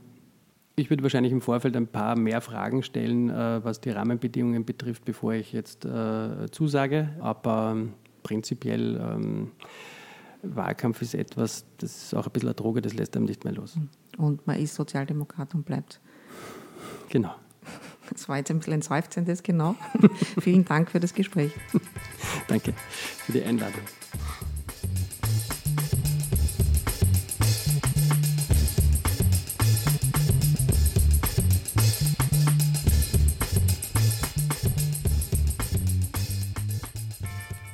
ich 0.76 0.90
würde 0.90 1.02
wahrscheinlich 1.02 1.32
im 1.32 1.40
Vorfeld 1.40 1.76
ein 1.76 1.86
paar 1.86 2.16
mehr 2.16 2.40
Fragen 2.40 2.82
stellen, 2.82 3.30
äh, 3.30 3.64
was 3.64 3.80
die 3.80 3.90
Rahmenbedingungen 3.90 4.64
betrifft, 4.64 5.04
bevor 5.04 5.32
ich 5.32 5.52
jetzt 5.52 5.84
äh, 5.84 6.50
zusage. 6.50 7.10
Aber 7.20 7.72
ähm, 7.74 7.92
prinzipiell 8.22 8.96
ähm, 8.96 9.50
Wahlkampf 10.42 11.02
ist 11.02 11.14
etwas, 11.14 11.64
das 11.78 12.04
ist 12.04 12.14
auch 12.14 12.26
ein 12.26 12.32
bisschen 12.32 12.48
eine 12.48 12.54
Droge, 12.54 12.82
das 12.82 12.94
lässt 12.94 13.16
einem 13.16 13.26
nicht 13.26 13.44
mehr 13.44 13.54
los. 13.54 13.78
Und 14.16 14.46
man 14.46 14.58
ist 14.58 14.74
Sozialdemokrat 14.74 15.54
und 15.54 15.64
bleibt. 15.64 16.00
Genau. 17.08 17.34
Das 18.10 18.28
war 18.28 18.36
jetzt 18.36 18.50
ein 18.50 18.58
bisschen 18.58 18.74
ein 18.74 18.82
seufzendes, 18.82 19.42
genau. 19.42 19.74
Vielen 20.40 20.64
Dank 20.64 20.90
für 20.90 21.00
das 21.00 21.14
Gespräch. 21.14 21.52
Danke 22.48 22.72
für 23.24 23.32
die 23.32 23.42
Einladung. 23.42 23.82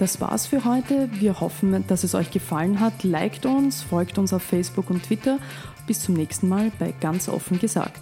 Das 0.02 0.20
war's 0.20 0.48
für 0.48 0.64
heute. 0.64 1.08
Wir 1.12 1.38
hoffen, 1.38 1.84
dass 1.86 2.02
es 2.02 2.16
euch 2.16 2.32
gefallen 2.32 2.80
hat. 2.80 3.04
Liked 3.04 3.46
uns, 3.46 3.82
folgt 3.82 4.18
uns 4.18 4.32
auf 4.32 4.42
Facebook 4.42 4.90
und 4.90 5.04
Twitter. 5.04 5.38
Bis 5.86 6.00
zum 6.00 6.16
nächsten 6.16 6.48
Mal 6.48 6.72
bei 6.80 6.92
Ganz 7.00 7.28
offen 7.28 7.60
gesagt. 7.60 8.00